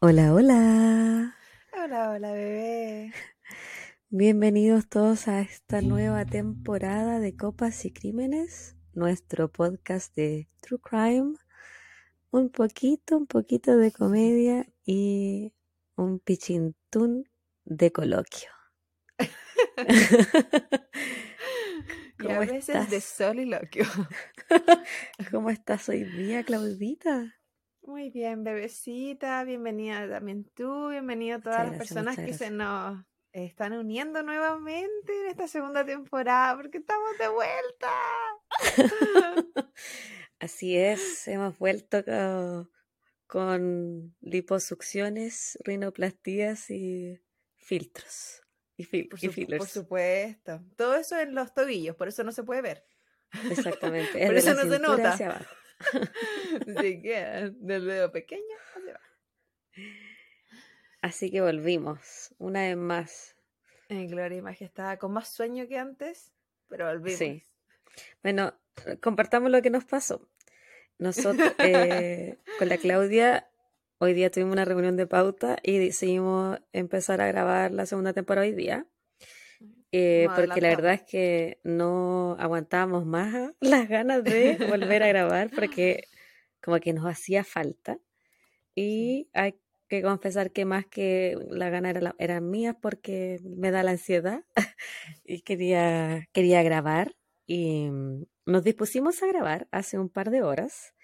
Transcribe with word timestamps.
Hola, 0.00 0.32
hola. 0.32 1.36
Hola, 1.72 2.10
hola, 2.10 2.32
bebé. 2.32 3.12
Bienvenidos 4.10 4.88
todos 4.88 5.26
a 5.28 5.40
esta 5.40 5.80
nueva 5.80 6.24
temporada 6.24 7.18
de 7.18 7.36
Copas 7.36 7.84
y 7.84 7.90
Crímenes, 7.90 8.76
nuestro 8.94 9.50
podcast 9.50 10.14
de 10.14 10.48
True 10.60 10.80
Crime. 10.80 11.34
Un 12.30 12.50
poquito, 12.50 13.16
un 13.16 13.26
poquito 13.26 13.76
de 13.76 13.90
comedia 13.90 14.66
y 14.84 15.52
un 15.96 16.20
pichintún 16.20 17.28
de 17.64 17.92
coloquio. 17.92 18.50
y 22.18 22.30
a 22.30 22.38
veces 22.40 22.90
de 22.90 23.00
soliloquio. 23.00 23.84
¿Cómo 25.30 25.50
estás 25.50 25.88
hoy 25.88 26.04
día, 26.04 26.42
Claudita? 26.44 27.34
Muy 27.82 28.10
bien, 28.10 28.44
bebecita. 28.44 29.44
Bienvenida 29.44 30.08
también 30.08 30.44
tú. 30.54 30.90
Bienvenido 30.90 31.38
a 31.38 31.40
todas 31.40 31.68
las 31.68 31.78
personas 31.78 32.16
que 32.16 32.34
se 32.34 32.50
nos 32.50 33.04
están 33.32 33.72
uniendo 33.72 34.22
nuevamente 34.22 35.20
en 35.22 35.30
esta 35.30 35.48
segunda 35.48 35.84
temporada 35.84 36.56
porque 36.56 36.78
estamos 36.78 37.16
de 37.18 37.28
vuelta. 37.28 37.90
Así 40.40 40.76
es, 40.76 41.26
hemos 41.28 41.58
vuelto 41.58 42.04
con, 43.26 44.16
liposucciones, 44.20 45.58
rinoplastías 45.64 46.70
y 46.70 47.20
filtros. 47.56 48.42
Y, 48.80 49.02
por, 49.04 49.58
por, 49.58 49.66
supuesto. 49.66 50.62
Todo 50.76 50.94
eso 50.94 51.18
en 51.18 51.34
los 51.34 51.52
tobillos, 51.52 51.96
por 51.96 52.06
eso 52.06 52.22
no 52.22 52.30
se 52.30 52.44
puede 52.44 52.62
ver. 52.62 52.86
Exactamente. 53.50 54.12
por 54.26 54.36
eso 54.36 54.54
no 54.54 54.70
se 54.72 54.78
nota. 54.78 55.12
Hacia 55.12 55.26
abajo. 55.26 55.54
Así 56.76 57.02
que 57.02 57.52
del 57.56 57.86
dedo 57.86 58.10
pequeño 58.10 58.42
Así 61.00 61.30
que 61.30 61.40
volvimos, 61.40 62.34
una 62.38 62.62
vez 62.62 62.76
más. 62.76 63.36
En 63.88 64.08
Gloria 64.08 64.38
y 64.38 64.42
Majestad, 64.42 64.98
con 64.98 65.12
más 65.12 65.28
sueño 65.28 65.66
que 65.66 65.78
antes, 65.78 66.32
pero 66.68 66.86
volvimos. 66.86 67.18
Sí. 67.18 67.44
Bueno, 68.22 68.54
compartamos 69.00 69.50
lo 69.50 69.62
que 69.62 69.70
nos 69.70 69.84
pasó. 69.84 70.28
Nosotros, 70.98 71.52
eh, 71.58 72.38
con 72.58 72.68
la 72.68 72.78
Claudia, 72.78 73.48
hoy 73.98 74.14
día 74.14 74.30
tuvimos 74.30 74.52
una 74.52 74.64
reunión 74.64 74.96
de 74.96 75.06
pauta 75.06 75.58
y 75.62 75.78
decidimos 75.78 76.58
empezar 76.72 77.20
a 77.20 77.26
grabar 77.26 77.72
la 77.72 77.86
segunda 77.86 78.12
temporada 78.12 78.46
hoy 78.46 78.54
día. 78.54 78.86
Eh, 79.90 80.28
porque 80.36 80.60
la 80.60 80.68
verdad 80.68 80.94
es 80.94 81.02
que 81.02 81.60
no 81.64 82.36
aguantábamos 82.38 83.06
más 83.06 83.52
las 83.60 83.88
ganas 83.88 84.22
de 84.22 84.56
volver 84.68 85.02
a 85.02 85.08
grabar 85.08 85.50
porque 85.54 86.04
como 86.62 86.78
que 86.78 86.92
nos 86.92 87.06
hacía 87.06 87.44
falta. 87.44 87.98
Y 88.74 89.28
hay 89.32 89.58
que 89.88 90.02
confesar 90.02 90.52
que 90.52 90.64
más 90.64 90.86
que 90.86 91.36
la 91.50 91.70
gana 91.70 91.90
era 91.90 92.14
eran 92.18 92.50
mías 92.50 92.76
porque 92.80 93.40
me 93.42 93.70
da 93.70 93.82
la 93.82 93.92
ansiedad 93.92 94.44
y 95.24 95.40
quería, 95.42 96.28
quería 96.32 96.62
grabar. 96.62 97.16
Y 97.46 97.88
mm, 97.90 98.26
nos 98.46 98.62
dispusimos 98.62 99.22
a 99.22 99.26
grabar 99.26 99.68
hace 99.72 99.98
un 99.98 100.10
par 100.10 100.30
de 100.30 100.42
horas 100.42 100.94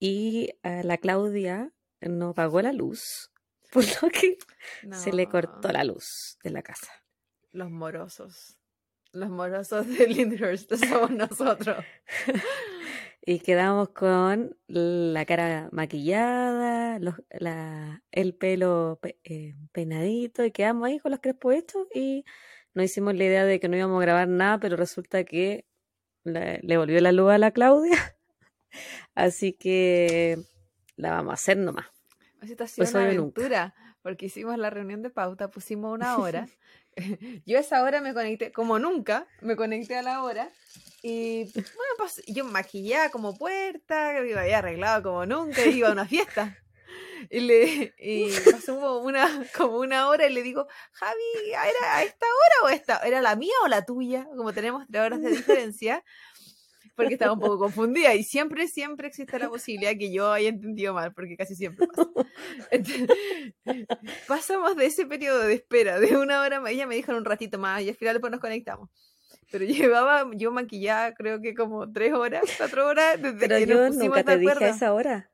y 0.00 0.50
la 0.62 0.98
Claudia 0.98 1.72
no 2.00 2.34
pagó 2.34 2.60
la 2.62 2.72
luz, 2.72 3.30
por 3.72 3.84
lo 4.02 4.08
que 4.08 4.38
se 4.92 5.12
le 5.12 5.28
cortó 5.28 5.70
la 5.70 5.84
luz 5.84 6.38
de 6.42 6.50
la 6.50 6.62
casa. 6.62 6.90
Los 7.52 7.70
morosos. 7.70 8.56
Los 9.12 9.28
morosos 9.28 9.86
de 9.88 10.06
Lindhurst 10.06 10.72
somos 10.88 11.10
nosotros. 11.10 11.84
y 13.26 13.40
quedamos 13.40 13.90
con 13.90 14.56
la 14.68 15.24
cara 15.26 15.68
maquillada, 15.72 16.98
la, 16.98 18.02
el 18.12 18.34
pelo 18.34 19.00
eh, 19.24 19.54
peinadito 19.72 20.44
y 20.44 20.52
quedamos 20.52 20.86
ahí 20.86 20.98
con 21.00 21.10
los 21.10 21.20
crespos 21.20 21.54
hechos 21.54 21.86
y 21.94 22.24
nos 22.72 22.84
hicimos 22.84 23.14
la 23.16 23.24
idea 23.24 23.44
de 23.44 23.58
que 23.58 23.68
no 23.68 23.76
íbamos 23.76 23.98
a 23.98 24.04
grabar 24.04 24.28
nada, 24.28 24.58
pero 24.60 24.76
resulta 24.76 25.24
que 25.24 25.66
le, 26.22 26.76
volvió 26.76 27.00
la 27.00 27.12
luz 27.12 27.32
a 27.32 27.38
la 27.38 27.50
Claudia. 27.50 28.16
Así 29.20 29.52
que 29.52 30.38
la 30.96 31.10
vamos 31.10 31.32
a 31.32 31.34
hacer 31.34 31.56
nomás. 31.56 31.86
Esta 32.42 32.64
ha 32.64 32.66
sido 32.66 32.88
una 32.88 33.04
aventura, 33.04 33.74
porque 34.02 34.26
hicimos 34.26 34.56
la 34.58 34.70
reunión 34.70 35.02
de 35.02 35.10
pauta, 35.10 35.50
pusimos 35.50 35.92
una 35.92 36.16
hora 36.18 36.48
yo 37.46 37.58
a 37.58 37.60
esa 37.60 37.82
hora 37.82 38.00
me 38.00 38.14
conecté, 38.14 38.52
como 38.52 38.78
nunca, 38.78 39.26
me 39.40 39.56
conecté 39.56 39.96
a 39.96 40.02
la 40.02 40.22
hora. 40.22 40.50
Y 41.02 41.44
bueno, 41.54 41.94
pues 41.96 42.22
yo 42.26 42.44
maquillaba 42.44 43.10
como 43.10 43.36
puerta, 43.36 44.12
me 44.12 44.38
había 44.38 44.58
arreglado 44.58 45.02
como 45.02 45.26
nunca, 45.26 45.64
iba 45.64 45.88
a 45.88 45.92
una 45.92 46.06
fiesta. 46.06 46.56
Y, 47.28 47.40
le, 47.40 47.94
y 47.98 48.30
pasó 48.50 48.98
una, 49.00 49.28
como 49.56 49.78
una 49.78 50.08
hora 50.08 50.26
y 50.26 50.32
le 50.32 50.42
digo, 50.42 50.66
Javi, 50.92 51.50
¿era 51.50 51.96
a 51.96 52.02
esta 52.02 52.26
hora 52.26 52.66
o 52.66 52.68
esta? 52.74 52.96
¿Era 52.98 53.20
la 53.20 53.36
mía 53.36 53.52
o 53.62 53.68
la 53.68 53.84
tuya? 53.84 54.26
Como 54.36 54.52
tenemos 54.52 54.86
tres 54.90 55.02
horas 55.02 55.20
de 55.20 55.30
diferencia 55.30 56.02
porque 57.00 57.14
estaba 57.14 57.32
un 57.32 57.40
poco 57.40 57.58
confundida 57.58 58.14
y 58.14 58.24
siempre, 58.24 58.68
siempre 58.68 59.08
existe 59.08 59.38
la 59.38 59.48
posibilidad 59.48 59.92
que 59.98 60.12
yo 60.12 60.32
haya 60.32 60.48
entendido 60.48 60.94
mal, 60.94 61.12
porque 61.14 61.36
casi 61.36 61.54
siempre 61.54 61.86
pasa. 61.86 62.08
pasamos 64.28 64.76
de 64.76 64.86
ese 64.86 65.06
periodo 65.06 65.40
de 65.40 65.54
espera 65.54 65.98
de 65.98 66.16
una 66.16 66.40
hora, 66.40 66.62
ella 66.68 66.86
me 66.86 66.94
dijo 66.94 67.12
un 67.12 67.24
ratito 67.24 67.58
más 67.58 67.82
y 67.82 67.88
al 67.88 67.94
final 67.94 68.14
después 68.14 68.30
nos 68.30 68.40
conectamos. 68.40 68.90
Pero 69.50 69.64
llevaba 69.66 70.30
yo 70.34 70.52
maquillada 70.52 71.14
creo 71.14 71.40
que 71.40 71.54
como 71.54 71.90
tres 71.90 72.12
horas, 72.12 72.44
cuatro 72.56 72.86
horas 72.86 73.20
desde 73.20 73.38
Pero 73.38 73.58
yo 73.58 73.90
nunca 73.90 74.24
te 74.24 74.38
dije 74.38 74.64
a 74.64 74.68
esa 74.68 74.92
hora. 74.92 75.30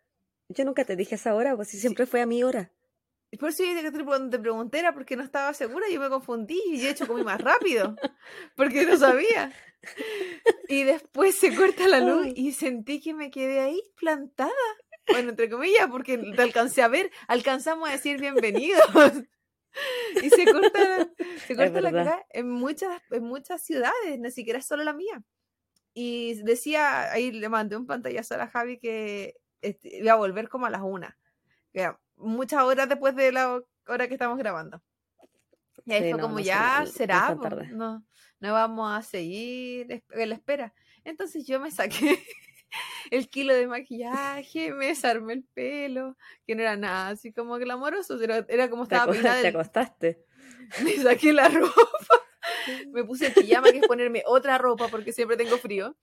Yo 0.49 0.65
nunca 0.65 0.84
te 0.84 0.94
dije 0.94 1.15
a 1.15 1.16
esa 1.16 1.34
hora, 1.34 1.56
pues 1.56 1.69
si 1.69 1.78
siempre 1.78 2.06
fue 2.06 2.21
a 2.21 2.26
mi 2.26 2.44
hora. 2.44 2.72
Y 3.36 3.38
por 3.38 3.50
eso 3.50 3.64
cuando 4.06 4.30
te 4.30 4.38
pregunté 4.38 4.78
era 4.78 4.94
porque 4.94 5.14
no 5.14 5.22
estaba 5.22 5.52
segura, 5.52 5.84
yo 5.92 6.00
me 6.00 6.08
confundí 6.08 6.58
y 6.69 6.80
de 6.80 6.88
hecho 6.88 7.06
comí 7.06 7.22
más 7.22 7.38
rápido, 7.38 7.94
porque 8.56 8.86
no 8.86 8.97
sabía. 8.97 9.52
Y 10.69 10.84
después 10.84 11.36
se 11.36 11.54
corta 11.54 11.86
la 11.86 12.00
luz 12.00 12.28
y 12.34 12.52
sentí 12.52 12.98
que 12.98 13.12
me 13.12 13.30
quedé 13.30 13.60
ahí 13.60 13.82
plantada. 14.00 14.54
Bueno, 15.06 15.28
entre 15.28 15.50
comillas, 15.50 15.86
porque 15.91 16.16
te 16.16 16.41
alcancé 16.41 16.80
a 16.80 16.88
ver, 16.88 17.10
alcanzamos 17.28 17.91
a 17.91 17.92
decir 17.92 18.19
bienvenidos. 18.19 18.80
Y 20.22 20.30
se 20.30 20.50
corta, 20.50 21.10
se 21.46 21.54
corta 21.54 21.82
la 21.82 21.92
cara 21.92 22.26
en 22.30 22.48
muchas, 22.48 22.98
en 23.10 23.25
muchas 23.25 23.62
ciudades, 23.62 24.19
ni 24.19 24.30
siquiera 24.30 24.62
solo 24.62 24.82
la 24.84 24.94
mía. 24.94 25.22
Y 25.92 26.42
decía, 26.44 27.12
ahí 27.12 27.30
le 27.30 27.50
mandé 27.50 27.76
un 27.76 27.84
pantallazo 27.84 28.36
a 28.36 28.38
la 28.38 28.48
Javi 28.48 28.78
que 28.78 29.34
este, 29.60 29.98
iba 29.98 30.12
a 30.12 30.16
volver 30.16 30.48
como 30.48 30.64
a 30.64 30.70
las 30.70 30.80
una. 30.80 31.19
Muchas 32.16 32.62
horas 32.62 32.88
después 32.88 33.15
de 33.15 33.32
la 33.32 33.60
hora 33.87 34.09
que 34.09 34.15
estamos 34.15 34.38
grabando. 34.38 34.82
Y 35.84 35.93
ahí 35.93 36.10
fue 36.10 36.21
como, 36.21 36.41
ya, 36.41 36.84
será, 36.87 37.37
no, 37.72 38.04
no 38.41 38.53
vamos 38.53 38.93
a 38.93 39.03
seguir 39.03 40.03
en 40.10 40.28
la 40.28 40.34
espera. 40.34 40.75
Entonces 41.05 41.47
yo 41.47 41.60
me 41.60 41.71
saqué 41.71 42.19
el 43.10 43.28
kilo 43.28 43.55
de 43.55 43.66
maquillaje, 43.66 44.72
me 44.72 44.87
desarmé 44.87 45.34
el 45.34 45.44
pelo, 45.44 46.16
que 46.47 46.55
no 46.55 46.62
era 46.62 46.76
nada 46.76 47.10
así 47.10 47.32
como 47.32 47.56
glamoroso, 47.56 48.21
era, 48.21 48.44
era 48.49 48.69
como 48.69 48.82
estaba 48.82 49.12
te, 49.12 49.21
te 49.21 49.49
acostaste. 49.49 50.25
Me 50.82 50.97
saqué 50.97 51.32
la 51.32 51.49
ropa, 51.49 51.72
me 52.93 53.05
puse 53.05 53.28
el 53.28 53.32
pijama, 53.32 53.71
que 53.71 53.78
es 53.78 53.87
ponerme 53.88 54.22
otra 54.26 54.59
ropa 54.59 54.88
porque 54.88 55.12
siempre 55.12 55.37
tengo 55.37 55.59
frío. 55.59 55.97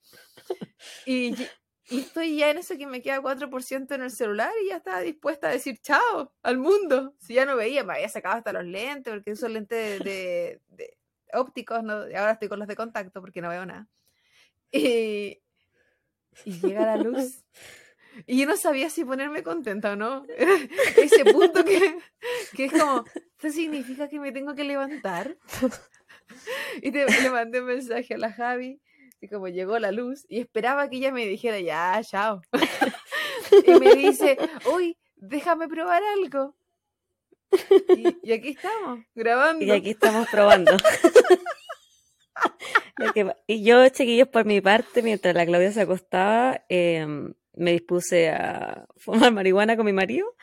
Y, 1.06 1.34
y 1.88 2.00
estoy 2.00 2.36
ya 2.36 2.50
en 2.50 2.58
eso 2.58 2.76
que 2.76 2.86
me 2.86 3.02
queda 3.02 3.20
4% 3.20 3.94
en 3.94 4.02
el 4.02 4.10
celular 4.10 4.52
y 4.64 4.68
ya 4.68 4.76
estaba 4.76 5.00
dispuesta 5.00 5.48
a 5.48 5.52
decir 5.52 5.78
chao 5.82 6.32
al 6.42 6.58
mundo. 6.58 7.14
Si 7.18 7.34
ya 7.34 7.44
no 7.44 7.56
veía, 7.56 7.84
me 7.84 7.94
había 7.94 8.08
sacado 8.08 8.36
hasta 8.36 8.52
los 8.52 8.64
lentes, 8.64 9.12
porque 9.12 9.32
esos 9.32 9.50
lentes 9.50 10.02
de 10.02 10.60
ópticos, 11.34 11.82
¿no? 11.82 11.94
ahora 11.94 12.32
estoy 12.32 12.48
con 12.48 12.58
los 12.58 12.68
de 12.68 12.76
contacto 12.76 13.20
porque 13.20 13.40
no 13.40 13.48
veo 13.48 13.66
nada. 13.66 13.88
Y, 14.70 15.40
llega 16.44 16.86
la 16.86 16.96
luz. 16.96 17.44
Y 18.26 18.38
yo 18.38 18.46
no 18.46 18.56
sabía 18.56 18.90
si 18.90 19.04
ponerme 19.04 19.42
contenta 19.42 19.92
o 19.92 19.96
no. 19.96 20.24
Ese 20.96 21.24
punto 21.24 21.64
que, 21.64 21.98
es 22.58 22.72
como, 22.72 23.04
¿esto 23.14 23.50
significa 23.50 24.08
que 24.08 24.20
me 24.20 24.32
tengo 24.32 24.54
que 24.54 24.64
levantar? 24.64 25.36
Y 26.82 26.90
te, 26.90 27.04
le 27.04 27.30
mandé 27.30 27.60
un 27.60 27.66
mensaje 27.66 28.14
a 28.14 28.18
la 28.18 28.32
Javi, 28.32 28.80
y 29.20 29.28
como 29.28 29.48
llegó 29.48 29.78
la 29.78 29.92
luz, 29.92 30.24
y 30.28 30.40
esperaba 30.40 30.88
que 30.88 30.96
ella 30.96 31.12
me 31.12 31.26
dijera, 31.26 31.60
ya, 31.60 32.00
chao. 32.02 32.40
Y 33.66 33.78
me 33.78 33.94
dice, 33.94 34.38
uy, 34.74 34.96
déjame 35.16 35.68
probar 35.68 36.02
algo. 36.02 36.56
Y, 38.22 38.32
aquí 38.32 38.50
estamos, 38.50 39.00
grabando. 39.14 39.64
Y 39.64 39.70
aquí 39.70 39.90
estamos 39.90 40.28
probando. 40.28 40.72
y 43.46 43.62
yo, 43.62 43.88
chiquillos, 43.90 44.28
por 44.28 44.44
mi 44.44 44.60
parte, 44.60 45.02
mientras 45.02 45.34
la 45.34 45.46
Claudia 45.46 45.72
se 45.72 45.82
acostaba, 45.82 46.64
em, 46.68 47.34
me 47.52 47.72
dispuse 47.72 48.30
a 48.30 48.86
fumar 48.96 49.32
marihuana 49.32 49.76
con 49.76 49.86
mi 49.86 49.92
marido 49.92 50.34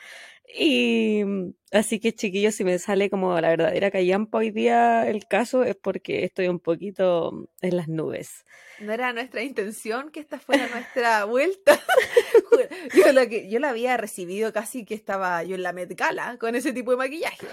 Y 0.58 1.24
mm, 1.24 1.54
así 1.72 2.00
que 2.00 2.14
chiquillos, 2.14 2.56
si 2.56 2.64
me 2.64 2.78
sale 2.80 3.10
como 3.10 3.40
la 3.40 3.50
verdadera 3.50 3.92
callampa 3.92 4.40
hoy 4.40 4.52
día 4.52 5.08
el 5.10 5.28
caso 5.28 5.64
es 5.64 5.76
porque 5.76 6.24
estoy 6.24 6.48
un 6.48 6.60
poquito 6.60 7.50
en 7.62 7.78
las 7.78 7.88
nubes. 7.88 8.46
No 8.80 8.94
era 8.94 9.14
nuestra 9.14 9.44
intención 9.44 10.10
que 10.12 10.20
esta 10.20 10.40
fuera 10.40 10.68
nuestra 10.68 11.26
vuelta. 11.26 11.80
yo, 12.96 13.14
lo 13.14 13.28
que, 13.28 13.50
yo 13.50 13.60
la 13.60 13.70
había 13.70 13.96
recibido 13.98 14.52
casi 14.52 14.86
que 14.86 14.96
estaba 14.96 15.44
yo 15.44 15.56
en 15.56 15.64
la 15.64 15.74
Met 15.74 15.96
Gala 15.96 16.38
con 16.40 16.56
ese 16.56 16.74
tipo 16.74 16.92
de 16.92 16.98
maquillaje. 16.98 17.48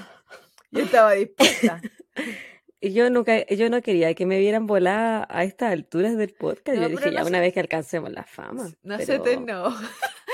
Yo 0.70 0.84
estaba 0.84 1.12
dispuesta. 1.12 1.80
Y 2.80 2.92
yo 2.92 3.10
nunca, 3.10 3.44
yo 3.46 3.68
no 3.70 3.82
quería 3.82 4.14
que 4.14 4.24
me 4.24 4.38
vieran 4.38 4.68
volar 4.68 5.26
a 5.30 5.42
estas 5.42 5.72
alturas 5.72 6.16
del 6.16 6.32
podcast. 6.32 6.78
yo 6.78 6.88
dije, 6.88 7.10
ya 7.10 7.24
una 7.24 7.40
vez 7.40 7.52
que 7.52 7.58
alcancemos 7.58 8.12
la 8.12 8.22
fama. 8.22 8.70
No 8.84 8.98
se 8.98 9.18
te 9.18 9.36
no. 9.36 9.76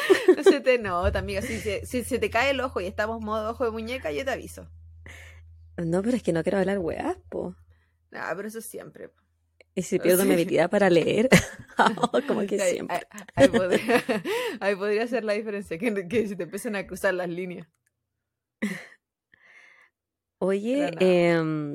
no 0.36 0.42
se 0.42 0.60
te 0.60 0.78
nota, 0.78 1.18
amiga. 1.18 1.42
Si 1.42 1.58
se, 1.60 1.84
si 1.86 2.04
se 2.04 2.18
te 2.18 2.30
cae 2.30 2.50
el 2.50 2.60
ojo 2.60 2.80
y 2.80 2.86
estamos 2.86 3.20
modo 3.20 3.50
ojo 3.50 3.64
de 3.64 3.70
muñeca, 3.70 4.12
yo 4.12 4.24
te 4.24 4.30
aviso. 4.30 4.68
No, 5.76 6.02
pero 6.02 6.16
es 6.16 6.22
que 6.22 6.32
no 6.32 6.42
quiero 6.42 6.58
hablar 6.58 6.78
weas, 6.78 7.16
po. 7.28 7.56
No, 8.10 8.20
pero 8.36 8.48
eso 8.48 8.60
siempre. 8.60 9.10
Y 9.74 9.82
si 9.82 9.98
pierdo 9.98 10.24
mi 10.24 10.34
habilidad 10.34 10.70
para 10.70 10.88
leer, 10.88 11.28
como 12.28 12.46
que 12.46 12.58
siempre. 12.58 13.00
Ahí, 13.34 13.48
podría, 13.48 14.04
ahí, 14.60 14.76
podría, 14.76 15.06
ser 15.08 15.24
la 15.24 15.32
diferencia, 15.32 15.78
que, 15.78 16.06
que 16.06 16.28
si 16.28 16.36
te 16.36 16.44
empiezan 16.44 16.76
a 16.76 16.86
cruzar 16.86 17.14
las 17.14 17.28
líneas. 17.28 17.66
Oye, 20.38 20.90
eh, 21.00 21.74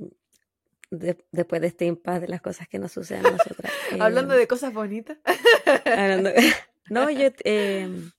después 0.92 1.62
de 1.62 1.68
este 1.68 1.86
impasse 1.86 2.22
de 2.22 2.28
las 2.30 2.42
cosas 2.42 2.68
que 2.70 2.80
nos 2.80 2.94
suceden 2.94 3.26
a 3.26 3.31
nosotras. 3.31 3.72
Hablando 4.00 4.34
de 4.34 4.48
cosas 4.48 4.74
bonitas. 4.74 5.18
no, 6.90 7.10
yo 7.10 7.30
em, 7.44 8.12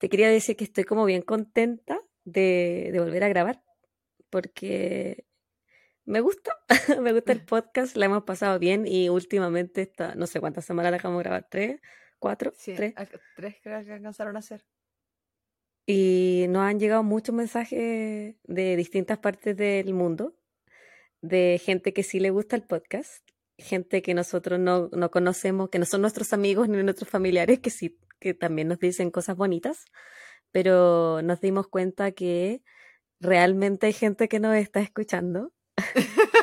te 0.00 0.08
quería 0.08 0.30
decir 0.30 0.56
que 0.56 0.64
estoy 0.64 0.84
como 0.84 1.04
bien 1.04 1.20
contenta 1.20 2.00
de, 2.24 2.90
volver 2.96 3.22
a 3.22 3.28
grabar, 3.28 3.62
porque 4.30 5.26
me 6.06 6.20
gusta, 6.20 6.56
me 7.00 7.12
gusta 7.12 7.32
el 7.32 7.44
podcast, 7.44 7.96
la 7.96 8.06
hemos 8.06 8.24
pasado 8.24 8.58
bien 8.58 8.86
y 8.86 9.10
últimamente, 9.10 9.82
está, 9.82 10.14
no 10.14 10.26
sé 10.26 10.40
cuántas 10.40 10.64
semanas 10.64 10.92
dejamos 10.92 11.22
grabar, 11.22 11.46
tres, 11.50 11.80
cuatro, 12.18 12.52
tres. 12.64 12.94
Tres 13.36 13.56
creo 13.62 13.84
que 13.84 13.92
alcanzaron 13.92 14.36
a 14.36 14.38
hacer. 14.38 14.64
Y 15.86 16.46
nos 16.48 16.62
han 16.62 16.80
llegado 16.80 17.02
muchos 17.02 17.34
mensajes 17.34 18.36
de 18.42 18.76
distintas 18.76 19.18
partes 19.18 19.54
del 19.54 19.92
mundo 19.92 20.34
de 21.20 21.60
gente 21.62 21.92
que 21.92 22.04
sí 22.04 22.20
le 22.20 22.30
gusta 22.30 22.56
el 22.56 22.62
podcast, 22.62 23.22
gente 23.58 24.00
que 24.00 24.14
nosotros 24.14 24.58
no, 24.58 24.88
no 24.92 25.10
conocemos, 25.10 25.68
que 25.68 25.78
no 25.78 25.84
son 25.84 26.00
nuestros 26.00 26.32
amigos 26.32 26.70
ni 26.70 26.82
nuestros 26.82 27.10
familiares, 27.10 27.58
que 27.58 27.68
sí, 27.68 27.98
que 28.20 28.34
también 28.34 28.68
nos 28.68 28.78
dicen 28.78 29.10
cosas 29.10 29.36
bonitas, 29.36 29.86
pero 30.52 31.22
nos 31.22 31.40
dimos 31.40 31.68
cuenta 31.68 32.12
que 32.12 32.62
realmente 33.18 33.86
hay 33.86 33.92
gente 33.92 34.28
que 34.28 34.40
nos 34.40 34.56
está 34.56 34.80
escuchando, 34.80 35.52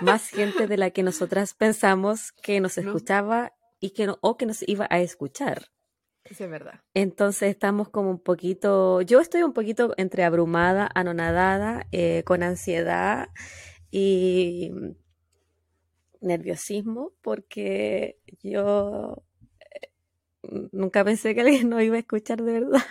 más 0.01 0.29
gente 0.29 0.68
de 0.68 0.77
la 0.77 0.91
que 0.91 1.03
nosotras 1.03 1.53
pensamos 1.53 2.31
que 2.31 2.59
nos 2.59 2.77
escuchaba 2.77 3.53
y 3.79 3.91
que 3.91 4.07
no, 4.07 4.18
o 4.21 4.38
que 4.38 4.45
nos 4.45 4.68
iba 4.68 4.88
a 4.89 5.00
escuchar. 5.00 5.68
Sí, 6.25 6.44
es 6.44 6.50
verdad. 6.50 6.81
Entonces 6.94 7.50
estamos 7.50 7.89
como 7.89 8.09
un 8.09 8.19
poquito, 8.19 9.01
yo 9.01 9.21
estoy 9.21 9.44
un 9.44 9.53
poquito 9.53 9.94
entre 9.97 10.23
abrumada, 10.23 10.89
anonadada, 10.94 11.88
eh, 11.91 12.23
con 12.25 12.44
ansiedad 12.44 13.30
y 13.91 14.71
nerviosismo 16.19 17.13
porque 17.21 18.19
yo 18.41 19.23
nunca 20.44 21.04
pensé 21.04 21.34
que 21.34 21.42
alguien 21.42 21.69
nos 21.69 21.81
iba 21.81 21.95
a 21.95 22.00
escuchar 22.00 22.42
de 22.42 22.54
verdad 22.54 22.84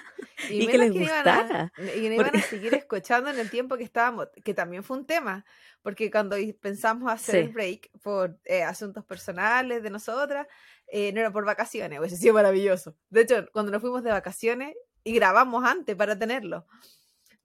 y, 0.50 0.66
que 0.66 0.78
les 0.78 0.92
gustara. 0.92 1.72
y 1.78 2.00
que 2.00 2.14
iban 2.14 2.36
a 2.36 2.42
seguir 2.42 2.74
escuchando 2.74 3.30
en 3.30 3.38
el 3.38 3.50
tiempo 3.50 3.76
que 3.76 3.84
estábamos, 3.84 4.28
que 4.44 4.54
también 4.54 4.82
fue 4.82 4.98
un 4.98 5.06
tema, 5.06 5.44
porque 5.82 6.10
cuando 6.10 6.36
pensamos 6.60 7.10
hacer 7.10 7.36
el 7.36 7.48
break 7.50 7.90
por 8.02 8.38
eh, 8.44 8.62
asuntos 8.62 9.04
personales 9.04 9.82
de 9.82 9.90
nosotras, 9.90 10.46
eh, 10.88 11.12
no 11.12 11.20
era 11.20 11.32
por 11.32 11.44
vacaciones, 11.44 11.98
hubiese 11.98 12.16
sido 12.16 12.34
maravilloso. 12.34 12.96
De 13.10 13.22
hecho, 13.22 13.46
cuando 13.52 13.72
nos 13.72 13.80
fuimos 13.80 14.02
de 14.02 14.10
vacaciones 14.10 14.74
y 15.04 15.14
grabamos 15.14 15.64
antes 15.64 15.96
para 15.96 16.18
tenerlo, 16.18 16.66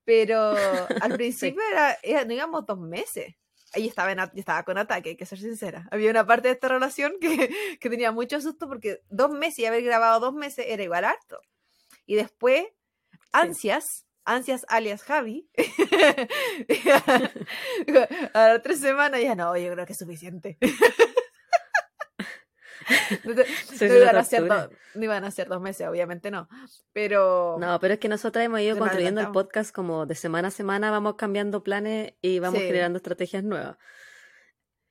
pero 0.03 0.53
al 1.01 1.13
principio 1.17 1.61
era, 1.71 1.97
era, 2.03 2.25
digamos, 2.25 2.65
dos 2.65 2.79
meses 2.79 3.35
ahí 3.73 3.87
estaba, 3.87 4.11
estaba 4.35 4.63
con 4.63 4.77
ataque, 4.77 5.09
hay 5.09 5.17
que 5.17 5.25
ser 5.25 5.39
sincera. 5.39 5.87
Había 5.91 6.09
una 6.09 6.25
parte 6.25 6.47
de 6.47 6.53
esta 6.53 6.67
relación 6.67 7.13
que, 7.19 7.29
que 7.79 7.89
tenía 7.89 8.11
mucho 8.11 8.41
susto 8.41 8.67
porque 8.67 9.01
dos 9.09 9.31
meses 9.31 9.59
y 9.59 9.65
haber 9.65 9.83
grabado 9.83 10.19
dos 10.19 10.33
meses 10.33 10.65
era 10.67 10.83
igual 10.83 11.05
harto. 11.05 11.39
Y 12.05 12.15
después, 12.15 12.65
ansias, 13.31 14.05
ansias 14.25 14.65
alias 14.67 15.03
Javi, 15.03 15.49
a 18.33 18.47
las 18.47 18.61
tres 18.61 18.79
semanas 18.79 19.21
ya 19.21 19.35
no, 19.35 19.55
yo 19.57 19.71
creo 19.71 19.85
que 19.85 19.93
es 19.93 19.99
suficiente. 19.99 20.57
no, 23.23 23.33
iban 23.95 24.15
a 24.15 24.23
ser 24.23 24.43
no 24.43 25.03
iban 25.03 25.23
a 25.23 25.31
ser 25.31 25.47
dos 25.47 25.61
meses, 25.61 25.87
obviamente 25.87 26.31
no. 26.31 26.47
Pero. 26.93 27.57
No, 27.59 27.79
pero 27.79 27.93
es 27.95 27.99
que 27.99 28.09
nosotros 28.09 28.43
hemos 28.43 28.59
ido 28.61 28.77
construyendo 28.77 29.21
el 29.21 29.31
podcast 29.31 29.73
como 29.73 30.05
de 30.05 30.15
semana 30.15 30.49
a 30.49 30.51
semana, 30.51 30.91
vamos 30.91 31.15
cambiando 31.15 31.63
planes 31.63 32.13
y 32.21 32.39
vamos 32.39 32.59
generando 32.59 32.97
estrategias 32.97 33.43
nuevas. 33.43 33.77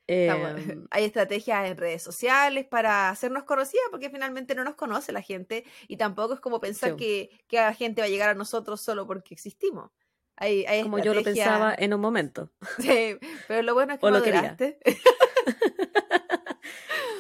Em, 0.07 0.87
hay 0.91 1.05
estrategias 1.05 1.71
en 1.71 1.77
redes 1.77 2.03
sociales 2.03 2.67
para 2.67 3.11
hacernos 3.11 3.45
conocidas 3.45 3.85
porque 3.93 4.11
finalmente 4.11 4.57
no 4.57 4.65
nos 4.65 4.75
conoce 4.75 5.13
la 5.13 5.23
gente 5.23 5.65
y 5.87 5.99
tampoco 5.99 6.35
es 6.35 6.41
como 6.41 6.61
pensar 6.61 6.97
que, 6.97 7.31
que 7.47 7.59
la 7.59 7.75
gente 7.75 8.01
va 8.01 8.07
a 8.07 8.11
llegar 8.11 8.31
a 8.31 8.35
nosotros 8.35 8.81
solo 8.81 9.07
porque 9.07 9.35
existimos. 9.35 9.91
Hay, 10.41 10.65
como 10.83 10.99
yo 10.99 11.13
lo 11.13 11.23
pensaba 11.23 11.75
en 11.79 11.93
un 11.93 12.01
momento. 12.01 12.51
Sí, 12.79 13.19
pero 13.47 13.63
lo 13.63 13.75
bueno 13.75 13.93
es 13.93 14.01
que 14.01 14.07
o 14.07 14.11
lo 14.11 14.21
duraste. 14.21 14.79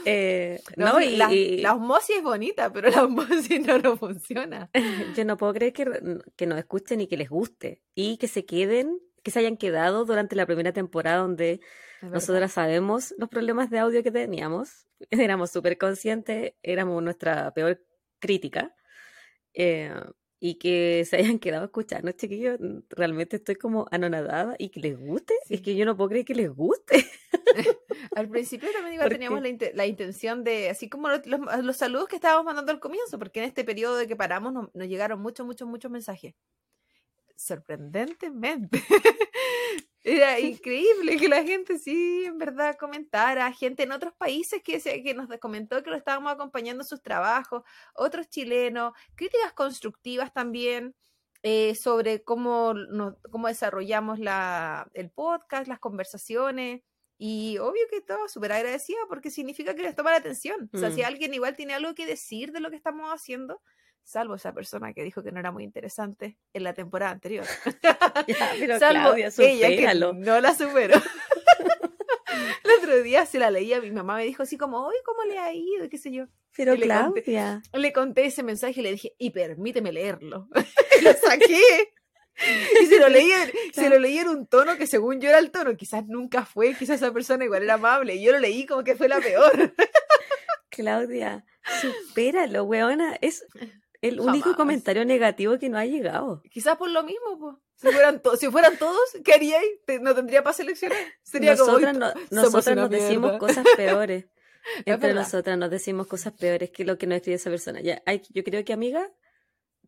Eh, 0.04 0.60
no, 0.76 1.00
y, 1.00 1.16
la, 1.16 1.74
osmosis 1.74 2.16
es 2.16 2.22
bonita, 2.22 2.72
pero 2.72 2.90
la 2.90 3.04
osmosis 3.04 3.66
no, 3.66 3.78
no 3.78 3.96
funciona. 3.96 4.70
Yo 5.16 5.24
no 5.24 5.36
puedo 5.36 5.52
creer 5.54 5.72
que, 5.72 5.86
que 6.36 6.46
nos 6.46 6.58
escuchen 6.58 7.00
y 7.00 7.06
que 7.06 7.16
les 7.16 7.28
guste 7.28 7.82
y 7.94 8.16
que 8.18 8.28
se 8.28 8.44
queden, 8.44 9.00
que 9.22 9.30
se 9.30 9.38
hayan 9.40 9.56
quedado 9.56 10.04
durante 10.04 10.36
la 10.36 10.46
primera 10.46 10.72
temporada 10.72 11.18
donde 11.18 11.60
nosotras 12.02 12.52
sabemos 12.52 13.14
los 13.18 13.28
problemas 13.28 13.68
de 13.68 13.78
audio 13.78 14.02
que 14.02 14.10
teníamos, 14.10 14.86
éramos 15.10 15.50
súper 15.50 15.76
conscientes, 15.76 16.54
éramos 16.62 17.02
nuestra 17.02 17.52
peor 17.52 17.84
crítica. 18.20 18.74
Eh, 19.52 19.92
y 20.42 20.54
que 20.54 21.04
se 21.04 21.16
hayan 21.16 21.38
quedado 21.38 21.70
¿no, 22.02 22.12
chiquillos? 22.12 22.58
Realmente 22.88 23.36
estoy 23.36 23.56
como 23.56 23.86
anonadada 23.90 24.56
y 24.58 24.70
que 24.70 24.80
les 24.80 24.98
guste. 24.98 25.34
Es 25.50 25.60
que 25.60 25.76
yo 25.76 25.84
no 25.84 25.96
puedo 25.96 26.08
creer 26.08 26.24
que 26.24 26.34
les 26.34 26.50
guste. 26.50 27.06
al 28.16 28.28
principio 28.28 28.70
también 28.72 28.94
igual 28.94 29.10
teníamos 29.10 29.42
la, 29.74 29.86
intención 29.86 30.42
de, 30.42 30.70
así 30.70 30.88
como 30.88 31.08
los, 31.08 31.76
saludos 31.76 32.08
que 32.08 32.16
estábamos 32.16 32.46
mandando 32.46 32.72
al 32.72 32.80
comienzo, 32.80 33.18
porque 33.18 33.40
en 33.40 33.46
este 33.46 33.64
periodo 33.64 33.96
de 33.96 34.08
que 34.08 34.16
paramos 34.16 34.52
nos 34.52 34.88
llegaron 34.88 35.20
muchos, 35.20 35.44
muchos, 35.44 35.68
muchos 35.68 35.90
mensajes. 35.90 36.34
Sorprendentemente. 37.36 38.82
Era 40.02 40.40
increíble 40.40 41.18
que 41.18 41.28
la 41.28 41.42
gente 41.44 41.78
sí, 41.78 42.24
en 42.24 42.38
verdad, 42.38 42.76
comentara. 42.78 43.52
Gente 43.52 43.82
en 43.82 43.92
otros 43.92 44.14
países 44.14 44.62
que, 44.62 44.80
se, 44.80 45.02
que 45.02 45.14
nos 45.14 45.28
comentó 45.38 45.82
que 45.82 45.90
lo 45.90 45.96
estábamos 45.96 46.32
acompañando 46.32 46.82
en 46.82 46.88
sus 46.88 47.02
trabajos, 47.02 47.62
otros 47.94 48.28
chilenos, 48.28 48.94
críticas 49.14 49.52
constructivas 49.52 50.32
también 50.32 50.94
eh, 51.42 51.74
sobre 51.74 52.22
cómo, 52.22 52.74
cómo 53.30 53.48
desarrollamos 53.48 54.18
la, 54.18 54.90
el 54.94 55.10
podcast, 55.10 55.68
las 55.68 55.80
conversaciones. 55.80 56.82
Y 57.18 57.58
obvio 57.58 57.82
que 57.90 57.96
estaba 57.96 58.26
súper 58.28 58.52
agradecida 58.52 59.00
porque 59.06 59.30
significa 59.30 59.74
que 59.74 59.82
les 59.82 59.94
toma 59.94 60.12
la 60.12 60.16
atención. 60.16 60.70
O 60.72 60.78
sea, 60.78 60.90
si 60.90 61.02
mm. 61.02 61.04
alguien 61.04 61.34
igual 61.34 61.54
tiene 61.54 61.74
algo 61.74 61.94
que 61.94 62.06
decir 62.06 62.52
de 62.52 62.60
lo 62.60 62.70
que 62.70 62.76
estamos 62.76 63.10
haciendo, 63.10 63.60
salvo 64.04 64.34
esa 64.34 64.52
persona 64.52 64.92
que 64.92 65.02
dijo 65.02 65.22
que 65.22 65.32
no 65.32 65.40
era 65.40 65.52
muy 65.52 65.64
interesante 65.64 66.36
en 66.52 66.64
la 66.64 66.74
temporada 66.74 67.12
anterior. 67.12 67.46
pero 68.58 68.78
salvo 68.78 69.14
Claudia, 69.14 69.30
ella 69.38 69.68
que 69.68 69.98
no 69.98 70.40
la 70.40 70.54
superó. 70.54 71.00
el 72.64 72.70
otro 72.78 73.02
día 73.02 73.26
se 73.26 73.38
la 73.38 73.50
leía, 73.50 73.80
mi 73.80 73.90
mamá 73.90 74.16
me 74.16 74.24
dijo 74.24 74.42
así 74.42 74.56
como, 74.56 74.86
hoy 74.86 74.96
¿cómo 75.04 75.22
le 75.24 75.38
ha 75.38 75.52
ido? 75.52 75.88
¿Qué 75.88 75.98
sé 75.98 76.12
yo? 76.12 76.26
Pero 76.56 76.76
Claudia. 76.76 77.62
Le 77.72 77.92
conté, 77.92 78.26
ese 78.26 78.42
mensaje 78.42 78.80
y 78.80 78.82
le 78.82 78.92
dije, 78.92 79.14
y 79.18 79.30
permíteme 79.30 79.92
leerlo. 79.92 80.48
lo 81.02 81.12
saqué. 81.14 81.92
Y 82.80 82.86
se 82.86 82.98
lo, 82.98 83.08
leí, 83.08 83.30
se 83.72 83.90
lo 83.90 83.98
leí 83.98 84.18
en 84.18 84.28
un 84.28 84.46
tono 84.46 84.76
que 84.78 84.86
según 84.86 85.20
yo 85.20 85.28
era 85.28 85.38
el 85.38 85.50
tono, 85.50 85.76
quizás 85.76 86.06
nunca 86.06 86.46
fue, 86.46 86.74
quizás 86.74 86.96
esa 86.96 87.12
persona 87.12 87.44
igual 87.44 87.62
era 87.62 87.74
amable, 87.74 88.14
y 88.14 88.24
yo 88.24 88.32
lo 88.32 88.38
leí 88.38 88.64
como 88.64 88.82
que 88.82 88.96
fue 88.96 89.08
la 89.08 89.20
peor. 89.20 89.74
Claudia, 90.70 91.44
supéralo, 91.82 92.64
weona. 92.64 93.18
Es, 93.20 93.44
el 94.02 94.20
único 94.20 94.54
comentario 94.56 95.04
negativo 95.04 95.58
que 95.58 95.68
no 95.68 95.78
ha 95.78 95.84
llegado. 95.84 96.42
Quizás 96.50 96.76
por 96.76 96.90
lo 96.90 97.02
mismo, 97.02 97.38
pues. 97.38 97.56
Si 97.76 97.88
fueran, 97.88 98.22
si 98.38 98.50
fueran 98.50 98.76
todos, 98.78 99.00
¿qué 99.24 99.32
haríais? 99.32 99.70
¿No 100.00 100.14
tendría 100.14 100.42
para 100.42 100.52
seleccionar? 100.52 100.98
Sería 101.22 101.54
nosotras 101.54 101.96
no, 101.96 102.12
nosotras 102.30 102.76
nos 102.76 102.90
decimos 102.90 103.38
cosas 103.38 103.64
peores. 103.76 104.26
Entre 104.84 105.14
nosotras 105.14 105.56
nos 105.56 105.70
decimos 105.70 106.06
cosas 106.06 106.34
peores 106.34 106.70
que 106.70 106.84
lo 106.84 106.98
que 106.98 107.06
nos 107.06 107.16
escribe 107.16 107.36
esa 107.36 107.48
persona. 107.50 107.80
Ya, 107.80 108.02
hay, 108.04 108.22
yo 108.30 108.44
creo 108.44 108.62
que, 108.64 108.74
amiga, 108.74 109.10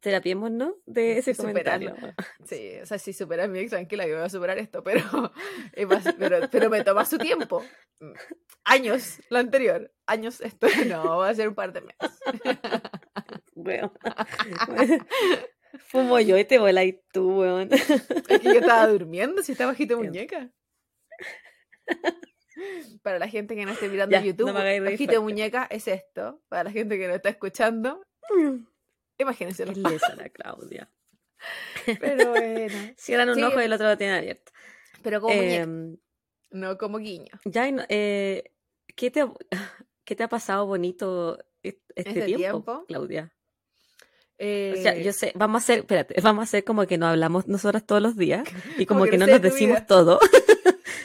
terapiémonos 0.01 0.75
de 0.85 1.19
ese 1.19 1.35
Superarlo. 1.35 1.95
comentario. 1.95 2.15
Sí, 2.45 2.73
o 2.83 2.87
sea, 2.87 2.99
si 2.99 3.13
superas 3.13 3.49
mi 3.49 3.61
ex, 3.61 3.71
tranquila, 3.71 4.07
yo 4.07 4.17
voy 4.17 4.25
a 4.25 4.29
superar 4.29 4.59
esto, 4.59 4.83
pero, 4.83 5.03
pero, 6.19 6.49
pero 6.51 6.71
me 6.71 6.83
toma 6.83 7.05
su 7.05 7.19
tiempo. 7.19 7.65
Años, 8.65 9.21
lo 9.31 9.39
anterior. 9.39 9.93
Años 10.07 10.41
esto. 10.41 10.67
No, 10.87 11.19
va 11.19 11.29
a 11.29 11.35
ser 11.35 11.49
un 11.49 11.55
par 11.55 11.73
de 11.73 11.83
meses. 11.83 12.19
Weón. 13.65 13.93
Fumo 15.87 16.21
yo 16.21 16.37
y 16.39 16.45
te 16.45 16.59
volas 16.59 16.87
tú, 17.13 17.41
weón. 17.41 17.69
Es 17.73 18.41
que 18.41 18.45
yo 18.45 18.61
estaba 18.61 18.87
durmiendo, 18.89 19.43
si 19.43 19.53
estaba 19.53 19.73
bajito 19.73 19.97
de 19.97 20.03
muñeca. 20.05 20.51
Para 23.03 23.19
la 23.19 23.29
gente 23.29 23.57
que 23.57 23.65
no 23.65 23.73
esté 23.73 23.89
mirando 23.89 24.13
Ya, 24.13 24.23
YouTube, 24.23 24.49
no 24.49 24.53
bajito 24.85 25.13
de 25.13 25.21
muñeca 25.21 25.67
es 25.71 25.89
esto. 25.89 26.43
Para 26.49 26.65
la 26.65 26.71
gente 26.71 26.99
que 26.99 27.09
no 27.09 27.15
está 27.15 27.31
escuchando, 27.31 28.05
imagínense. 29.19 29.65
Qué 29.65 29.75
lesa 29.75 30.15
la 30.17 30.29
Claudia. 30.29 30.91
Pero 32.01 32.31
bueno. 32.31 32.75
Cierran 32.97 33.31
un 33.31 33.35
Sí. 33.37 33.43
ojo 33.43 33.61
y 33.61 33.65
el 33.65 33.73
otro 33.73 33.89
lo 33.89 33.97
tienen 33.97 34.17
abierto. 34.17 34.53
Pero 35.03 35.21
como 35.21 35.35
muñeca, 35.35 35.63
Em, 35.63 35.97
no 36.51 36.77
como 36.79 36.99
guiño. 36.99 37.33
ya, 37.47 37.67
eh, 37.89 38.53
¿qué, 38.95 39.11
te, 39.11 39.23
ha- 39.23 39.33
¿qué 40.05 40.15
te 40.15 40.23
ha 40.23 40.29
pasado 40.29 40.67
bonito 40.67 41.39
est- 41.63 41.81
este, 41.97 42.11
¿Este 42.11 42.25
tiempo, 42.27 42.39
tiempo? 42.63 42.85
Claudia? 42.87 43.35
O 44.69 44.77
sea, 44.77 44.95
Eh, 44.95 45.03
yo 45.03 45.13
sé, 45.13 45.33
vamos 45.37 45.63
a 45.63 45.65
hacer, 45.65 45.79
espérate, 45.81 46.21
vamos 46.23 46.43
a 46.43 46.45
hacer 46.45 46.65
como 46.65 46.87
que 46.87 46.99
no 46.99 47.07
hablamos 47.07 47.47
nosotras 47.49 47.85
todos 47.87 48.03
los 48.03 48.17
días 48.17 48.45
y 48.79 48.87
Como 48.87 49.01
como, 49.01 49.07
que 49.07 49.11
que 49.11 49.19
no 49.19 49.27
nos 49.27 49.41
decimos 49.41 49.79
vida. 49.79 49.87
todo. 49.87 50.19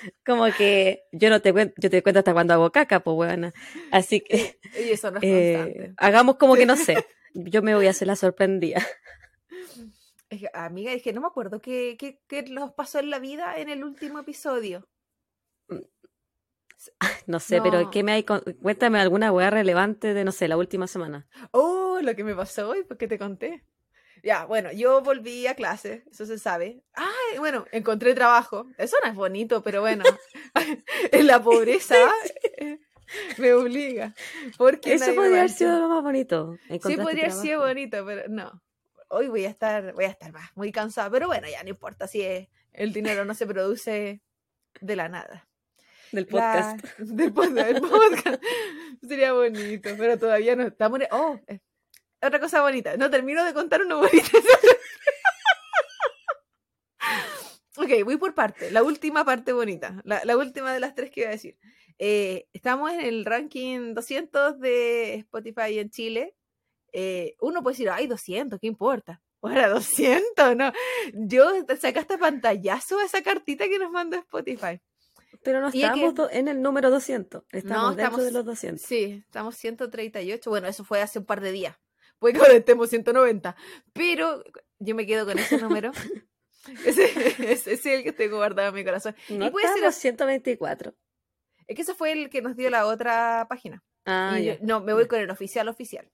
como 0.26 0.46
que 0.54 1.04
yo 1.12 1.30
no 1.30 1.42
te 1.42 1.54
cuento, 1.54 1.74
yo 1.78 1.90
te 1.90 2.04
cuento 2.04 2.20
hasta 2.20 2.34
cuando 2.34 2.54
hago 2.54 2.72
caca, 2.72 3.02
pues 3.02 3.16
buena. 3.16 3.54
Así 3.92 4.22
que 4.22 4.60
y 4.74 4.92
eso 4.92 5.12
no 5.12 5.18
es 5.20 5.24
eh, 5.24 5.94
hagamos 5.98 6.38
como 6.38 6.56
que 6.56 6.66
no 6.66 6.76
sé. 6.78 7.06
Yo 7.34 7.62
me 7.62 7.76
voy 7.76 7.88
a 7.88 7.92
hacer 7.92 8.08
la 8.08 8.16
sorprendida. 8.16 8.86
Amiga, 10.54 10.92
es 10.92 11.04
que 11.04 11.14
no 11.14 11.22
me 11.22 11.28
acuerdo 11.28 11.62
qué, 11.62 11.96
qué, 11.98 12.20
qué 12.28 12.44
nos 12.44 12.74
pasó 12.74 13.00
en 13.00 13.10
la 13.10 13.20
vida 13.20 13.58
en 13.58 13.70
el 13.70 13.84
último 13.84 14.20
episodio. 14.20 14.88
No 17.28 17.40
sé, 17.40 17.62
pero. 17.62 17.90
¿qué 17.92 18.04
me 18.04 18.14
hay 18.14 18.24
con- 18.24 18.42
Cuéntame 18.62 19.00
alguna 19.00 19.32
weá 19.32 19.50
relevante 19.50 20.14
de, 20.14 20.24
no 20.24 20.32
sé, 20.32 20.48
la 20.48 20.58
última 20.58 20.88
semana. 20.88 21.28
Oh, 21.52 22.00
lo 22.02 22.16
que 22.16 22.24
me 22.24 22.34
pasó 22.36 22.70
hoy, 22.70 22.84
porque 22.88 23.08
te 23.08 23.18
conté. 23.20 23.64
Ya, 24.24 24.46
bueno, 24.46 24.72
yo 24.72 25.02
volví 25.02 25.46
a 25.46 25.56
clase, 25.56 26.04
eso 26.10 26.26
se 26.26 26.40
sabe. 26.40 26.82
Ay, 26.94 27.38
bueno, 27.38 27.66
encontré 27.72 28.14
trabajo. 28.16 28.66
Eso 28.78 28.96
no 29.04 29.10
es 29.10 29.16
bonito, 29.16 29.62
pero 29.62 29.82
bueno, 29.82 30.04
en 31.12 31.28
la 31.28 31.42
pobreza 31.42 31.96
me 33.38 33.54
obliga. 33.54 34.14
Porque 34.58 34.94
Eso 34.94 35.14
podría 35.16 35.38
haber 35.40 35.50
sido 35.52 35.80
lo 35.80 35.88
más 35.90 36.04
bonito. 36.04 36.58
Sí, 36.84 36.98
podría 36.98 37.26
haber 37.26 37.34
sido 37.42 37.62
bonito, 37.62 38.06
pero 38.06 38.24
no. 38.30 38.62
Hoy 39.10 39.28
voy 39.28 39.46
a 39.46 39.50
estar, 39.50 39.94
voy 39.94 40.06
a 40.06 40.10
estar 40.10 40.34
más, 40.34 40.50
muy 40.56 40.72
cansada, 40.72 41.10
pero 41.10 41.28
bueno, 41.28 41.48
ya 41.48 41.64
no 41.64 41.70
importa 41.70 42.08
si 42.08 42.22
es- 42.22 42.48
el 42.74 42.94
dinero 42.94 43.24
no 43.26 43.34
se 43.34 43.46
produce 43.48 44.22
de 44.82 44.96
la 44.96 45.10
nada. 45.10 45.47
Del 46.12 46.28
La- 46.30 46.32
podcast. 46.32 46.86
del, 47.00 47.34
pod- 47.34 47.54
del 47.54 47.82
podcast. 47.90 48.44
Sería 49.08 49.34
bonito, 49.34 49.90
pero 49.98 50.18
todavía 50.18 50.56
no 50.56 50.64
estamos. 50.68 51.00
en- 51.02 51.08
Oh, 51.12 51.40
eh, 51.48 51.60
otra 52.22 52.40
cosa 52.40 52.62
bonita. 52.62 52.96
No 52.98 53.10
termino 53.10 53.44
de 53.44 53.54
contar 53.54 53.82
una 53.82 53.96
bonita. 53.96 54.32
ok, 57.78 57.90
voy 58.04 58.18
por 58.18 58.34
parte. 58.34 58.72
La 58.72 58.84
última 58.84 59.24
parte 59.26 59.54
bonita. 59.54 60.02
La, 60.04 60.24
la 60.26 60.38
última 60.38 60.74
de 60.74 60.80
las 60.80 60.96
tres 60.96 61.12
que 61.12 61.22
iba 61.22 61.30
a 61.30 61.34
decir. 61.34 61.58
Eh, 62.00 62.48
estamos 62.54 62.92
en 62.92 63.02
el 63.02 63.26
ranking 63.26 63.94
200 63.94 64.60
de 64.60 65.16
Spotify 65.16 65.80
en 65.80 65.90
Chile. 65.90 66.36
Eh, 66.94 67.36
uno 67.42 67.62
puede 67.64 67.74
decir, 67.74 67.90
ay, 67.90 68.08
200, 68.08 68.60
¿qué 68.60 68.68
importa? 68.68 69.22
Bueno, 69.42 69.70
200, 69.70 70.56
no. 70.56 70.72
Yo 71.14 71.52
sacaste 71.80 72.18
pantallazo 72.18 73.00
a 73.00 73.06
esa 73.06 73.22
cartita 73.22 73.68
que 73.68 73.78
nos 73.78 73.92
mandó 73.92 74.18
Spotify. 74.18 74.80
Pero 75.48 75.62
no 75.62 75.68
Y 75.68 75.70
es 75.70 75.74
que- 75.74 75.80
estamos 76.06 76.14
do- 76.16 76.30
en 76.30 76.50
el 76.50 76.62
número 76.62 76.90
200. 76.92 77.44
Estamos 77.54 77.96
dentro 77.96 78.04
estamos- 78.18 78.26
de 78.26 78.32
los 78.32 78.44
200. 78.46 78.82
Sí, 78.86 79.24
estamos 79.26 79.56
138. 79.56 80.50
Bueno, 80.50 80.68
eso 80.68 80.84
fue 80.84 81.02
hace 81.02 81.20
un 81.20 81.26
par 81.26 81.40
de 81.40 81.54
días. 81.54 81.78
Puede 82.20 82.34
que 82.34 82.42
ahora 82.42 82.54
estemos 82.54 82.90
190. 82.90 83.56
Pero 83.94 84.44
yo 84.80 84.94
me 84.94 85.06
quedo 85.06 85.26
con 85.26 85.40
ese 85.40 85.58
número. 85.58 85.94
ese, 86.86 87.06
ese 87.54 87.74
es 87.74 87.86
el 87.86 88.04
que 88.04 88.12
tengo 88.12 88.36
guardado 88.36 88.68
en 88.68 88.76
mi 88.76 88.84
corazón. 88.84 89.16
No 89.30 89.50
puede 89.54 89.68
ser 89.68 89.76
estamos 89.78 89.96
124. 89.96 90.94
Es 91.66 91.76
que 91.78 91.82
ese 91.84 91.94
fue 91.94 92.12
el 92.12 92.30
que 92.30 92.42
nos 92.42 92.58
dio 92.58 92.70
la 92.70 92.86
otra 92.86 93.46
página. 93.48 93.86
Ah, 94.06 94.38
Y 94.38 94.46
yo- 94.48 94.54
no, 94.62 94.82
me 94.82 94.94
voy 94.94 95.08
con 95.08 95.20
el 95.22 95.30
oficial 95.30 95.70
oficial. 95.70 96.12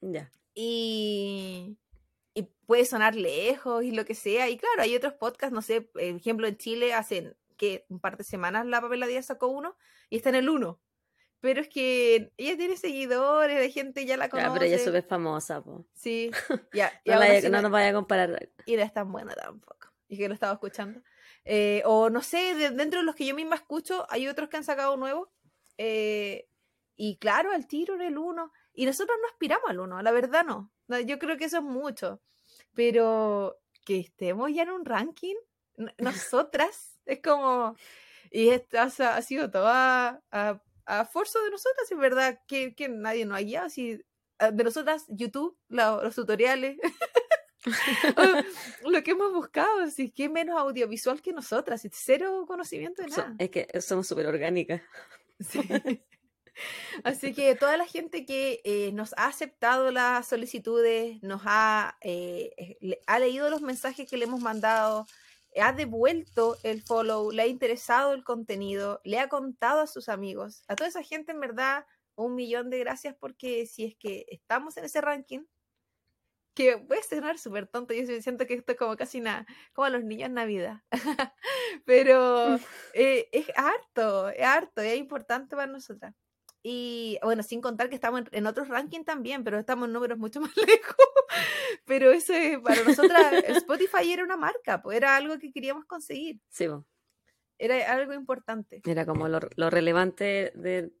Ya. 0.00 0.30
Y, 0.54 1.76
y 2.34 2.42
puede 2.66 2.84
sonar 2.84 3.16
lejos 3.16 3.82
y 3.82 3.90
lo 3.90 4.04
que 4.04 4.14
sea. 4.14 4.48
Y 4.48 4.56
claro, 4.56 4.82
hay 4.82 4.94
otros 4.94 5.14
podcasts, 5.14 5.52
no 5.52 5.62
sé, 5.62 5.80
por 5.80 6.00
ejemplo, 6.02 6.46
en 6.46 6.56
Chile 6.56 6.94
hacen 6.94 7.36
que 7.56 7.84
un 7.88 8.00
par 8.00 8.16
de 8.16 8.24
semanas 8.24 8.66
la 8.66 8.80
Pamela 8.80 9.06
Díaz 9.06 9.26
sacó 9.26 9.48
uno 9.48 9.76
y 10.10 10.16
está 10.16 10.28
en 10.30 10.34
el 10.36 10.48
uno. 10.48 10.80
Pero 11.40 11.60
es 11.60 11.68
que 11.68 12.32
ella 12.38 12.56
tiene 12.56 12.76
seguidores, 12.76 13.62
la 13.62 13.70
gente 13.70 14.04
ya 14.06 14.16
la 14.16 14.28
conoce. 14.28 14.48
Ya, 14.48 14.52
pero 14.54 14.64
ella 14.64 14.76
es 14.76 14.84
súper 14.84 15.02
famosa, 15.04 15.62
po. 15.62 15.86
Sí, 15.94 16.30
ya. 16.72 16.90
No, 17.04 17.18
vaya- 17.18 17.42
no 17.42 17.56
no- 17.56 17.62
nos 17.62 17.70
vaya 17.70 17.90
a 17.90 17.92
comparar. 17.92 18.48
y 18.64 18.76
no 18.76 18.82
es 18.82 18.92
tan 18.92 19.12
buena 19.12 19.34
tampoco. 19.34 19.88
Y 20.08 20.16
que 20.16 20.28
lo 20.28 20.34
estaba 20.34 20.52
escuchando. 20.54 21.02
Eh, 21.44 21.82
o 21.84 22.10
no 22.10 22.22
sé, 22.22 22.54
de- 22.54 22.70
dentro 22.70 23.00
de 23.00 23.04
los 23.06 23.14
que 23.14 23.26
yo 23.26 23.34
misma 23.34 23.56
escucho, 23.56 24.06
hay 24.08 24.26
otros 24.28 24.48
que 24.48 24.56
han 24.56 24.64
sacado 24.64 24.96
nuevos. 24.96 25.28
eh, 25.78 26.48
y 26.96 27.18
claro, 27.18 27.52
al 27.52 27.66
tiro 27.66 27.94
en 27.94 28.00
el 28.00 28.16
uno. 28.16 28.50
Y 28.72 28.86
nosotros 28.86 29.16
no 29.20 29.28
aspiramos 29.28 29.68
al 29.68 29.80
uno, 29.80 30.00
la 30.00 30.10
verdad 30.12 30.44
no. 30.44 30.72
Yo 31.04 31.18
creo 31.18 31.36
que 31.36 31.44
eso 31.44 31.58
es 31.58 31.62
mucho. 31.62 32.22
Pero 32.74 33.60
que 33.84 33.98
estemos 34.00 34.50
ya 34.52 34.62
en 34.62 34.70
un 34.70 34.84
ranking, 34.86 35.34
nosotras, 35.98 36.95
es 37.06 37.20
como. 37.22 37.74
Y 38.30 38.48
esto 38.50 38.78
ha, 38.80 39.22
sido 39.22 39.50
todo 39.50 39.66
a, 39.68 40.20
a, 40.30 40.60
a 40.84 41.04
fuerza 41.06 41.38
de 41.42 41.50
nosotras, 41.50 41.90
es 41.90 41.96
verdad 41.98 42.40
que, 42.46 42.74
que 42.74 42.88
nadie 42.88 43.24
nos 43.24 43.38
ha 43.38 43.42
guiado. 43.42 43.70
Si, 43.70 44.02
ah, 44.38 44.50
de 44.50 44.64
nosotras, 44.64 45.04
YouTube, 45.08 45.56
la- 45.68 46.02
los 46.02 46.14
tutoriales, 46.14 46.76
lo 48.84 49.02
que 49.02 49.12
hemos 49.12 49.32
buscado, 49.32 49.80
así 49.80 50.10
que 50.10 50.28
menos 50.28 50.58
audiovisual 50.58 51.22
que 51.22 51.32
nosotras, 51.32 51.86
cero 51.92 52.44
conocimiento 52.46 53.02
de 53.02 53.08
nada. 53.08 53.34
es 53.38 53.50
que 53.50 53.80
somos 53.80 54.06
súper 54.06 54.26
orgánicas. 54.26 54.82
Sí. 55.38 55.60
Así 57.04 57.34
que 57.34 57.54
toda 57.54 57.76
la 57.76 57.84
gente 57.86 58.24
que 58.24 58.62
eh, 58.64 58.90
nos 58.92 59.12
ha 59.18 59.26
aceptado 59.26 59.90
las 59.90 60.26
solicitudes, 60.26 61.22
nos 61.22 61.42
ha, 61.44 61.98
eh, 62.00 62.52
eh, 62.56 62.78
le- 62.80 63.00
ha 63.06 63.18
leído 63.18 63.50
los 63.50 63.60
mensajes 63.60 64.08
que 64.08 64.16
le 64.16 64.24
hemos 64.24 64.40
mandado, 64.40 65.06
ha 65.60 65.72
devuelto 65.72 66.56
el 66.62 66.82
follow, 66.82 67.30
le 67.30 67.42
ha 67.42 67.46
interesado 67.46 68.12
el 68.12 68.24
contenido, 68.24 69.00
le 69.04 69.18
ha 69.18 69.28
contado 69.28 69.80
a 69.80 69.86
sus 69.86 70.08
amigos, 70.08 70.62
a 70.68 70.76
toda 70.76 70.88
esa 70.88 71.02
gente 71.02 71.32
en 71.32 71.40
verdad, 71.40 71.86
un 72.14 72.34
millón 72.34 72.70
de 72.70 72.78
gracias 72.78 73.14
porque 73.18 73.66
si 73.66 73.84
es 73.84 73.96
que 73.96 74.26
estamos 74.28 74.76
en 74.76 74.84
ese 74.84 75.00
ranking, 75.00 75.44
que 76.54 76.78
puede 76.78 77.02
sonar 77.02 77.38
súper 77.38 77.66
tonto, 77.66 77.92
yo 77.92 78.06
siento 78.22 78.46
que 78.46 78.54
esto 78.54 78.72
es 78.72 78.78
como 78.78 78.96
casi 78.96 79.20
nada, 79.20 79.46
como 79.74 79.84
a 79.84 79.90
los 79.90 80.02
niños 80.02 80.28
en 80.28 80.34
Navidad, 80.34 80.82
pero 81.84 82.56
eh, 82.94 83.28
es 83.30 83.46
harto, 83.56 84.30
es 84.30 84.42
harto, 84.42 84.80
es 84.80 84.96
importante 84.96 85.54
para 85.54 85.70
nosotras. 85.70 86.14
Y 86.68 87.18
bueno, 87.22 87.44
sin 87.44 87.60
contar 87.60 87.88
que 87.88 87.94
estamos 87.94 88.22
en, 88.22 88.28
en 88.32 88.46
otros 88.46 88.66
rankings 88.66 89.04
también, 89.04 89.44
pero 89.44 89.58
estamos 89.58 89.86
en 89.86 89.92
números 89.92 90.18
mucho 90.18 90.40
más 90.40 90.56
lejos. 90.56 90.96
Pero 91.98 92.12
eso 92.12 92.32
es, 92.34 92.58
para 92.58 92.82
nosotras, 92.84 93.32
Spotify 93.64 94.12
era 94.12 94.22
una 94.24 94.36
marca, 94.36 94.82
pues 94.82 94.96
era 94.98 95.16
algo 95.16 95.38
que 95.38 95.50
queríamos 95.50 95.86
conseguir, 95.86 96.40
Sí, 96.50 96.68
po. 96.68 96.86
era 97.58 97.90
algo 97.92 98.12
importante. 98.12 98.82
Era 98.84 99.06
como 99.06 99.28
lo, 99.28 99.40
lo 99.56 99.70
relevante 99.70 100.52
de 100.54 100.92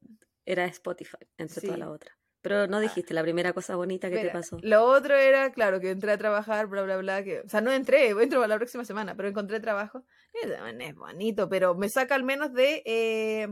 era 0.46 0.64
Spotify 0.66 1.18
entre 1.36 1.60
todas 1.60 1.74
Sí. 1.76 1.80
las 1.80 1.88
otras. 1.90 2.16
Pero 2.40 2.68
no 2.68 2.78
dijiste 2.80 3.12
la 3.12 3.22
primera 3.22 3.52
cosa 3.52 3.74
bonita 3.74 4.08
que 4.08 4.14
te 4.14 4.20
Espera, 4.20 4.32
pasó. 4.38 4.58
Lo 4.62 4.84
otro 4.84 5.16
era, 5.16 5.50
claro, 5.52 5.80
que 5.80 5.90
entré 5.90 6.12
a 6.12 6.18
trabajar, 6.18 6.68
bla, 6.68 6.82
bla, 6.82 6.96
bla. 6.96 7.24
Que, 7.24 7.40
o 7.40 7.48
sea, 7.48 7.60
no 7.60 7.72
entré, 7.72 8.10
entro 8.10 8.38
para 8.38 8.46
la 8.46 8.56
próxima 8.56 8.84
semana, 8.84 9.16
pero 9.16 9.28
encontré 9.28 9.58
trabajo. 9.60 10.04
Es 10.32 10.94
bonito, 10.94 11.48
pero 11.48 11.74
me 11.74 11.88
saca 11.88 12.14
al 12.14 12.22
menos 12.22 12.52
de. 12.52 12.82
eh, 12.86 13.48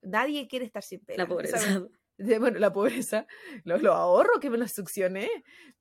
nadie 0.00 0.48
quiere 0.48 0.64
estar 0.64 0.82
sin 0.82 1.04
pega. 1.04 1.22
La 1.22 1.28
pobreza. 1.28 1.58
¿sabes? 1.58 1.90
De, 2.18 2.38
bueno, 2.38 2.58
la 2.58 2.72
pobreza, 2.72 3.26
los 3.64 3.82
lo 3.82 3.94
ahorro 3.94 4.38
que 4.40 4.50
me 4.50 4.58
los 4.58 4.72
succioné, 4.72 5.30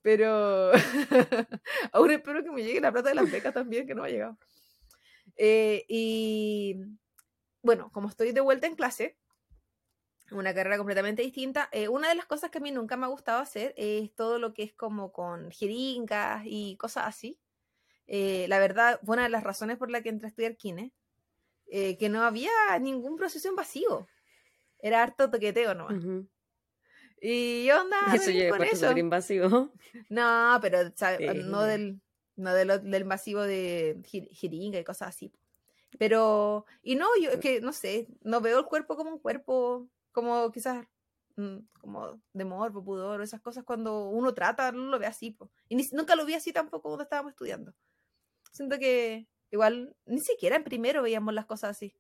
pero 0.02 0.72
aún 1.92 2.12
espero 2.12 2.44
que 2.44 2.52
me 2.52 2.64
llegue 2.64 2.82
la 2.82 2.92
plata 2.92 3.10
de 3.10 3.16
las 3.16 3.30
becas 3.30 3.54
también, 3.54 3.86
que 3.86 3.94
no 3.94 4.04
ha 4.04 4.10
llegado. 4.10 4.38
Eh, 5.38 5.86
y 5.88 6.76
bueno, 7.62 7.92
como 7.92 8.10
estoy 8.10 8.32
de 8.32 8.42
vuelta 8.42 8.68
en 8.68 8.76
clase, 8.76 9.18
una 10.32 10.54
carrera 10.54 10.78
completamente 10.78 11.22
distinta, 11.22 11.70
eh, 11.72 11.88
una 11.88 12.10
de 12.10 12.16
las 12.16 12.26
cosas 12.26 12.50
que 12.50 12.58
a 12.60 12.62
mí 12.62 12.72
nunca 12.72 12.98
me 12.98 13.06
ha 13.06 13.10
gustado 13.10 13.40
hacer 13.40 13.74
es 13.78 14.14
todo 14.16 14.40
lo 14.40 14.54
que 14.54 14.64
es 14.64 14.74
como 14.74 15.12
con 15.12 15.52
jeringas 15.52 16.44
y 16.46 16.78
cosas 16.78 17.08
así. 17.08 17.38
Eh, 18.08 18.46
la 18.48 18.60
verdad, 18.60 19.00
una 19.06 19.24
de 19.24 19.30
las 19.30 19.44
razones 19.44 19.78
por 19.78 19.92
la 19.92 20.02
que 20.02 20.10
entré 20.10 20.28
a 20.28 20.30
estudiar 20.30 20.58
kine, 20.58 20.94
eh, 21.68 21.98
que 21.98 22.10
no 22.10 22.24
había 22.24 22.52
ningún 22.80 23.16
proceso 23.16 23.48
invasivo. 23.48 24.08
Era 24.82 25.04
harto 25.04 25.30
toqueteo 25.30 25.74
nomás. 25.76 25.98
Ujú. 26.04 26.28
Y 27.22 27.66
yo 27.66 27.82
andaba 27.82 28.16
Eso 28.16 28.32
encuentro 28.32 28.64
eso. 28.72 28.88
súper 28.88 28.98
invasivo. 28.98 29.72
No, 30.10 30.58
pero 30.62 30.80
no 31.46 31.62
del 31.64 32.02
no 32.36 32.54
de 32.54 32.66
lo- 32.66 32.80
del 32.80 33.06
masivo 33.06 33.42
de 33.44 33.98
jir- 34.04 34.30
jeringa 34.32 34.80
y 34.80 34.84
cosas 34.84 35.10
así. 35.10 35.32
Pero, 36.00 36.66
y 36.82 36.96
no, 36.96 37.08
yo 37.22 37.30
es 37.32 37.40
que 37.40 37.62
no 37.62 37.74
sé, 37.74 38.08
no 38.22 38.42
veo 38.42 38.58
el 38.58 38.66
cuerpo 38.66 38.96
como 38.96 39.12
un 39.12 39.20
cuerpo, 39.20 39.88
como 40.12 40.50
quizás 40.52 40.86
mm, 41.36 41.58
como 41.80 42.20
de 42.34 42.46
morbo, 42.46 42.84
pudor, 42.84 43.22
esas 43.22 43.42
cosas 43.42 43.64
cuando 43.66 44.08
uno 44.10 44.34
trata, 44.34 44.72
no 44.72 44.86
lo 44.86 44.98
ve 44.98 45.06
así. 45.06 45.32
po. 45.32 45.52
Y 45.68 45.76
ni- 45.76 45.88
nunca 45.92 46.16
lo 46.16 46.26
vi 46.26 46.34
así 46.34 46.52
tampoco 46.54 46.84
cuando 46.90 47.04
estábamos 47.04 47.32
estudiando. 47.34 47.74
Siento 48.52 48.80
que 48.80 49.28
igual, 49.52 49.96
ni 50.06 50.22
siquiera 50.22 50.56
en 50.56 50.64
primero 50.64 51.04
veíamos 51.04 51.34
las 51.34 51.46
cosas 51.46 51.72
así. 51.72 51.94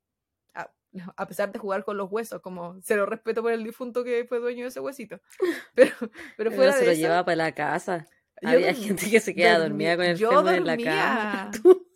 A, 1.15 1.27
pesar 1.27 1.51
de 1.51 1.59
jugar 1.59 1.83
con 1.83 1.97
los 1.97 2.11
huesos, 2.11 2.41
como 2.41 2.79
cero 2.81 3.05
respeto 3.05 3.41
por 3.41 3.51
el 3.51 3.63
difunto 3.63 4.03
que 4.03 4.25
fue 4.25 4.39
dueño 4.39 4.63
de 4.63 4.69
ese 4.69 4.79
huesito. 4.79 5.19
Pero, 5.75 5.95
pero 6.37 6.51
Pero 6.51 6.73
se 6.73 6.79
de 6.79 6.85
lo 6.85 6.91
eso, 6.91 7.01
llevaba 7.01 7.25
para 7.25 7.35
la 7.37 7.51
casa. 7.53 8.07
yo 8.41 8.49
Había 8.49 8.73
gente 8.73 9.09
que 9.09 9.19
se 9.19 9.33
quedaba 9.33 9.59
dormida 9.59 9.95
con 9.95 10.05
el 10.05 10.17
yo 10.17 10.49
en 10.49 10.65
la 10.65 10.77
cama. 10.77 11.51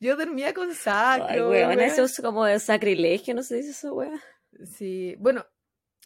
Yo 0.00 0.16
dormía 0.16 0.54
con 0.54 0.72
sacro. 0.74 1.26
Ay, 1.28 1.40
weón, 1.40 1.68
weón. 1.70 1.80
eso 1.80 2.04
es 2.04 2.20
como 2.20 2.44
de 2.44 2.60
sacrilegio, 2.60 3.34
no 3.34 3.42
se 3.42 3.56
dice 3.56 3.70
eso, 3.70 3.94
weón. 3.94 4.20
Sí, 4.64 5.16
bueno, 5.18 5.44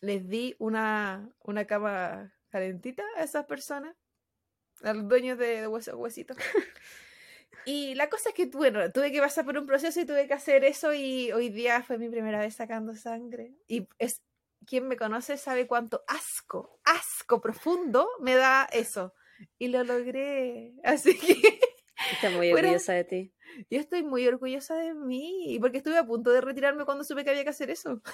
les 0.00 0.28
di 0.28 0.56
una, 0.58 1.30
una 1.40 1.66
cama 1.66 2.32
calentita 2.48 3.02
a 3.16 3.22
esas 3.22 3.44
personas, 3.44 3.94
a 4.82 4.94
los 4.94 5.08
dueños 5.08 5.38
de, 5.38 5.60
de 5.60 5.66
huesos 5.66 5.94
huesitos. 5.94 6.36
Y 7.64 7.94
la 7.94 8.08
cosa 8.08 8.30
es 8.30 8.34
que, 8.34 8.46
bueno, 8.46 8.90
tuve 8.92 9.12
que 9.12 9.20
pasar 9.20 9.44
por 9.44 9.56
un 9.58 9.66
proceso 9.66 10.00
y 10.00 10.04
tuve 10.06 10.26
que 10.26 10.34
hacer 10.34 10.64
eso 10.64 10.92
y 10.94 11.30
hoy 11.32 11.48
día 11.50 11.82
fue 11.82 11.98
mi 11.98 12.08
primera 12.08 12.38
vez 12.40 12.54
sacando 12.56 12.94
sangre. 12.96 13.54
Y 13.68 13.88
es, 13.98 14.22
quien 14.66 14.88
me 14.88 14.96
conoce 14.96 15.36
sabe 15.36 15.66
cuánto 15.66 16.02
asco, 16.08 16.80
asco 16.84 17.40
profundo 17.40 18.08
me 18.20 18.34
da 18.34 18.68
eso. 18.72 19.14
Y 19.58 19.68
lo 19.68 19.82
logré. 19.84 20.74
Así 20.84 21.18
que 21.18 21.60
Estoy 22.12 22.34
muy 22.34 22.50
Fuera- 22.50 22.68
orgullosa 22.68 22.94
de 22.94 23.04
ti. 23.04 23.34
yo 23.70 23.78
estoy 23.78 24.02
muy 24.02 24.26
orgullosa 24.26 24.74
de 24.74 24.92
mí, 24.92 25.56
porque 25.60 25.78
estuve 25.78 25.98
a 25.98 26.04
punto 26.06 26.30
de 26.30 26.40
retirarme 26.40 26.84
cuando 26.84 27.04
supe 27.04 27.22
que 27.24 27.30
había 27.30 27.44
que 27.44 27.50
hacer 27.50 27.70
eso. 27.70 28.00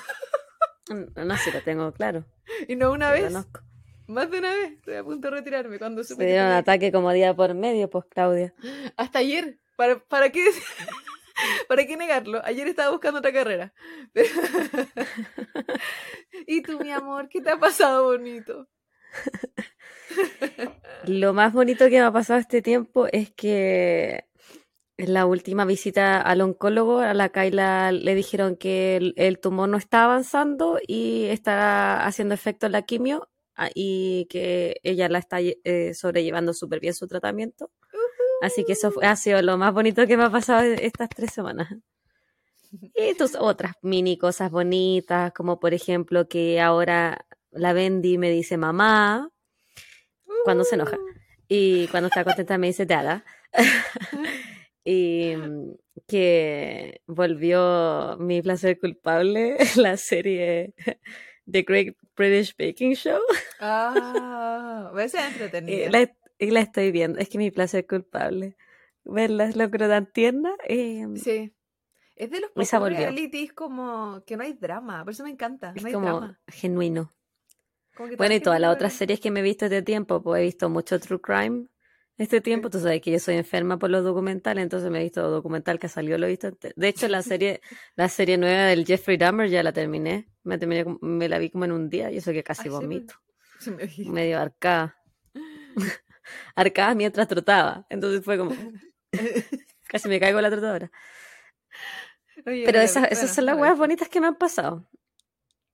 No, 0.90 1.24
no 1.24 1.36
sé, 1.36 1.52
lo 1.52 1.62
tengo 1.62 1.92
claro. 1.92 2.24
Y 2.68 2.74
no 2.76 2.92
una 2.92 3.08
lo 3.08 3.14
vez, 3.14 3.24
conozco. 3.24 3.60
Más 4.08 4.30
de 4.30 4.38
una 4.38 4.54
vez, 4.54 4.72
estoy 4.72 4.94
a 4.94 5.04
punto 5.04 5.30
de 5.30 5.36
retirarme 5.36 5.78
cuando 5.78 6.02
Se 6.02 6.14
supe 6.14 6.24
que 6.24 6.30
dieron 6.30 6.46
tenía- 6.48 6.58
ataque 6.58 6.92
como 6.92 7.12
día 7.12 7.34
por 7.34 7.54
medio, 7.54 7.88
pues, 7.90 8.04
Claudia. 8.10 8.54
Hasta 8.96 9.18
ayer, 9.20 9.58
¿para, 9.76 9.98
para 10.00 10.30
qué? 10.30 10.44
¿Para 11.68 11.86
qué 11.86 11.96
negarlo? 11.96 12.40
Ayer 12.44 12.66
estaba 12.66 12.90
buscando 12.90 13.20
otra 13.20 13.32
carrera. 13.32 13.72
y 16.46 16.62
tú, 16.62 16.80
mi 16.80 16.90
amor, 16.90 17.28
¿qué 17.28 17.40
te 17.40 17.50
ha 17.50 17.58
pasado 17.58 18.04
bonito? 18.04 18.66
Lo 21.04 21.32
más 21.34 21.52
bonito 21.52 21.84
que 21.86 22.00
me 22.00 22.06
ha 22.06 22.12
pasado 22.12 22.40
este 22.40 22.62
tiempo 22.62 23.06
es 23.12 23.30
que 23.30 24.24
en 24.96 25.14
la 25.14 25.26
última 25.26 25.64
visita 25.64 26.20
al 26.20 26.40
oncólogo, 26.40 26.98
a 26.98 27.14
la 27.14 27.28
Kaila 27.28 27.92
le 27.92 28.14
dijeron 28.16 28.56
que 28.56 28.96
el, 28.96 29.14
el 29.16 29.38
tumor 29.38 29.68
no 29.68 29.76
está 29.76 30.04
avanzando 30.04 30.80
y 30.86 31.26
está 31.26 32.04
haciendo 32.04 32.34
efecto 32.34 32.66
en 32.66 32.72
la 32.72 32.82
quimio 32.82 33.28
y 33.74 34.26
que 34.30 34.76
ella 34.82 35.08
la 35.08 35.18
está 35.18 35.38
eh, 35.40 35.94
sobrellevando 35.94 36.52
súper 36.54 36.80
bien 36.80 36.94
su 36.94 37.06
tratamiento. 37.08 37.70
Así 38.40 38.64
que 38.64 38.72
eso 38.74 38.90
fue- 38.92 39.06
ha 39.06 39.16
sido 39.16 39.42
lo 39.42 39.56
más 39.58 39.72
bonito 39.74 40.06
que 40.06 40.16
me 40.16 40.24
ha 40.24 40.30
pasado 40.30 40.62
estas 40.62 41.08
tres 41.08 41.32
semanas. 41.32 41.68
Y 42.94 43.14
tus 43.16 43.34
otras 43.34 43.72
mini 43.82 44.18
cosas 44.18 44.50
bonitas, 44.50 45.32
como 45.32 45.58
por 45.58 45.72
ejemplo 45.74 46.28
que 46.28 46.60
ahora 46.60 47.26
la 47.50 47.72
Bendy 47.72 48.18
me 48.18 48.30
dice 48.30 48.56
mamá 48.58 49.30
cuando 50.44 50.64
se 50.64 50.74
enoja. 50.76 50.98
Y 51.48 51.86
cuando 51.88 52.08
está 52.08 52.24
contenta 52.24 52.58
me 52.58 52.66
dice 52.68 52.84
Dada. 52.86 53.24
y 54.84 55.34
mm, 55.36 55.72
que 56.06 57.00
volvió 57.06 58.16
mi 58.18 58.42
placer 58.42 58.78
culpable, 58.78 59.56
la 59.76 59.96
serie 59.96 60.74
The 61.50 61.62
Great 61.62 61.96
British 62.16 62.54
Baking 62.56 62.94
Show. 62.94 63.20
Ah, 63.60 64.90
va 64.94 65.02
a 65.02 65.08
ser 65.08 65.20
Y 65.20 65.32
entretenida. 65.32 65.90
la, 65.90 66.12
y 66.38 66.50
la 66.50 66.60
estoy 66.60 66.90
viendo, 66.92 67.18
es 67.18 67.28
que 67.28 67.38
mi 67.38 67.50
placer 67.50 67.86
culpable. 67.86 68.56
Verla 69.04 69.44
es 69.46 69.56
lo 69.56 69.70
creo 69.70 69.88
tan 69.88 70.06
tierna. 70.06 70.54
eh, 70.66 71.06
Sí. 71.16 71.52
Es 72.16 72.30
de 72.30 72.40
los 72.40 72.50
Esa 72.56 72.78
pocos 72.78 72.92
realities 72.96 73.52
como 73.52 74.24
que 74.26 74.36
no 74.36 74.42
hay 74.42 74.52
drama, 74.54 75.04
por 75.04 75.12
eso 75.12 75.22
me 75.22 75.30
encanta. 75.30 75.72
es 75.76 75.82
no 75.82 75.88
hay 75.88 75.94
como 75.94 76.06
drama. 76.08 76.40
genuino. 76.48 77.14
Como 77.96 78.16
Bueno, 78.16 78.34
y 78.34 78.40
toda 78.40 78.56
todas 78.56 78.60
las 78.60 78.74
otras 78.74 78.92
series 78.92 79.20
que 79.20 79.30
me 79.30 79.40
he 79.40 79.42
visto 79.42 79.66
este 79.66 79.82
tiempo, 79.82 80.20
pues 80.22 80.40
he 80.40 80.44
visto 80.44 80.68
mucho 80.68 80.98
True 80.98 81.20
Crime 81.20 81.66
este 82.18 82.40
tiempo. 82.40 82.68
Tú 82.70 82.80
sabes 82.80 83.00
que 83.00 83.10
yo 83.12 83.18
soy 83.18 83.36
enferma 83.36 83.78
por 83.78 83.88
los 83.90 84.04
documentales, 84.04 84.62
entonces 84.62 84.90
me 84.90 84.98
he 85.00 85.02
visto 85.04 85.28
documental 85.30 85.78
que 85.78 85.86
ha 85.86 85.90
salido, 85.90 86.18
lo 86.18 86.26
he 86.26 86.30
visto. 86.30 86.48
ente- 86.48 86.72
De 86.76 86.88
hecho, 86.88 87.08
la 87.08 87.22
serie, 87.22 87.60
la 87.96 88.08
serie 88.08 88.36
nueva 88.36 88.64
del 88.66 88.84
Jeffrey 88.84 89.16
Dahmer 89.16 89.48
ya 89.48 89.62
la 89.62 89.72
terminé. 89.72 90.28
Me, 90.42 90.58
terminé, 90.58 90.84
me 91.00 91.28
la 91.28 91.38
vi 91.38 91.50
como 91.50 91.64
en 91.64 91.72
un 91.72 91.88
día 91.88 92.10
y 92.10 92.18
eso 92.18 92.32
que 92.32 92.42
casi 92.42 92.64
me- 92.64 92.74
vomito. 92.74 93.14
Me 93.66 93.84
dijiste. 93.84 94.12
Medio 94.12 94.38
arcada. 94.38 94.96
arcada 96.54 96.94
mientras 96.94 97.26
trotaba. 97.28 97.86
Entonces 97.90 98.24
fue 98.24 98.36
como, 98.38 98.52
casi 99.88 100.08
me 100.08 100.20
caigo 100.20 100.38
en 100.38 100.42
la 100.42 100.50
trotadora. 100.50 100.90
Oye, 102.46 102.62
Pero 102.66 102.80
esas, 102.80 103.10
esas 103.10 103.34
son 103.34 103.46
las 103.46 103.56
la 103.56 103.60
huevas 103.62 103.78
bonitas 103.78 104.08
que 104.08 104.20
me 104.20 104.26
han 104.28 104.36
pasado. 104.36 104.88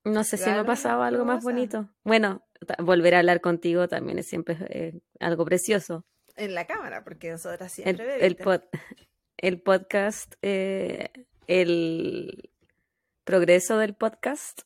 No 0.05 0.25
sé 0.25 0.37
si 0.37 0.51
me 0.51 0.59
ha 0.59 0.65
pasado 0.65 1.03
algo 1.03 1.23
¿qué 1.23 1.27
más 1.27 1.45
bonito. 1.45 1.89
Bueno, 2.05 2.43
volver 2.79 3.15
a 3.15 3.19
hablar 3.21 3.41
contigo 3.41 3.89
también 3.89 4.19
es 4.19 4.27
siempre 4.27 4.57
eh, 4.71 5.01
algo 5.21 5.45
precioso. 5.45 6.05
En 6.37 6.55
la 6.55 6.67
cámara, 6.67 7.05
porque 7.05 7.31
nosotras 7.31 7.77
El, 7.79 7.85
siempre 7.85 8.15
el, 8.15 8.21
bebitas. 8.35 8.47
pod- 8.47 8.69
el 9.37 9.61
podcast, 9.61 10.35
eh, 10.43 11.11
el 11.47 12.51
progreso 13.25 13.79
del 13.79 13.95
podcast 13.95 14.63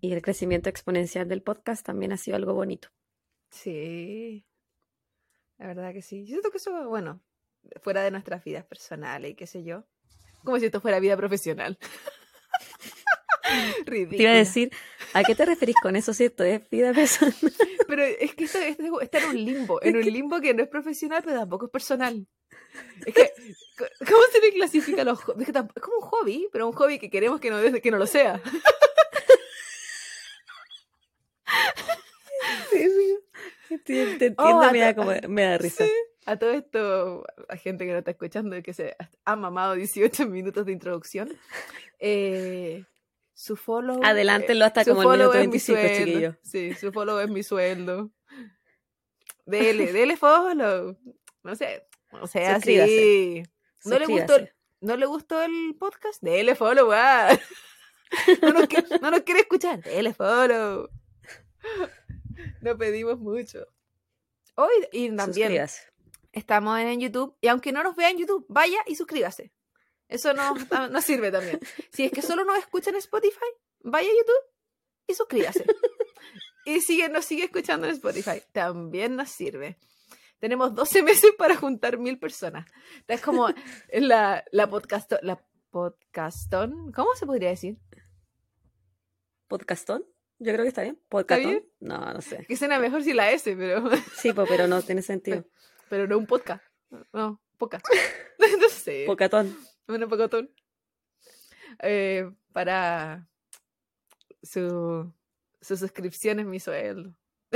y 0.00 0.12
el 0.12 0.22
crecimiento 0.22 0.68
exponencial 0.68 1.28
del 1.28 1.42
podcast 1.42 1.84
también 1.86 2.12
ha 2.12 2.16
sido 2.16 2.36
algo 2.36 2.54
bonito. 2.54 2.88
Sí. 3.50 4.44
La 5.58 5.66
verdad 5.68 5.92
que 5.92 6.02
sí. 6.02 6.22
Yo 6.24 6.28
siento 6.34 6.50
que 6.50 6.56
eso, 6.58 6.88
bueno, 6.88 7.20
fuera 7.82 8.02
de 8.02 8.10
nuestras 8.10 8.42
vidas 8.44 8.64
personales 8.64 9.32
y 9.32 9.34
qué 9.34 9.46
sé 9.46 9.62
yo. 9.62 9.84
Como 10.44 10.58
si 10.58 10.66
esto 10.66 10.80
fuera 10.80 10.98
vida 11.00 11.16
profesional. 11.16 11.78
Ridícula. 13.86 14.16
Te 14.16 14.22
iba 14.22 14.32
a 14.32 14.34
decir, 14.36 14.70
¿a 15.14 15.24
qué 15.24 15.34
te 15.34 15.44
referís 15.46 15.76
con 15.82 15.96
eso, 15.96 16.12
cierto? 16.14 16.44
¿Es 16.44 16.68
vida 16.70 16.92
personal? 16.92 17.34
Pero 17.88 18.02
es 18.04 18.34
que 18.34 18.44
esto, 18.44 18.58
esto 18.58 19.00
está 19.00 19.18
en 19.18 19.24
un 19.30 19.44
limbo. 19.44 19.82
En 19.82 19.96
un 19.96 20.02
limbo 20.04 20.40
que 20.40 20.54
no 20.54 20.62
es 20.62 20.68
profesional, 20.68 21.22
pero 21.24 21.40
tampoco 21.40 21.66
es 21.66 21.72
personal. 21.72 22.24
Es 23.04 23.12
que, 23.14 23.32
¿cómo 24.06 24.20
se 24.32 24.40
le 24.40 24.52
clasifica 24.52 25.02
a 25.02 25.04
los 25.04 25.20
hobbies? 25.22 25.48
Es, 25.48 25.52
que 25.52 25.58
tamp- 25.58 25.72
es 25.74 25.82
como 25.82 25.96
un 25.96 26.02
hobby, 26.02 26.48
pero 26.52 26.68
un 26.68 26.72
hobby 26.74 26.98
que 27.00 27.10
queremos 27.10 27.40
que 27.40 27.50
no, 27.50 27.58
que 27.80 27.90
no 27.90 27.96
lo 27.98 28.06
sea. 28.06 28.40
Te, 33.68 33.78
te 33.84 34.26
entiendo, 34.26 34.36
Oh, 34.38 34.72
me, 34.72 34.80
da 34.80 34.88
a- 34.88 34.94
como, 34.94 35.12
me 35.28 35.42
da 35.42 35.58
risa. 35.58 35.84
Sí. 35.84 35.92
A 36.26 36.36
todo 36.38 36.50
esto, 36.52 37.24
a 37.48 37.56
gente 37.56 37.86
que 37.86 37.92
no 37.92 37.98
está 37.98 38.10
escuchando 38.10 38.56
y 38.56 38.62
que 38.62 38.74
se 38.74 38.94
ha 39.24 39.36
mamado 39.36 39.74
18 39.74 40.26
minutos 40.28 40.66
de 40.66 40.72
introducción, 40.72 41.32
eh, 41.98 42.84
su 43.40 43.56
follow. 43.56 44.00
Adelántenlo 44.04 44.66
hasta 44.66 44.84
su 44.84 44.90
como 44.94 45.14
el 45.14 45.18
minuto 45.20 45.38
es 45.38 45.46
mi 45.46 45.52
25, 45.52 45.78
sueldo. 45.80 46.04
chiquillo. 46.04 46.36
Sí, 46.42 46.74
su 46.74 46.92
follow 46.92 47.18
es 47.20 47.30
mi 47.30 47.42
sueldo. 47.42 48.10
Dele, 49.46 49.94
dele 49.94 50.18
follow. 50.18 50.98
No 51.42 51.56
sé, 51.56 51.86
no 52.12 52.26
sé 52.26 52.46
así. 52.46 53.42
¿No 53.86 53.98
le, 53.98 54.04
gustó. 54.06 54.34
¿No 54.82 54.94
le 54.98 55.06
gustó 55.06 55.42
el 55.42 55.74
podcast? 55.78 56.22
Dele 56.22 56.54
follow, 56.54 56.90
ah. 56.92 57.30
No 58.42 58.52
nos, 58.52 58.68
qui- 58.68 59.00
no 59.00 59.10
nos 59.10 59.20
quiere 59.22 59.40
escuchar. 59.40 59.82
Dele 59.84 60.12
follow. 60.12 60.90
No 62.60 62.76
pedimos 62.76 63.18
mucho. 63.20 63.66
Hoy 64.56 64.68
y 64.92 65.08
también 65.16 65.48
Suscríbase. 65.48 65.82
estamos 66.32 66.78
en 66.78 67.00
YouTube. 67.00 67.34
Y 67.40 67.48
aunque 67.48 67.72
no 67.72 67.82
nos 67.82 67.96
vea 67.96 68.10
en 68.10 68.18
YouTube, 68.18 68.44
vaya 68.50 68.80
y 68.86 68.96
suscríbase. 68.96 69.50
Eso 70.10 70.34
nos, 70.34 70.58
nos 70.90 71.04
sirve 71.04 71.30
también. 71.30 71.60
Si 71.92 72.04
es 72.04 72.12
que 72.12 72.20
solo 72.20 72.44
nos 72.44 72.58
escucha 72.58 72.90
en 72.90 72.96
Spotify, 72.96 73.46
vaya 73.80 74.08
a 74.08 74.12
YouTube 74.12 74.44
y 75.06 75.14
suscríbase. 75.14 75.64
Y 76.66 76.80
sigue, 76.80 77.08
nos 77.08 77.24
sigue 77.24 77.44
escuchando 77.44 77.86
en 77.86 77.94
Spotify. 77.94 78.42
También 78.52 79.16
nos 79.16 79.30
sirve. 79.30 79.78
Tenemos 80.40 80.74
12 80.74 81.02
meses 81.04 81.30
para 81.38 81.56
juntar 81.56 81.98
mil 81.98 82.18
personas. 82.18 82.66
Es 83.08 83.20
como 83.20 83.48
la, 83.92 84.44
la, 84.50 84.68
podcast, 84.68 85.12
la 85.22 85.42
podcastón. 85.70 86.92
¿Cómo 86.92 87.14
se 87.14 87.26
podría 87.26 87.50
decir? 87.50 87.78
¿Podcastón? 89.48 90.04
Yo 90.38 90.52
creo 90.52 90.64
que 90.64 90.68
está 90.68 90.82
bien. 90.82 91.00
¿Podcastón? 91.08 91.50
bien? 91.50 91.68
No, 91.80 92.12
no 92.12 92.20
sé. 92.20 92.44
Que 92.46 92.56
suena 92.56 92.78
mejor 92.78 93.02
si 93.02 93.12
la 93.12 93.30
S, 93.30 93.54
pero, 93.56 93.88
Sí, 94.16 94.32
po, 94.32 94.44
pero 94.46 94.66
no 94.66 94.82
tiene 94.82 95.02
sentido. 95.02 95.44
pero 95.88 96.06
no 96.06 96.18
un 96.18 96.26
podcast. 96.26 96.64
No, 97.12 97.40
podcast. 97.58 97.86
No 98.38 98.68
sé. 98.68 99.04
Pocatón. 99.06 99.56
Bueno, 99.90 100.08
pocotón. 100.08 100.50
Eh, 101.82 102.30
para 102.52 103.28
su, 104.42 105.12
su 105.60 105.76
suscripción 105.76 106.40
es 106.40 106.46
mi 106.46 106.60
sueldo. 106.60 107.14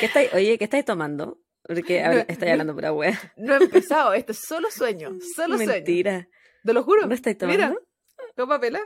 ¿Qué 0.00 0.06
estáis, 0.06 0.32
oye, 0.34 0.58
¿qué 0.58 0.64
estáis 0.64 0.84
tomando? 0.84 1.40
Porque 1.62 2.02
habla- 2.02 2.26
estáis 2.28 2.52
hablando 2.52 2.74
pura 2.74 2.92
wea. 2.92 3.18
No 3.36 3.54
he 3.54 3.62
empezado, 3.64 4.14
esto 4.14 4.32
es 4.32 4.40
solo 4.40 4.70
sueño, 4.70 5.16
solo 5.36 5.56
sueño. 5.56 5.72
Mentira. 5.72 6.28
Te 6.64 6.72
lo 6.72 6.82
juro. 6.82 7.06
¿No 7.06 7.14
estáis 7.14 7.36
Mira, 7.42 7.68
tomando? 7.68 7.88
toma 8.34 8.60
pela. 8.60 8.80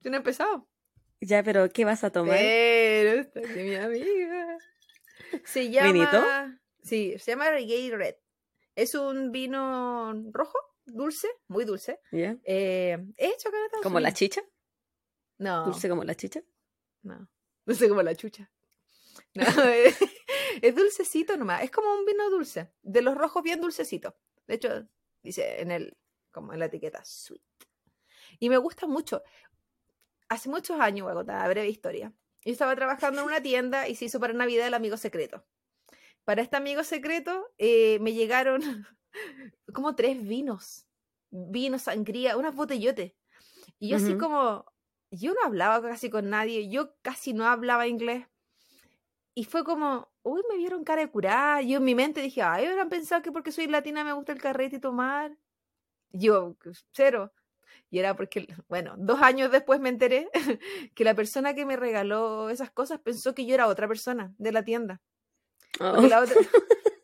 Yo 0.00 0.10
no 0.10 0.16
he 0.16 0.18
empezado. 0.18 0.68
Ya, 1.20 1.42
pero 1.42 1.68
¿qué 1.70 1.84
vas 1.84 2.04
a 2.04 2.10
tomar? 2.10 2.36
Pero 2.38 3.20
esta 3.20 3.40
que 3.40 3.64
mi 3.64 3.74
amiga. 3.74 4.58
Se 5.44 5.70
llama. 5.70 5.92
¿Vinito? 5.92 6.24
Sí, 6.82 7.14
se 7.18 7.32
llama 7.32 7.50
Reggae 7.50 7.96
Red. 7.96 8.14
Es 8.76 8.94
un 8.94 9.32
vino 9.32 10.12
rojo, 10.32 10.58
dulce, 10.92 11.28
muy 11.48 11.64
dulce. 11.64 12.00
¿Ya? 12.12 12.36
Eh, 12.44 12.98
es 13.16 13.44
¿Como 13.82 14.00
la 14.00 14.12
chicha? 14.12 14.42
No, 15.38 15.64
¿Dulce 15.64 15.88
como 15.88 16.04
la 16.04 16.14
chicha? 16.14 16.42
no. 17.02 17.28
Dulce 17.66 17.88
como 17.88 18.02
la 18.02 18.14
chucha. 18.14 18.50
No, 19.34 19.44
es, 19.64 19.98
es 20.62 20.74
dulcecito 20.74 21.36
nomás. 21.36 21.62
Es 21.62 21.70
como 21.70 21.92
un 21.92 22.06
vino 22.06 22.30
dulce. 22.30 22.72
De 22.80 23.02
los 23.02 23.14
rojos 23.14 23.42
bien 23.42 23.60
dulcecito. 23.60 24.16
De 24.46 24.54
hecho, 24.54 24.88
dice 25.22 25.60
en 25.60 25.70
el, 25.70 25.98
como 26.30 26.54
en 26.54 26.60
la 26.60 26.64
etiqueta, 26.64 27.04
sweet. 27.04 27.42
Y 28.38 28.48
me 28.48 28.56
gusta 28.56 28.86
mucho. 28.86 29.22
Hace 30.30 30.48
muchos 30.48 30.80
años, 30.80 31.04
voy 31.04 31.12
a 31.12 31.16
contar 31.16 31.36
una 31.36 31.48
breve 31.48 31.68
historia. 31.68 32.12
Yo 32.44 32.52
estaba 32.52 32.74
trabajando 32.74 33.20
en 33.20 33.26
una 33.26 33.42
tienda 33.42 33.88
y 33.88 33.96
se 33.96 34.06
hizo 34.06 34.20
para 34.20 34.32
Navidad 34.32 34.66
el 34.66 34.74
amigo 34.74 34.96
secreto. 34.96 35.44
Para 36.24 36.42
este 36.42 36.56
amigo 36.56 36.84
secreto 36.84 37.52
eh, 37.58 37.98
me 38.00 38.12
llegaron 38.12 38.62
como 39.72 39.94
tres 39.94 40.26
vinos. 40.26 40.86
Vino, 41.30 41.78
sangría, 41.78 42.36
unas 42.36 42.54
botellotes. 42.54 43.12
Y 43.78 43.88
yo 43.90 43.96
así 43.96 44.16
como, 44.16 44.64
yo 45.10 45.34
no 45.34 45.40
hablaba 45.44 45.80
casi 45.82 46.10
con 46.10 46.30
nadie, 46.30 46.68
yo 46.68 46.94
casi 47.02 47.32
no 47.32 47.46
hablaba 47.46 47.86
inglés. 47.86 48.26
Y 49.34 49.44
fue 49.44 49.62
como, 49.62 50.08
uy, 50.22 50.42
me 50.50 50.56
vieron 50.56 50.84
cara 50.84 51.02
de 51.02 51.10
curada. 51.10 51.62
Yo 51.62 51.78
en 51.78 51.84
mi 51.84 51.94
mente 51.94 52.20
dije, 52.20 52.42
ay, 52.42 52.66
habrán 52.66 52.88
pensado 52.88 53.22
que 53.22 53.30
porque 53.30 53.52
soy 53.52 53.68
latina 53.68 54.02
me 54.02 54.12
gusta 54.12 54.32
el 54.32 54.40
carrete 54.40 54.76
y 54.76 54.80
tomar. 54.80 55.36
Yo, 56.10 56.56
cero. 56.90 57.32
Y 57.90 57.98
era 57.98 58.16
porque, 58.16 58.48
bueno, 58.68 58.94
dos 58.98 59.20
años 59.22 59.50
después 59.52 59.80
me 59.80 59.88
enteré 59.88 60.28
que 60.94 61.04
la 61.04 61.14
persona 61.14 61.54
que 61.54 61.64
me 61.64 61.76
regaló 61.76 62.50
esas 62.50 62.70
cosas 62.70 63.00
pensó 63.00 63.34
que 63.34 63.46
yo 63.46 63.54
era 63.54 63.68
otra 63.68 63.86
persona 63.86 64.34
de 64.38 64.52
la 64.52 64.64
tienda. 64.64 65.00
Oh, 65.80 65.92
Porque 65.92 66.08
la 66.08 66.20
otra, 66.20 66.34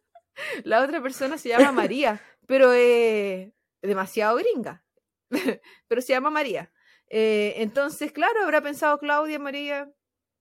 la 0.65 0.83
otra 0.83 1.03
persona 1.03 1.39
se 1.39 1.51
llama 1.51 1.73
María, 1.73 2.21
pero 2.47 2.73
es 2.73 3.53
demasiado 3.83 4.37
gringa. 4.37 4.85
pero 5.89 6.01
se 6.03 6.13
llama 6.13 6.31
María. 6.31 6.73
Eh, 7.09 7.55
entonces, 7.59 8.13
claro, 8.13 8.43
habrá 8.45 8.61
pensado 8.61 8.99
Claudia, 8.99 9.39
María, 9.39 9.91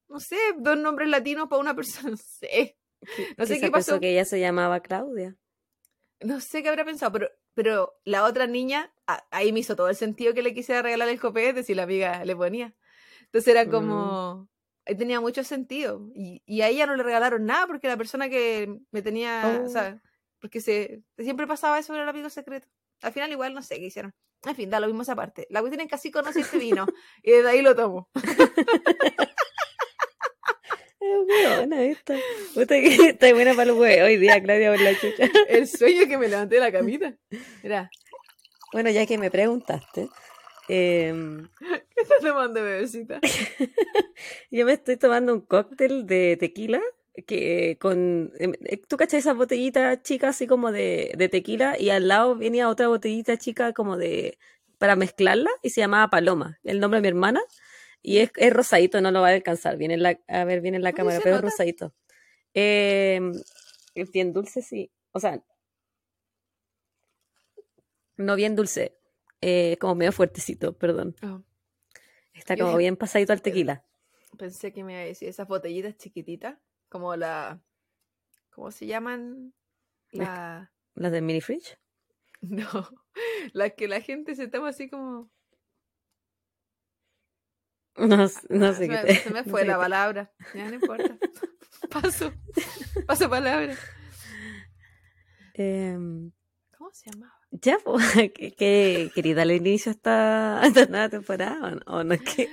no 0.08 0.20
sé, 0.20 0.38
dos 0.58 0.78
nombres 0.78 1.10
latinos 1.10 1.48
para 1.50 1.60
una 1.62 1.76
persona, 1.76 2.10
no 2.12 2.18
sé. 2.18 2.78
No 3.38 3.46
sé 3.46 3.60
qué 3.60 3.70
pasó. 3.70 4.00
que 4.00 4.12
ella 4.12 4.26
se 4.26 4.40
llamaba 4.40 4.80
Claudia. 4.82 5.36
No 6.22 6.40
sé 6.40 6.64
qué 6.64 6.70
habrá 6.70 6.86
pensado, 6.86 7.12
pero, 7.12 7.30
pero 7.54 8.00
la 8.06 8.24
otra 8.24 8.48
niña, 8.48 8.94
a- 9.08 9.26
ahí 9.30 9.52
me 9.52 9.60
hizo 9.60 9.76
todo 9.76 9.90
el 9.90 9.96
sentido 9.96 10.34
que 10.34 10.42
le 10.42 10.54
quisiera 10.54 10.82
regalar 10.82 11.10
el 11.10 11.20
copete 11.20 11.64
si 11.64 11.74
la 11.76 11.84
amiga 11.84 12.24
le 12.24 12.36
ponía. 12.36 12.74
Entonces 13.24 13.50
era 13.50 13.70
como, 13.70 14.48
ahí 14.52 14.53
tenía 14.86 15.20
mucho 15.22 15.44
sentido. 15.44 16.10
Y, 16.16 16.42
y 16.46 16.62
a 16.62 16.68
ella 16.70 16.86
no 16.86 16.96
le 16.96 17.04
regalaron 17.04 17.46
nada 17.46 17.68
porque 17.68 17.88
la 17.88 17.98
persona 17.98 18.30
que 18.30 18.80
me 18.92 19.02
tenía, 19.02 19.60
Oh. 19.62 19.66
o 19.66 19.70
sea, 19.70 20.02
porque 20.40 20.62
se, 20.62 21.02
siempre 21.18 21.48
pasaba 21.48 21.80
eso 21.80 21.94
en 21.96 22.02
el 22.02 22.10
amigo 22.10 22.30
secreto. 22.30 22.68
Al 23.02 23.14
final 23.14 23.32
igual 23.32 23.54
no 23.54 23.62
sé 23.62 23.76
qué 23.80 23.86
hicieron. 23.86 24.14
En 24.46 24.56
fin, 24.56 24.70
da 24.70 24.80
lo 24.80 24.88
mismo 24.88 25.04
esa 25.04 25.16
parte. 25.16 25.48
La 25.50 25.62
cuestión 25.62 25.82
es 25.82 25.88
que 25.88 25.96
así 25.96 26.12
conocí 26.12 26.42
este 26.42 26.58
vino 26.58 26.86
y 27.24 27.32
desde 27.32 27.50
ahí 27.50 27.62
lo 27.62 27.76
tomo. 27.76 28.10
Es 31.00 31.58
buena 31.58 31.84
esta. 31.84 32.16
Que 32.56 32.96
está 33.10 33.34
buena 33.34 33.54
para 33.54 33.72
el 33.72 33.78
huevo 33.78 34.06
hoy 34.06 34.18
día, 34.18 34.42
Claudia, 34.42 34.72
por 34.72 34.80
la 34.82 34.98
chucha. 34.98 35.30
El 35.50 35.68
sueño 35.68 36.08
que 36.08 36.18
me 36.18 36.30
levanté 36.30 36.56
de 36.56 36.62
la 36.62 36.72
camita. 36.72 37.14
Era, 37.62 37.90
Bueno, 38.72 38.90
ya 38.90 39.06
que 39.06 39.18
me 39.18 39.30
preguntaste, 39.30 40.08
em, 40.68 41.48
¿qué 41.60 42.02
estás 42.02 42.20
tomando, 42.22 42.64
bebecita? 42.64 43.20
yo 44.52 44.66
me 44.66 44.74
estoy 44.74 44.98
tomando 44.98 45.34
un 45.34 45.42
cóctel 45.42 46.06
de 46.06 46.38
tequila 46.38 46.82
que 47.28 47.78
con... 47.80 48.32
em, 48.40 48.54
eh, 48.66 48.78
¿Tú 48.88 48.98
cachai 48.98 49.20
esa 49.20 49.34
botellita 49.34 50.02
chica 50.02 50.30
así 50.30 50.48
como 50.48 50.72
de, 50.72 51.14
de 51.18 51.30
tequila 51.30 51.78
y 51.80 51.90
al 51.90 52.08
lado 52.08 52.36
venía 52.36 52.70
otra 52.70 52.88
botellita 52.88 53.38
chica 53.38 53.74
como 53.74 53.98
de... 53.98 54.38
para 54.78 54.96
mezclarla 54.96 55.50
y 55.62 55.70
se 55.72 55.82
llamaba 55.82 56.10
Paloma, 56.10 56.60
el 56.64 56.80
nombre 56.80 57.00
de 57.00 57.02
mi 57.04 57.08
hermana. 57.10 57.42
Y 58.02 58.18
es, 58.18 58.32
es 58.36 58.52
rosadito, 58.52 59.00
no 59.00 59.12
lo 59.12 59.22
va 59.22 59.30
a 59.30 59.34
alcanzar. 59.34 59.78
Viene 59.78 59.94
en 59.94 60.04
la, 60.04 60.20
a 60.28 60.44
ver, 60.44 60.60
viene 60.62 60.78
en 60.78 60.84
la 60.84 60.92
cámara, 60.92 61.20
pero 61.24 61.38
es 61.38 61.42
rosadito. 61.42 61.94
Em, 62.54 63.34
bien 64.12 64.34
dulce, 64.34 64.62
sí. 64.62 64.92
O 65.14 65.20
sea, 65.20 65.42
no 68.18 68.36
bien 68.36 68.56
dulce, 68.56 68.98
eh, 69.46 69.78
como 69.80 69.96
medio 69.96 70.12
fuertecito, 70.12 70.74
perdón. 70.78 71.16
Oh, 71.24 71.44
Está 72.34 72.58
como 72.58 72.78
bien 72.78 72.96
pasadito 72.98 73.34
al 73.34 73.42
tequila. 73.42 73.84
pensé 74.38 74.72
que 74.74 74.84
me 74.84 74.94
iba 74.94 75.02
a 75.02 75.06
decir 75.06 75.28
esas 75.30 75.48
botellitas 75.48 75.98
chiquititas, 75.98 76.58
como 76.90 77.16
la, 77.16 77.62
¿cómo 78.52 78.72
se 78.72 78.86
llaman? 78.88 79.54
La, 80.12 80.72
¿Las 80.96 81.12
de 81.12 81.22
mini 81.22 81.42
fridge? 81.42 81.78
no, 82.42 82.68
las 83.54 83.74
que 83.74 83.88
la 83.88 84.02
gente 84.02 84.36
se 84.36 84.48
toma 84.48 84.70
así 84.70 84.90
como, 84.90 85.32
No, 87.98 88.28
no 88.50 88.68
Ah, 88.70 88.74
sé 88.74 88.88
se, 88.88 88.90
qué 88.90 89.04
me, 89.04 89.16
se 89.18 89.30
me 89.30 89.44
no 89.46 89.52
fue 89.52 89.62
sé 89.62 89.66
la 89.66 89.78
palabra, 89.78 90.34
ya 90.54 90.68
no 90.68 90.76
importa, 90.76 91.18
paso, 91.90 92.32
paso 93.06 93.30
palabra, 93.30 93.76
Em, 95.56 96.32
¿cómo 96.78 96.92
se 96.94 97.10
llamaba? 97.12 97.43
Ya, 97.62 97.78
pues, 97.84 98.04
que, 98.36 98.52
que 98.54 99.12
quería 99.14 99.36
darle 99.36 99.56
inicio 99.56 99.92
a 100.06 100.62
esta, 100.66 100.86
nueva 100.88 101.10
temporada, 101.10 101.60
¿o 101.62 101.72
no? 101.72 101.82
¿O 102.00 102.04
no 102.04 102.14
es 102.14 102.22
que- 102.22 102.50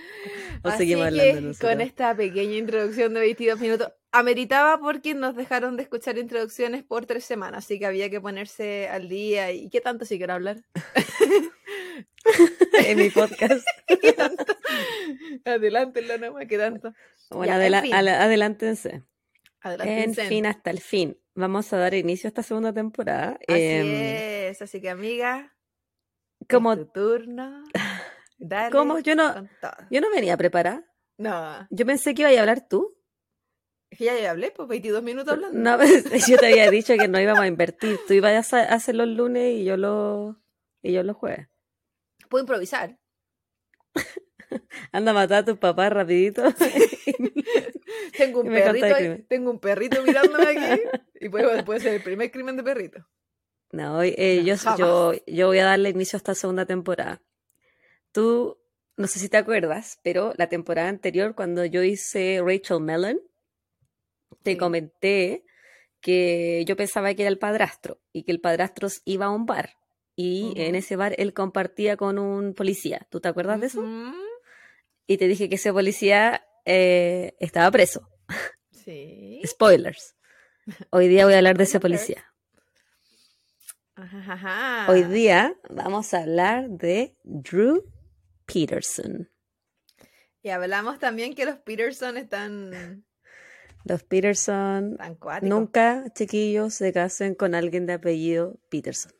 o 0.63 0.69
Así 0.69 0.79
seguimos 0.79 1.05
que 1.05 1.09
hablando 1.21 1.41
nosotros? 1.49 1.71
con 1.71 1.81
esta 1.81 2.15
pequeña 2.15 2.57
introducción 2.57 3.15
de 3.15 3.21
22 3.21 3.59
minutos, 3.61 3.89
ameritaba 4.13 4.79
porque 4.79 5.15
nos 5.15 5.35
dejaron 5.35 5.77
de 5.79 5.85
escuchar 5.85 6.19
introducciones 6.19 6.83
por 6.85 7.07
tres 7.07 7.25
semanas, 7.25 7.65
así 7.65 7.79
que 7.79 7.87
había 7.87 8.11
que 8.11 8.21
ponerse 8.21 8.87
al 8.89 9.09
día. 9.09 9.53
¿Y 9.53 9.71
qué 9.71 9.81
tanto 9.81 10.05
si 10.05 10.19
quiero 10.19 10.35
hablar? 10.35 10.59
en 12.87 12.99
mi 12.99 13.11
podcast. 13.11 13.65
¿Qué 14.03 14.13
tanto? 14.13 14.45
Adelántenlo 15.45 16.19
nomás, 16.19 16.47
¿qué 16.47 16.59
tanto? 16.59 16.93
Bueno, 17.31 17.47
Ya, 17.47 17.55
en 17.57 17.61
adela- 17.63 17.83
fin. 17.83 17.95
ala- 17.95 18.23
adelántense. 18.23 18.91
En 18.91 19.05
Adelántense. 19.63 20.29
fin, 20.29 20.47
hasta 20.47 20.71
el 20.71 20.81
fin. 20.81 21.19
Vamos 21.40 21.72
a 21.72 21.79
dar 21.79 21.94
inicio 21.94 22.29
a 22.29 22.31
esta 22.31 22.42
segunda 22.42 22.72
temporada. 22.72 23.38
Así 23.48 23.59
Em, 23.62 23.87
es, 24.50 24.62
así 24.62 24.81
que 24.81 24.90
amiga, 24.90 25.57
como, 26.48 26.76
tu 26.76 26.87
turno. 26.87 27.64
Dale 28.38 28.70
¿Cómo? 28.70 28.98
Yo 29.00 29.14
no, 29.14 29.48
yo 29.90 30.00
no 30.00 30.11
venía 30.11 30.37
preparada. 30.37 30.85
No, 31.18 31.66
Yo 31.70 31.85
pensé 31.85 32.14
que 32.14 32.22
iba 32.22 32.31
a 32.31 32.40
hablar 32.40 32.66
tú. 32.68 32.96
es 33.90 33.98
que 33.98 34.05
ya, 34.07 34.18
ya 34.18 34.31
hablé, 34.31 34.50
pues 34.53 34.66
22 34.68 35.03
minutos 35.03 35.35
hablando. 35.35 35.59
No, 35.59 35.79
yo 36.29 36.38
te 36.38 36.46
había 36.46 36.70
dicho 36.70 36.94
que 36.96 37.09
no 37.09 37.20
íbamos 37.20 37.42
a 37.42 37.46
invertir. 37.46 37.98
Tú 38.07 38.14
ibas 38.14 38.53
a 38.55 38.62
hacer 38.62 38.94
los 38.94 39.09
lunes 39.09 39.53
y 39.55 39.64
yo 39.64 39.76
los 39.76 40.37
y 40.83 40.92
yo 40.92 41.03
los 41.03 41.16
jueves. 41.16 41.48
Puedo 42.29 42.42
improvisar. 42.44 42.98
Anda 44.93 45.11
a 45.13 45.15
matar 45.15 45.39
a 45.39 45.45
tu 45.45 45.57
papá 45.59 45.89
rapidito. 45.91 46.43
Tengo 48.17 48.41
un 48.41 48.49
perrito, 48.49 48.87
ahí- 48.87 49.25
tengo 49.29 49.51
un 49.51 49.59
perrito 49.59 50.03
mirándome 50.03 50.45
aquí 50.49 50.83
y 51.21 51.29
puede, 51.29 51.63
puede 51.63 51.81
ser 51.81 51.95
el 51.95 52.03
primer 52.03 52.31
crimen 52.31 52.57
de 52.57 52.63
perrito. 52.63 53.07
No, 53.73 54.03
eh, 54.03 54.43
yo, 54.45 54.55
yo, 54.77 55.13
yo 55.27 55.47
voy 55.47 55.59
a 55.59 55.65
darle 55.65 55.91
inicio 55.91 56.17
a 56.17 56.19
esta 56.19 56.35
segunda 56.35 56.67
temporada. 56.67 57.23
Tú, 58.13 58.59
no 58.97 59.07
sé 59.07 59.19
si 59.21 59.29
te 59.29 59.37
acuerdas, 59.37 59.99
pero 60.03 60.33
la 60.37 60.49
temporada 60.49 60.89
anterior, 60.89 61.35
cuando 61.35 61.65
yo 61.65 61.83
hice 61.83 62.41
Rachel 62.45 62.81
Mellon, 62.81 63.21
te 64.43 64.53
Sí. 64.53 64.57
comenté 64.57 65.45
que 66.01 66.65
yo 66.67 66.77
pensaba 66.77 67.15
que 67.15 67.23
era 67.23 67.31
el 67.31 67.39
padrastro 67.39 68.01
y 68.13 68.25
que 68.25 68.33
el 68.33 68.41
padrastro 68.41 68.89
iba 69.05 69.27
a 69.27 69.31
un 69.31 69.47
bar 69.47 69.77
y 70.17 70.55
en 70.57 70.75
ese 70.75 70.97
bar 70.97 71.15
él 71.19 71.33
compartía 71.35 71.97
con 71.97 72.19
un 72.19 72.55
policía. 72.55 73.07
¿Tú 73.11 73.21
te 73.21 73.29
acuerdas 73.29 73.61
de 73.61 73.67
eso? 73.67 73.83
Y 75.11 75.18
te 75.18 75.27
dije 75.27 75.49
que 75.49 75.57
ese 75.57 75.73
policía 75.73 76.46
eh, 76.64 77.35
estaba 77.40 77.68
preso. 77.73 78.09
Sí. 78.70 79.40
Spoilers. 79.44 80.14
Hoy 80.90 81.09
día 81.09 81.25
voy 81.25 81.35
a 81.35 81.38
hablar 81.38 81.59
de 81.59 81.64
ese 81.64 81.81
policía. 81.81 82.33
Ajá, 83.96 84.33
ajá. 84.33 84.87
Hoy 84.88 85.03
día 85.03 85.57
vamos 85.68 86.14
a 86.14 86.20
hablar 86.20 86.70
de 86.70 87.16
Drew 87.25 87.92
Peterson. 88.46 89.29
Y 90.42 90.51
hablamos 90.51 91.01
también 91.01 91.35
que 91.35 91.44
los 91.44 91.57
Peterson 91.57 92.16
están 92.16 93.05
Los 93.85 94.05
Peterson 94.05 94.96
nunca, 95.42 96.05
chiquillos, 96.14 96.75
se 96.75 96.92
casen 96.92 97.35
con 97.35 97.57
alguien 97.57 97.85
de 97.85 97.94
apellido 97.94 98.61
Peterson. 98.68 99.19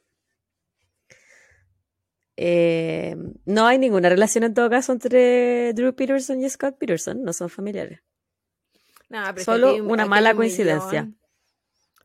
Eh, 2.43 3.17
no 3.45 3.67
hay 3.67 3.79
ninguna 3.79 4.09
relación 4.09 4.45
en 4.45 4.55
todo 4.55 4.71
caso 4.71 4.93
entre 4.93 5.75
Drew 5.75 5.95
Peterson 5.95 6.41
y 6.43 6.49
Scott 6.49 6.79
Peterson, 6.79 7.23
no 7.23 7.35
son 7.35 7.51
familiares. 7.51 8.01
No, 9.11 9.23
pero 9.35 9.45
Solo 9.45 9.75
una 9.77 10.07
mala 10.07 10.31
un 10.31 10.37
coincidencia. 10.39 11.03
millón. 11.03 11.19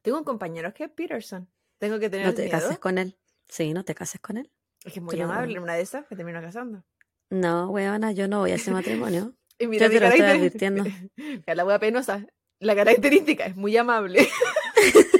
Tengo 0.02 0.17
un 0.17 0.24
compañero 0.26 0.74
que 0.74 0.84
es 0.84 0.89
Peterson. 0.89 1.48
Tengo 1.78 2.00
que 2.00 2.10
tener 2.10 2.26
No 2.28 2.34
te 2.34 2.43
miedo. 2.43 2.52
cases 2.60 2.80
con 2.80 2.98
él. 2.98 3.15
Sí, 3.48 3.74
no 3.74 3.86
te 3.86 3.95
cases 3.95 4.19
con 4.19 4.36
él. 4.36 4.52
Es 4.84 4.91
que 4.91 5.00
es 5.00 5.04
muy 5.06 5.19
amable, 5.21 5.58
una 5.60 5.76
de 5.76 5.82
esas 5.84 6.06
que 6.06 6.17
termino 6.17 6.41
casando. 6.41 6.84
No, 7.30 7.69
weona, 7.69 8.12
yo 8.12 8.28
no 8.28 8.39
voy 8.39 8.52
a 8.52 8.56
ese 8.56 8.71
matrimonio. 8.71 9.34
Y 9.58 9.67
mira 9.67 9.86
Yo 9.88 9.93
te 9.93 10.00
lo 10.02 10.08
estoy 10.08 10.21
advirtiendo. 10.26 10.84
Mira 11.15 11.56
la 11.56 11.63
wea 11.63 11.80
penosa. 11.80 12.26
La 12.60 12.76
característica 12.76 13.45
es 13.45 13.56
muy 13.56 13.78
amable. 13.78 14.28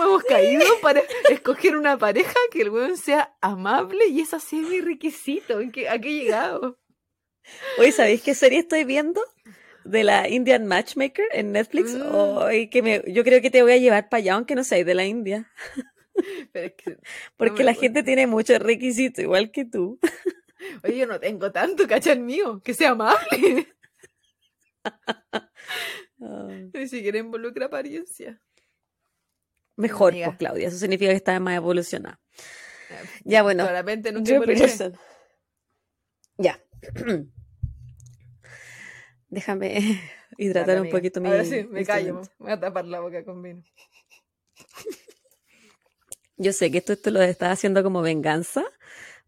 ¿Cómo 0.00 0.12
hemos 0.14 0.24
caído 0.24 0.64
para 0.80 1.02
escoger 1.30 1.76
una 1.76 1.98
pareja 1.98 2.34
que 2.50 2.62
el 2.62 2.70
weón 2.70 2.96
sea 2.96 3.36
amable 3.42 4.06
y 4.06 4.20
ese 4.20 4.40
sea 4.40 4.60
mi 4.60 4.80
requisito? 4.80 5.60
¿En 5.60 5.70
qué- 5.70 5.88
¿A 5.90 5.98
qué 6.00 6.08
he 6.08 6.24
llegado? 6.24 6.78
Oye, 7.78 7.92
¿sabéis 7.92 8.22
qué 8.22 8.34
serie 8.34 8.60
estoy 8.60 8.84
viendo? 8.84 9.20
De 9.84 10.02
la 10.04 10.26
Indian 10.28 10.66
Matchmaker 10.66 11.26
en 11.32 11.52
Netflix. 11.52 11.94
Mm. 11.94 12.68
Que 12.70 12.82
me, 12.82 13.02
yo 13.12 13.24
creo 13.24 13.42
que 13.42 13.50
te 13.50 13.62
voy 13.62 13.72
a 13.72 13.76
llevar 13.78 14.08
para 14.08 14.18
allá, 14.22 14.34
aunque 14.34 14.54
no 14.54 14.64
seas 14.64 14.86
de 14.86 14.94
la 14.94 15.04
India. 15.04 15.50
Pero 16.52 16.66
es 16.66 16.72
que, 16.74 16.96
Porque 17.36 17.62
la 17.64 17.74
gente 17.74 18.02
tiene 18.02 18.26
muchos 18.26 18.58
requisitos, 18.58 19.22
igual 19.22 19.50
que 19.50 19.64
tú. 19.66 19.98
oye, 20.84 20.96
yo 20.98 21.06
no 21.06 21.20
tengo 21.20 21.52
tanto, 21.52 21.86
cacha 21.86 22.12
el 22.12 22.20
mío, 22.20 22.62
que 22.64 22.72
sea 22.74 22.90
amable. 22.90 23.68
Ah, 26.22 26.48
Ni 26.74 26.86
siquiera 26.88 27.18
involucra 27.18 27.66
apariencia. 27.66 28.40
Mejor, 29.80 30.12
pues, 30.12 30.36
Claudia. 30.36 30.68
Eso 30.68 30.78
significa 30.78 31.10
que 31.10 31.16
estás 31.16 31.40
más 31.40 31.56
evolucionada. 31.56 32.20
Ya, 33.24 33.42
bueno. 33.42 33.64
Claramente. 33.64 34.12
Ya. 36.38 36.60
Déjame 39.28 40.00
hidratar 40.38 40.76
Dale, 40.76 40.80
un 40.80 40.90
poquito 40.90 41.20
mi. 41.20 41.28
Ahora 41.28 41.44
sí, 41.44 41.66
me 41.70 41.84
callo. 41.84 42.22
voy 42.38 42.52
a 42.52 42.58
tapar 42.58 42.84
la 42.84 43.00
boca 43.00 43.24
con 43.24 43.42
vino. 43.42 43.62
Yo 46.36 46.52
sé 46.52 46.70
que 46.70 46.78
esto, 46.78 46.94
esto 46.94 47.10
lo 47.10 47.22
estás 47.22 47.52
haciendo 47.52 47.82
como 47.82 48.00
venganza, 48.02 48.64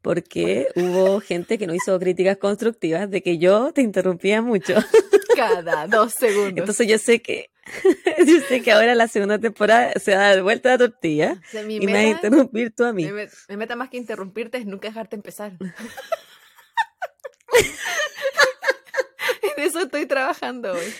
porque 0.00 0.68
hubo 0.76 1.20
gente 1.20 1.58
que 1.58 1.66
no 1.66 1.74
hizo 1.74 1.98
críticas 1.98 2.38
constructivas 2.38 3.10
de 3.10 3.22
que 3.22 3.38
yo 3.38 3.72
te 3.72 3.82
interrumpía 3.82 4.42
mucho. 4.42 4.74
Cada 5.36 5.86
dos 5.86 6.14
segundos. 6.14 6.54
Entonces 6.58 6.88
yo 6.88 6.98
sé 6.98 7.22
que 7.22 7.51
yo 8.26 8.40
sé 8.48 8.60
que 8.62 8.72
ahora 8.72 8.94
la 8.94 9.06
segunda 9.08 9.38
temporada 9.38 9.92
se 9.94 10.14
va 10.16 10.26
a 10.26 10.28
dar 10.34 10.42
vuelta 10.42 10.70
la 10.70 10.78
tortilla 10.78 11.40
O 11.40 11.50
sea, 11.50 11.62
mi 11.62 11.76
y 11.76 11.86
me 11.86 11.92
vas 11.92 12.00
a 12.00 12.04
meta- 12.04 12.26
interrumpir 12.26 12.74
tú 12.74 12.84
a 12.84 12.92
mí. 12.92 13.08
Mi 13.48 13.56
meta 13.56 13.76
más 13.76 13.88
que 13.88 13.96
interrumpirte 13.98 14.58
es 14.58 14.66
nunca 14.66 14.88
dejarte 14.88 15.14
empezar. 15.16 15.52
en 19.56 19.64
eso 19.64 19.80
estoy 19.80 20.06
trabajando 20.06 20.72
hoy. 20.72 20.94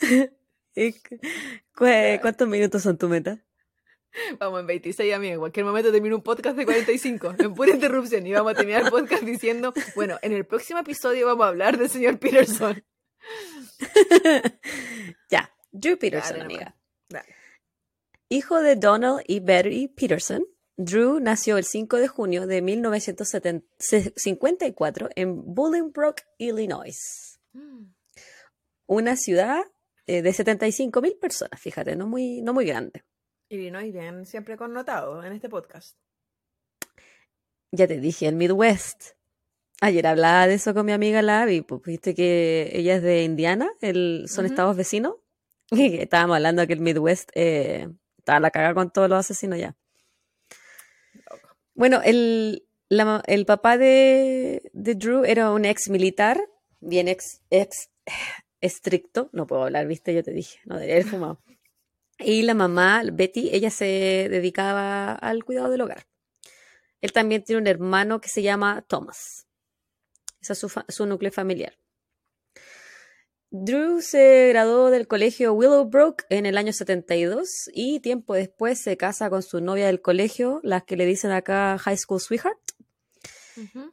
¿Y 0.74 0.92
cu- 0.92 1.18
cu- 1.74 2.20
¿Cuántos 2.20 2.48
minutos 2.48 2.82
son 2.82 2.96
tu 2.96 3.08
meta? 3.08 3.38
Vamos 4.38 4.60
en 4.60 4.66
26, 4.66 5.14
amigo. 5.14 5.34
En 5.34 5.38
cualquier 5.40 5.66
momento 5.66 5.92
termino 5.92 6.16
un 6.16 6.22
podcast 6.22 6.56
de 6.56 6.64
45, 6.64 7.34
en 7.38 7.54
pura 7.54 7.70
interrupción. 7.72 8.26
Y 8.26 8.32
vamos 8.32 8.52
a 8.52 8.54
terminar 8.56 8.82
el 8.84 8.90
podcast 8.90 9.22
diciendo, 9.22 9.72
bueno, 9.94 10.18
en 10.22 10.32
el 10.32 10.44
próximo 10.46 10.80
episodio 10.80 11.26
vamos 11.26 11.44
a 11.44 11.48
hablar 11.48 11.76
del 11.78 11.90
señor 11.90 12.18
Peterson. 12.18 12.82
ya, 15.30 15.54
Drew 15.72 15.98
Peterson, 15.98 16.38
Dale, 16.38 16.44
amiga. 16.44 16.76
Dale. 17.08 17.34
Hijo 18.28 18.60
de 18.60 18.76
Donald 18.76 19.22
y 19.26 19.40
Betty 19.40 19.88
Peterson, 19.88 20.46
Drew 20.76 21.18
nació 21.18 21.58
el 21.58 21.64
5 21.64 21.96
de 21.96 22.06
junio 22.08 22.46
de 22.46 22.62
1954 22.62 25.08
en 25.16 25.54
Bolingbrook, 25.54 26.20
Illinois. 26.38 27.40
Una 28.86 29.16
ciudad 29.16 29.60
eh, 30.06 30.22
de 30.22 30.32
75 30.32 31.02
mil 31.02 31.16
personas, 31.16 31.60
fíjate, 31.60 31.96
no 31.96 32.06
muy, 32.06 32.42
no 32.42 32.54
muy 32.54 32.64
grande. 32.64 33.02
Illinois 33.48 33.92
bien 33.92 34.24
siempre 34.24 34.56
connotado 34.56 35.24
en 35.24 35.32
este 35.32 35.48
podcast. 35.48 35.98
Ya 37.72 37.86
te 37.86 37.98
dije, 37.98 38.28
el 38.28 38.36
Midwest. 38.36 39.17
Ayer 39.80 40.06
hablaba 40.06 40.46
de 40.48 40.54
eso 40.54 40.74
con 40.74 40.86
mi 40.86 40.92
amiga 40.92 41.22
la 41.22 41.42
Abby, 41.42 41.62
pues 41.62 41.82
viste 41.84 42.14
que 42.14 42.70
ella 42.72 42.96
es 42.96 43.02
de 43.02 43.22
Indiana, 43.22 43.70
el, 43.80 44.24
son 44.28 44.44
estados 44.46 44.76
vecinos, 44.76 45.14
y 45.70 45.98
estábamos 45.98 46.36
hablando 46.36 46.66
que 46.66 46.72
el 46.72 46.80
Midwest 46.80 47.30
eh, 47.34 47.88
estaba 48.18 48.38
a 48.38 48.40
la 48.40 48.50
caga 48.50 48.74
con 48.74 48.90
todos 48.90 49.08
los 49.08 49.18
asesinos 49.20 49.58
ya. 49.58 49.76
Bueno, 51.74 52.00
el, 52.04 52.66
la 52.88 53.04
ma- 53.04 53.22
el 53.26 53.46
papá 53.46 53.78
de, 53.78 54.62
de 54.72 54.94
Drew 54.96 55.24
era 55.24 55.52
un 55.52 55.64
ex 55.64 55.88
militar, 55.90 56.40
bien 56.80 57.06
ex, 57.08 57.40
ex 57.50 57.90
estricto, 58.60 59.30
no 59.32 59.46
puedo 59.46 59.62
hablar, 59.64 59.86
viste, 59.86 60.12
yo 60.12 60.22
te 60.24 60.32
dije, 60.32 60.58
no 60.64 60.74
debería 60.74 60.96
haber 60.96 61.06
fumado. 61.06 61.40
Y 62.20 62.42
la 62.42 62.54
mamá, 62.54 63.04
Betty, 63.12 63.50
ella 63.52 63.70
se 63.70 64.26
dedicaba 64.28 65.12
al 65.12 65.44
cuidado 65.44 65.70
del 65.70 65.82
hogar. 65.82 66.08
Él 67.00 67.12
también 67.12 67.44
tiene 67.44 67.60
un 67.60 67.68
hermano 67.68 68.20
que 68.20 68.28
se 68.28 68.42
llama 68.42 68.84
Thomas. 68.88 69.46
Su, 70.54 70.70
su 70.88 71.06
núcleo 71.06 71.32
familiar. 71.32 71.78
Drew 73.50 74.02
se 74.02 74.48
graduó 74.48 74.90
del 74.90 75.08
colegio 75.08 75.54
Willowbrook 75.54 76.24
en 76.28 76.44
el 76.44 76.58
año 76.58 76.74
72 76.74 77.70
y 77.72 78.00
tiempo 78.00 78.34
después 78.34 78.78
se 78.78 78.98
casa 78.98 79.30
con 79.30 79.42
su 79.42 79.62
novia 79.62 79.86
del 79.86 80.02
colegio, 80.02 80.60
las 80.62 80.84
que 80.84 80.96
le 80.96 81.06
dicen 81.06 81.30
acá 81.30 81.78
High 81.78 81.96
School 81.96 82.20
Sweetheart. 82.20 82.58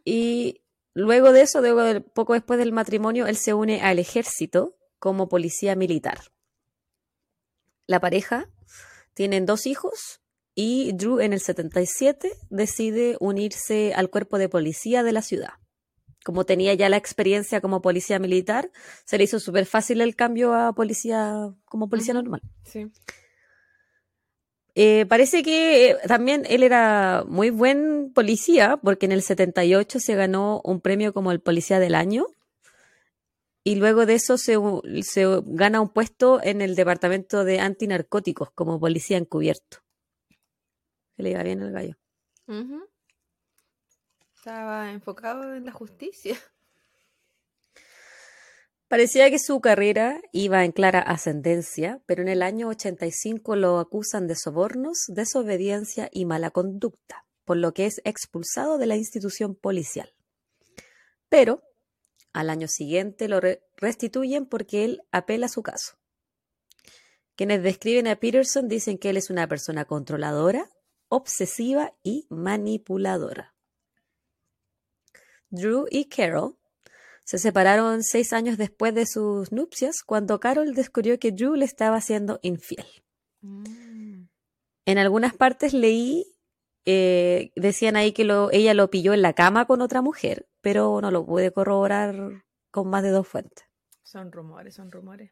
Y 0.04 0.62
luego 0.94 1.32
de 1.32 1.42
eso, 1.42 1.62
luego 1.62 2.02
poco 2.14 2.34
después 2.34 2.60
del 2.60 2.74
matrimonio, 2.74 3.28
él 3.28 3.38
se 3.38 3.54
une 3.54 3.82
al 3.82 3.98
ejército 3.98 4.76
como 5.00 5.30
policía 5.30 5.76
militar. 5.76 6.20
La 7.88 8.00
pareja 8.00 8.50
tienen 9.14 9.46
dos 9.46 9.66
hijos 9.66 10.22
y 10.54 10.92
Drew 10.94 11.22
en 11.22 11.32
el 11.32 11.40
77 11.40 12.32
decide 12.50 13.16
unirse 13.20 13.94
al 13.94 14.10
cuerpo 14.10 14.38
de 14.38 14.50
policía 14.50 15.02
de 15.04 15.14
la 15.14 15.22
ciudad. 15.22 15.54
Como 16.26 16.44
tenía 16.44 16.74
ya 16.74 16.90
la 16.90 16.98
experiencia 16.98 17.62
como 17.62 17.84
policía 17.84 18.18
militar, 18.18 18.72
se 19.06 19.20
le 19.20 19.26
hizo 19.26 19.40
súper 19.40 19.68
fácil 19.68 20.02
el 20.02 20.16
cambio 20.16 20.56
a 20.56 20.74
policía 20.74 21.54
como 21.66 21.88
policía 21.88 22.16
normal. 22.16 22.42
Sí. 22.64 22.92
Eh, 24.74 25.06
parece 25.06 25.44
que 25.44 25.92
eh, 25.92 25.98
también 26.08 26.48
él 26.50 26.64
era 26.64 27.24
muy 27.28 27.52
buen 27.52 28.12
policía, 28.12 28.78
porque 28.82 29.06
en 29.06 29.12
el 29.12 29.22
78 29.22 30.00
se 30.00 30.16
ganó 30.16 30.62
un 30.64 30.82
premio 30.82 31.14
como 31.14 31.32
el 31.32 31.42
policía 31.42 31.80
del 31.80 31.94
año. 31.94 32.26
Y 33.64 33.76
luego 33.76 34.08
de 34.08 34.16
eso 34.16 34.40
se, 34.40 34.58
se 35.04 35.26
gana 35.46 35.80
un 35.80 35.90
puesto 35.90 36.42
en 36.42 36.62
el 36.64 36.74
departamento 36.74 37.44
de 37.44 37.60
antinarcóticos 37.60 38.50
como 38.50 38.80
policía 38.80 39.18
encubierto. 39.18 39.78
Se 41.18 41.22
le 41.22 41.30
iba 41.30 41.44
bien 41.44 41.62
al 41.62 41.72
gallo. 41.72 41.96
Ujú. 42.48 42.82
Estaba 44.46 44.92
enfocado 44.92 45.56
en 45.56 45.66
la 45.66 45.72
justicia. 45.72 46.38
Parecía 48.88 49.32
que 49.32 49.40
su 49.40 49.60
carrera 49.60 50.22
iba 50.32 50.64
en 50.64 50.72
clara 50.72 51.00
ascendencia, 51.00 52.00
pero 52.06 52.22
en 52.22 52.28
el 52.28 52.44
año 52.44 52.68
85 52.68 53.56
lo 53.56 53.80
acusan 53.80 54.28
de 54.28 54.36
sobornos, 54.36 55.06
desobediencia 55.08 56.10
y 56.12 56.26
mala 56.26 56.52
conducta, 56.52 57.26
por 57.44 57.58
lo 57.58 57.74
que 57.74 57.88
es 57.88 58.02
expulsado 58.06 58.78
de 58.78 58.86
la 58.86 58.96
institución 58.96 59.56
policial. 59.56 60.14
Pero 61.28 61.64
al 62.32 62.52
año 62.52 62.68
siguiente 62.68 63.28
lo 63.28 63.40
re- 63.40 63.64
restituyen 63.78 64.46
porque 64.46 64.86
él 64.86 65.02
apela 65.12 65.48
su 65.48 65.64
caso. 65.64 65.98
Quienes 67.36 67.64
describen 67.64 68.06
a 68.06 68.18
Peterson 68.18 68.68
dicen 68.68 69.00
que 69.00 69.10
él 69.10 69.18
es 69.18 69.32
una 69.32 69.48
persona 69.48 69.86
controladora, 69.86 70.70
obsesiva 71.10 71.96
y 72.04 72.28
manipuladora. 72.30 73.55
Drew 75.56 75.86
y 75.90 76.06
Carol 76.06 76.58
se 77.24 77.40
separaron 77.40 78.04
seis 78.04 78.34
años 78.34 78.58
después 78.58 78.94
de 78.94 79.06
sus 79.08 79.52
nupcias, 79.52 80.04
cuando 80.04 80.40
Carol 80.40 80.74
descubrió 80.76 81.18
que 81.18 81.32
Drew 81.32 81.56
le 81.56 81.66
estaba 81.66 82.00
siendo 82.02 82.40
infiel. 82.44 82.86
Mm. 83.42 84.26
En 84.86 84.98
algunas 85.00 85.34
partes 85.36 85.74
leí, 85.74 86.26
eh, 86.86 87.52
decían 87.56 87.96
ahí 87.96 88.12
que 88.12 88.24
lo- 88.26 88.52
ella 88.52 88.76
lo 88.76 88.92
pilló 88.92 89.14
en 89.14 89.24
la 89.24 89.34
cama 89.34 89.66
con 89.66 89.82
otra 89.82 90.04
mujer, 90.04 90.48
pero 90.62 91.02
no 91.02 91.10
lo 91.10 91.26
pude 91.26 91.52
corroborar 91.52 92.44
con 92.70 92.90
más 92.90 93.02
de 93.02 93.10
dos 93.10 93.28
fuentes. 93.28 93.66
Son 94.04 94.32
rumores, 94.32 94.76
son 94.76 94.92
rumores. 94.92 95.32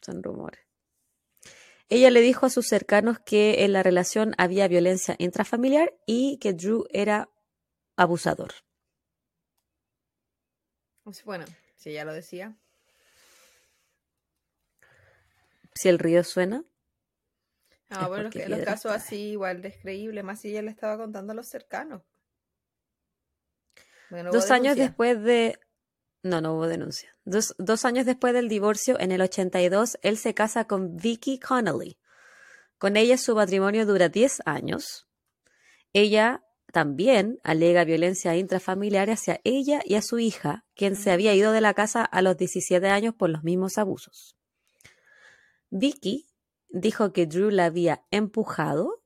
Son 0.00 0.22
rumores. 0.24 0.60
Ella 1.88 2.10
le 2.10 2.20
dijo 2.20 2.46
a 2.46 2.50
sus 2.50 2.66
cercanos 2.66 3.18
que 3.20 3.64
en 3.64 3.72
la 3.74 3.82
relación 3.84 4.34
había 4.38 4.66
violencia 4.66 5.14
intrafamiliar 5.18 5.94
y 6.06 6.38
que 6.38 6.52
Drew 6.54 6.86
era 6.90 7.28
abusador. 7.96 8.52
Pues, 11.04 11.24
Bueno, 11.24 11.44
si 11.76 11.90
ella 11.90 12.04
lo 12.04 12.12
decía. 12.12 12.56
Si 15.74 15.88
el 15.88 15.98
río 15.98 16.22
suena, 16.24 16.64
Ah, 17.94 18.08
bueno, 18.08 18.30
los, 18.32 18.48
los 18.48 18.60
casos 18.60 18.82
trae. 18.84 18.96
así 18.96 19.16
igual 19.32 19.62
es 19.66 19.76
creíble, 19.76 20.22
más 20.22 20.40
si 20.40 20.48
ella 20.50 20.62
le 20.62 20.70
estaba 20.70 20.96
contando 20.96 21.32
a 21.32 21.36
los 21.36 21.48
cercanos. 21.48 22.02
Bueno, 24.08 24.30
dos 24.30 24.50
años 24.50 24.76
después 24.76 25.22
de 25.22 25.58
No, 26.22 26.40
no 26.40 26.54
hubo 26.54 26.68
denuncia. 26.68 27.14
Dos, 27.24 27.54
dos 27.58 27.84
años 27.84 28.06
después 28.06 28.32
del 28.32 28.48
divorcio, 28.48 28.98
en 28.98 29.12
el 29.12 29.20
82, 29.20 29.98
él 30.02 30.16
se 30.16 30.34
casa 30.34 30.66
con 30.66 30.96
Vicky 30.96 31.38
Connolly. 31.38 31.98
Con 32.78 32.96
ella 32.96 33.18
su 33.18 33.34
matrimonio 33.34 33.84
dura 33.86 34.08
10 34.08 34.42
años. 34.46 35.06
Ella 35.92 36.42
también 36.72 37.38
alega 37.44 37.84
violencia 37.84 38.34
intrafamiliar 38.36 39.10
hacia 39.10 39.40
ella 39.44 39.80
y 39.84 39.94
a 39.94 40.02
su 40.02 40.18
hija, 40.18 40.64
quien 40.74 40.96
se 40.96 41.10
había 41.10 41.34
ido 41.34 41.52
de 41.52 41.60
la 41.60 41.74
casa 41.74 42.02
a 42.04 42.22
los 42.22 42.36
17 42.36 42.88
años 42.88 43.14
por 43.14 43.30
los 43.30 43.44
mismos 43.44 43.78
abusos. 43.78 44.36
Vicky 45.70 46.26
dijo 46.70 47.12
que 47.12 47.26
Drew 47.26 47.50
la 47.50 47.66
había 47.66 48.04
empujado 48.10 49.02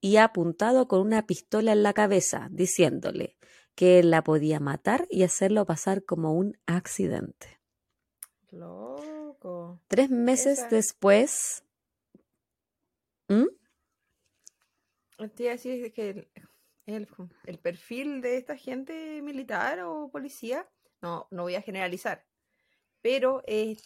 y 0.00 0.16
apuntado 0.16 0.88
con 0.88 1.00
una 1.00 1.26
pistola 1.26 1.72
en 1.72 1.82
la 1.82 1.92
cabeza, 1.92 2.48
diciéndole 2.50 3.36
que 3.74 3.98
él 3.98 4.10
la 4.10 4.22
podía 4.22 4.58
matar 4.60 5.06
y 5.10 5.22
hacerlo 5.22 5.64
pasar 5.66 6.04
como 6.04 6.32
un 6.32 6.58
accidente. 6.66 7.60
Loco. 8.50 9.80
Tres 9.88 10.10
meses 10.10 10.58
Esa- 10.58 10.68
después... 10.68 11.62
¿Mm? 13.28 13.46
Te 15.34 15.42
iba 15.44 15.52
a 15.52 15.56
decir 15.56 15.92
que 15.92 16.28
el, 16.86 17.08
el- 17.44 17.58
perfil 17.58 18.20
de 18.20 18.36
esta 18.36 18.56
gente 18.56 19.20
militar 19.22 19.80
o 19.80 20.08
policía, 20.10 20.68
no, 21.02 21.26
no 21.30 21.42
voy 21.42 21.54
a 21.56 21.62
generalizar, 21.62 22.24
pero 23.02 23.42
eh, 23.46 23.76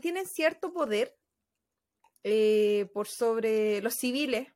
tienen 0.00 0.26
cierto 0.26 0.72
poder 0.72 1.16
eh, 2.24 2.90
por 2.92 3.06
sobre 3.06 3.80
los 3.82 3.94
civiles, 3.94 4.48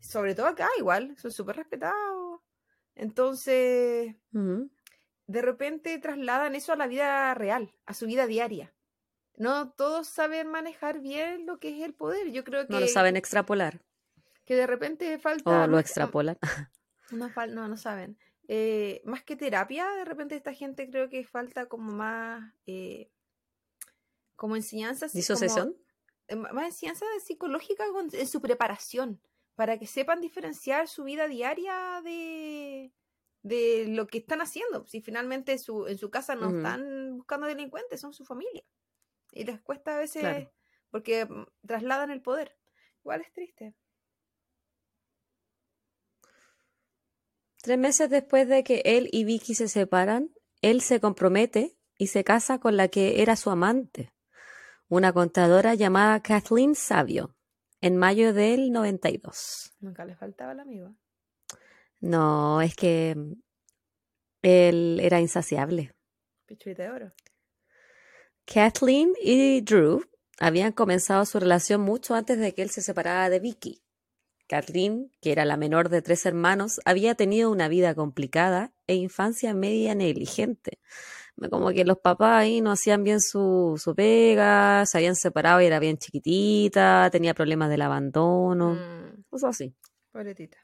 sobre 0.00 0.34
todo 0.34 0.46
acá 0.46 0.68
igual, 0.78 1.16
son 1.18 1.32
súper 1.32 1.56
respetados. 1.56 2.40
Entonces, 2.94 4.14
de 4.32 5.42
repente 5.42 5.98
trasladan 5.98 6.54
eso 6.54 6.72
a 6.72 6.76
la 6.76 6.86
vida 6.86 7.34
real, 7.34 7.74
a 7.84 7.94
su 7.94 8.06
vida 8.06 8.26
diaria. 8.26 8.72
No 9.36 9.70
todos 9.72 10.06
saben 10.08 10.48
manejar 10.48 11.00
bien 11.00 11.44
lo 11.44 11.58
que 11.58 11.76
es 11.76 11.82
el 11.84 11.92
poder. 11.92 12.30
Yo 12.32 12.42
creo 12.42 12.66
que, 12.66 12.72
No 12.72 12.80
lo 12.80 12.86
saben 12.88 13.16
extrapolar. 13.16 13.82
Que 14.46 14.54
de 14.54 14.66
repente 14.66 15.18
falta... 15.18 15.64
O 15.64 15.66
lo 15.66 15.78
extrapolan. 15.78 16.38
No, 17.12 17.30
no, 17.48 17.68
no 17.68 17.76
saben. 17.76 18.18
Eh, 18.48 19.00
más 19.04 19.22
que 19.22 19.36
terapia, 19.36 19.88
de 19.92 20.04
repente 20.04 20.34
esta 20.34 20.52
gente 20.52 20.88
creo 20.90 21.08
que 21.08 21.22
falta 21.24 21.66
como 21.66 21.92
más... 21.92 22.52
eh, 22.66 23.10
como 24.34 24.56
enseñanza... 24.56 25.06
así 25.06 25.12
como- 25.14 25.20
¿Disociación? 25.38 25.76
eh, 26.28 26.34
más 26.36 26.66
enseñanza 26.66 27.06
psicológica 27.24 27.84
con- 27.92 28.08
en 28.12 28.26
su 28.26 28.40
preparación, 28.40 29.20
para 29.54 29.78
que 29.78 29.86
sepan 29.86 30.20
diferenciar 30.20 30.88
su 30.88 31.04
vida 31.04 31.28
diaria 31.28 32.00
de, 32.02 32.92
de 33.42 33.86
lo 33.88 34.08
que 34.08 34.18
están 34.18 34.40
haciendo. 34.40 34.84
Si 34.86 35.00
finalmente 35.00 35.58
su, 35.58 35.86
en 35.86 35.98
su 35.98 36.10
casa 36.10 36.34
no 36.34 36.56
están 36.56 37.16
buscando 37.16 37.46
delincuentes, 37.46 38.00
son 38.00 38.12
su 38.12 38.24
familia. 38.24 38.64
Y 39.30 39.44
les 39.44 39.60
cuesta 39.60 39.94
a 39.94 39.98
veces, 40.00 40.22
Claro. 40.22 40.52
porque 40.90 41.24
mm, 41.24 41.46
trasladan 41.66 42.10
el 42.10 42.20
poder. 42.20 42.56
Igual 43.00 43.20
es 43.20 43.32
triste. 43.32 43.74
Tres 47.66 47.78
meses 47.78 48.08
después 48.08 48.46
de 48.46 48.62
que 48.62 48.80
él 48.84 49.08
y 49.10 49.24
Vicky 49.24 49.56
se 49.56 49.66
separan, 49.66 50.30
él 50.62 50.82
se 50.82 51.00
compromete 51.00 51.76
y 51.98 52.06
se 52.06 52.22
casa 52.22 52.60
con 52.60 52.76
la 52.76 52.86
que 52.86 53.22
era 53.22 53.34
su 53.34 53.50
amante, 53.50 54.12
una 54.86 55.12
contadora 55.12 55.74
llamada 55.74 56.22
Kathleen 56.22 56.76
Savio, 56.76 57.34
en 57.80 57.96
mayo 57.96 58.32
del 58.32 58.70
92. 58.70 59.74
Nunca 59.80 60.04
le 60.04 60.14
faltaba 60.14 60.52
el 60.52 60.60
amigo. 60.60 60.94
No, 61.98 62.62
es 62.62 62.76
que 62.76 63.16
él 64.42 65.00
era 65.02 65.18
insaciable. 65.18 65.92
Pichurita 66.46 66.84
de 66.84 66.90
oro. 66.90 67.12
Kathleen 68.44 69.12
y 69.20 69.60
Drew 69.62 70.04
habían 70.38 70.70
comenzado 70.70 71.24
su 71.24 71.40
relación 71.40 71.80
mucho 71.80 72.14
antes 72.14 72.38
de 72.38 72.54
que 72.54 72.62
él 72.62 72.70
se 72.70 72.80
separara 72.80 73.28
de 73.28 73.40
Vicky. 73.40 73.82
Kathleen, 74.46 75.10
que 75.20 75.32
era 75.32 75.44
la 75.44 75.56
menor 75.56 75.88
de 75.88 76.02
tres 76.02 76.24
hermanos, 76.26 76.80
había 76.84 77.14
tenido 77.14 77.50
una 77.50 77.68
vida 77.68 77.94
complicada 77.94 78.72
e 78.86 78.94
infancia 78.94 79.54
media 79.54 79.94
negligente. 79.94 80.78
Como 81.50 81.70
que 81.70 81.84
los 81.84 81.98
papás 81.98 82.38
ahí 82.38 82.60
no 82.62 82.70
hacían 82.72 83.04
bien 83.04 83.20
su, 83.20 83.78
su 83.82 83.94
pega, 83.94 84.86
se 84.86 84.96
habían 84.98 85.16
separado 85.16 85.60
y 85.60 85.66
era 85.66 85.78
bien 85.78 85.98
chiquitita, 85.98 87.08
tenía 87.10 87.34
problemas 87.34 87.68
del 87.68 87.82
abandono, 87.82 88.74
Mm, 88.74 89.22
cosas 89.28 89.50
así. 89.50 89.74
pobretita. 90.12 90.56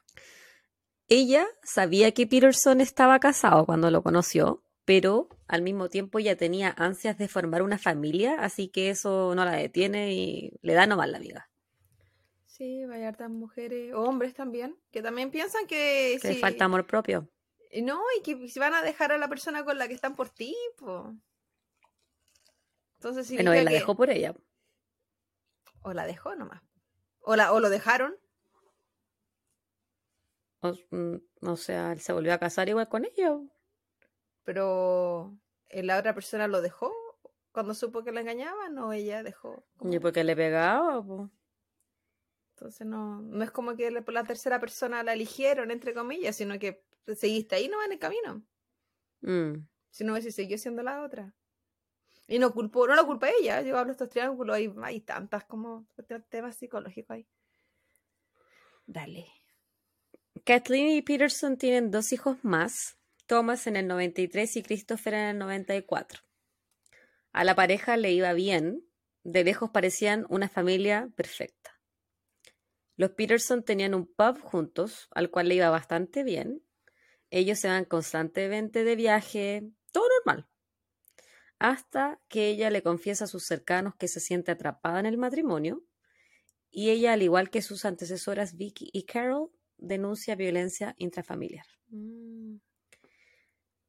Ella 1.07 1.45
sabía 1.63 2.11
que 2.11 2.25
Peterson 2.25 2.81
estaba 2.81 3.19
casado 3.19 3.65
cuando 3.65 3.91
lo 3.91 4.01
conoció, 4.01 4.63
pero 4.85 5.29
al 5.47 5.61
mismo 5.61 5.89
tiempo 5.89 6.17
ella 6.17 6.35
tenía 6.37 6.73
ansias 6.77 7.17
de 7.17 7.27
formar 7.27 7.61
una 7.61 7.77
familia, 7.77 8.35
así 8.39 8.69
que 8.69 8.89
eso 8.89 9.35
no 9.35 9.45
la 9.45 9.51
detiene 9.51 10.13
y 10.13 10.53
le 10.61 10.73
da 10.73 10.87
nomás 10.87 11.09
la 11.09 11.19
vida. 11.19 11.49
Sí, 12.55 12.83
hay 12.83 13.01
hartas 13.03 13.31
mujeres, 13.31 13.95
o 13.95 14.01
hombres 14.03 14.35
también, 14.35 14.77
que 14.91 15.01
también 15.01 15.31
piensan 15.31 15.65
que... 15.65 16.19
Que 16.21 16.33
si- 16.35 16.39
falta 16.39 16.65
amor 16.65 16.85
propio. 16.85 17.27
No, 17.81 17.99
y 18.19 18.21
que 18.21 18.47
si 18.47 18.59
van 18.59 18.75
a 18.75 18.83
dejar 18.83 19.11
a 19.11 19.17
la 19.17 19.27
persona 19.27 19.65
con 19.65 19.79
la 19.79 19.87
que 19.87 19.95
están 19.95 20.15
por 20.15 20.29
ti, 20.29 20.55
po. 20.77 21.15
Entonces 22.97 23.27
Bueno, 23.29 23.51
significa 23.51 23.57
él 23.59 23.65
la 23.65 23.71
que- 23.71 23.77
dejó 23.77 23.95
por 23.95 24.11
ella. 24.11 24.35
O 25.81 25.93
la 25.93 26.05
dejó 26.05 26.35
nomás. 26.35 26.61
O, 27.21 27.35
la, 27.35 27.53
o 27.53 27.59
lo 27.59 27.71
dejaron. 27.71 28.15
O, 30.61 30.73
mm, 30.91 31.15
o 31.47 31.57
sea, 31.57 31.91
él 31.91 32.01
se 32.01 32.13
volvió 32.13 32.33
a 32.35 32.37
casar 32.37 32.69
igual 32.69 32.87
con 32.87 33.03
ella. 33.05 33.35
Pero 34.43 35.35
la 35.71 35.97
otra 35.97 36.13
persona 36.13 36.47
lo 36.47 36.61
dejó 36.61 36.93
cuando 37.51 37.73
supo 37.73 38.03
que 38.03 38.11
la 38.11 38.21
engañaban 38.21 38.77
o 38.77 38.93
ella 38.93 39.23
dejó. 39.23 39.65
como- 39.77 39.91
Y 39.91 39.97
porque 39.99 40.23
le 40.23 40.35
pegaba, 40.35 41.03
po. 41.03 41.31
Entonces 42.55 42.85
no, 42.85 43.21
no 43.21 43.43
es 43.43 43.51
como 43.51 43.75
que 43.75 43.89
la, 43.89 44.23
tercera 44.23 44.59
persona 44.59 45.03
la 45.03 45.13
eligieron, 45.13 45.71
entre 45.71 45.93
comillas, 45.93 46.35
sino 46.35 46.59
que 46.59 46.83
seguiste 47.15 47.55
ahí 47.55 47.67
no 47.67 47.83
en 47.83 47.93
el 47.93 47.99
camino. 47.99 48.45
Mm. 49.21 49.67
Si 49.89 50.03
no 50.03 50.13
hubiese 50.13 50.31
seguido 50.31 50.57
siendo 50.57 50.83
la 50.83 51.03
otra. 51.03 51.33
Y 52.27 52.39
no 52.39 52.53
culpo, 52.53 52.87
no 52.87 52.95
la 52.95 53.03
culpa 53.03 53.29
ella. 53.29 53.61
Yo 53.61 53.77
hablo 53.77 53.87
de 53.87 53.91
estos 53.93 54.09
triángulos, 54.09 54.55
hay, 54.55 54.73
hay 54.83 55.01
tantas 55.01 55.45
como 55.45 55.87
te- 56.07 56.19
temas 56.19 56.55
psicológicos 56.55 57.15
ahí. 57.15 57.27
Dale. 58.85 59.25
Kathleen 60.45 60.89
y 60.89 61.01
Peterson 61.01 61.57
tienen 61.57 61.89
dos 61.89 62.13
hijos 62.13 62.43
más, 62.43 62.97
Thomas 63.25 63.65
en 63.65 63.77
el 63.77 63.87
93 63.87 64.57
y 64.57 64.63
Christopher 64.63 65.15
en 65.15 65.21
el 65.21 65.37
94. 65.39 66.21
A 67.31 67.43
la 67.43 67.55
pareja 67.55 67.97
le 67.97 68.11
iba 68.11 68.33
bien, 68.33 68.85
de 69.23 69.43
lejos 69.43 69.71
parecían 69.71 70.25
una 70.29 70.49
familia 70.49 71.09
perfecta. 71.15 71.72
Los 73.03 73.11
Peterson 73.11 73.63
tenían 73.63 73.95
un 73.95 74.05
pub 74.05 74.39
juntos, 74.39 75.09
al 75.11 75.29
cual 75.29 75.49
le 75.49 75.55
iba 75.55 75.69
bastante 75.69 76.23
bien. 76.23 76.63
Ellos 77.31 77.59
se 77.59 77.67
van 77.67 77.83
constantemente 77.83 78.85
de 78.85 78.95
viaje, 78.95 79.69
todo 79.91 80.05
normal. 80.25 80.47
Hasta 81.59 82.21
que 82.29 82.47
ella 82.47 82.69
le 82.69 82.81
confiesa 82.81 83.25
a 83.25 83.27
sus 83.27 83.43
cercanos 83.43 83.93
que 83.95 84.07
se 84.07 84.21
siente 84.21 84.51
atrapada 84.51 85.01
en 85.01 85.05
el 85.05 85.17
matrimonio 85.17 85.83
y 86.71 86.91
ella, 86.91 87.11
al 87.11 87.23
igual 87.23 87.49
que 87.49 87.61
sus 87.61 87.83
antecesoras 87.83 88.55
Vicky 88.55 88.89
y 88.93 89.03
Carol, 89.03 89.51
denuncia 89.75 90.35
violencia 90.35 90.95
intrafamiliar. 90.97 91.65
Mm, 91.89 92.55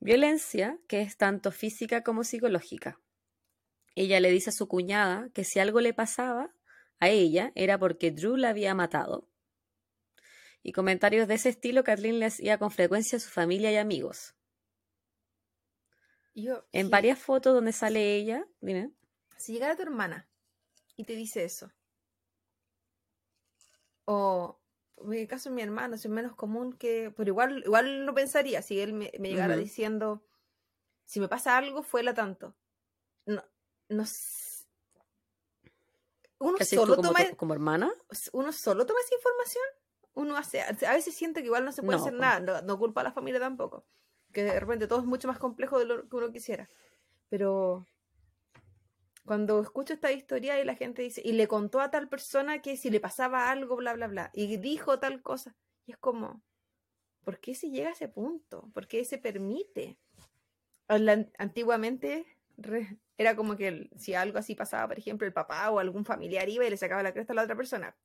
Violencia 0.00 0.80
que 0.88 1.02
es 1.02 1.16
tanto 1.16 1.52
física 1.52 2.02
como 2.02 2.24
psicológica. 2.24 3.00
Ella 3.94 4.18
le 4.18 4.32
dice 4.32 4.50
a 4.50 4.52
su 4.52 4.66
cuñada 4.66 5.30
que 5.32 5.44
si 5.44 5.60
algo 5.60 5.80
le 5.80 5.94
pasaba 5.94 6.52
a 7.04 7.08
ella 7.10 7.52
era 7.54 7.78
porque 7.78 8.10
Drew 8.10 8.36
la 8.36 8.50
había 8.50 8.74
matado. 8.74 9.28
Y 10.62 10.72
comentarios 10.72 11.28
de 11.28 11.34
ese 11.34 11.50
estilo 11.50 11.84
Kathleen 11.84 12.18
le 12.18 12.26
hacía 12.26 12.58
con 12.58 12.70
frecuencia 12.72 13.18
a 13.18 13.20
su 13.20 13.30
familia 13.30 13.70
y 13.70 13.76
amigos. 13.76 14.34
Yo, 16.34 16.64
En 16.72 16.90
varias 16.90 17.18
fotos 17.18 17.54
donde 17.54 17.72
sale 17.72 18.16
ella, 18.16 18.44
dime, 18.60 18.90
Si 19.36 19.52
llegara 19.52 19.76
tu 19.76 19.82
hermana 19.82 20.28
y 20.96 21.04
te 21.04 21.14
dice 21.14 21.44
eso, 21.44 21.70
o 24.06 24.60
en 24.98 25.14
el 25.14 25.28
caso 25.28 25.48
de 25.48 25.54
mi 25.54 25.62
hermano, 25.62 25.94
es 25.96 26.06
menos 26.08 26.34
común 26.34 26.72
que, 26.74 27.12
pero 27.16 27.28
igual, 27.30 27.62
igual 27.64 28.06
lo 28.06 28.14
pensaría 28.14 28.62
si 28.62 28.80
él 28.80 28.92
me, 28.92 29.10
me 29.18 29.28
llegara 29.28 29.56
diciendo, 29.56 30.24
si 31.04 31.20
me 31.20 31.28
pasa 31.28 31.58
algo, 31.58 31.82
fuela 31.82 32.14
tanto. 32.14 32.56
No, 33.26 33.44
no 33.88 34.02
s- 34.04 34.43
uno 36.44 36.56
¿qué 36.56 36.62
haces 36.62 36.78
tú 36.78 36.84
solo 36.86 36.96
como, 36.96 37.12
toma, 37.12 37.30
como 37.36 37.54
hermana? 37.54 37.92
uno 38.32 38.52
solo 38.52 38.86
toma 38.86 39.00
esa 39.00 39.14
información. 39.14 39.64
Uno 40.14 40.36
hace, 40.36 40.60
a 40.62 40.92
veces 40.92 41.14
siente 41.14 41.40
que 41.40 41.46
igual 41.46 41.64
no 41.64 41.72
se 41.72 41.82
puede 41.82 41.98
No, 41.98 42.04
hacer 42.04 42.14
nada, 42.14 42.38
no, 42.38 42.62
no 42.62 42.78
culpa 42.78 43.00
a 43.00 43.04
la 43.04 43.12
familia 43.12 43.40
tampoco. 43.40 43.84
Que 44.32 44.44
de 44.44 44.60
repente 44.60 44.86
todo 44.86 45.00
es 45.00 45.04
mucho 45.04 45.26
más 45.26 45.38
complejo 45.38 45.78
de 45.78 45.86
lo 45.86 46.08
que 46.08 46.16
uno 46.16 46.30
quisiera. 46.30 46.68
Pero 47.28 47.86
cuando 49.24 49.60
escucho 49.60 49.94
esta 49.94 50.12
historia 50.12 50.60
y 50.60 50.64
la 50.64 50.76
gente 50.76 51.02
dice, 51.02 51.22
y 51.24 51.32
le 51.32 51.48
contó 51.48 51.80
a 51.80 51.90
tal 51.90 52.08
persona 52.08 52.60
que 52.60 52.76
si 52.76 52.90
le 52.90 53.00
pasaba 53.00 53.50
algo, 53.50 53.76
bla, 53.76 53.94
bla, 53.94 54.06
bla, 54.06 54.30
y 54.34 54.56
dijo 54.58 54.98
tal 54.98 55.22
cosa, 55.22 55.56
y 55.86 55.92
es 55.92 55.98
como, 55.98 56.42
¿por 57.24 57.40
qué 57.40 57.54
se 57.54 57.70
llega 57.70 57.88
a 57.88 57.92
ese 57.92 58.08
punto? 58.08 58.70
¿Por 58.72 58.86
qué 58.86 59.04
se 59.04 59.18
permite? 59.18 59.98
antiguamente 61.38 62.33
re- 62.56 62.98
era 63.18 63.36
como 63.36 63.56
que 63.56 63.68
el- 63.68 63.90
si 63.98 64.14
algo 64.14 64.38
así 64.38 64.54
pasaba, 64.54 64.88
por 64.88 64.98
ejemplo, 64.98 65.26
el 65.26 65.32
papá 65.32 65.70
o 65.70 65.78
algún 65.78 66.04
familiar 66.04 66.48
iba 66.48 66.64
y 66.66 66.70
le 66.70 66.76
sacaba 66.76 67.02
la 67.02 67.12
cresta 67.12 67.32
a 67.32 67.36
la 67.36 67.42
otra 67.44 67.56
persona. 67.56 67.96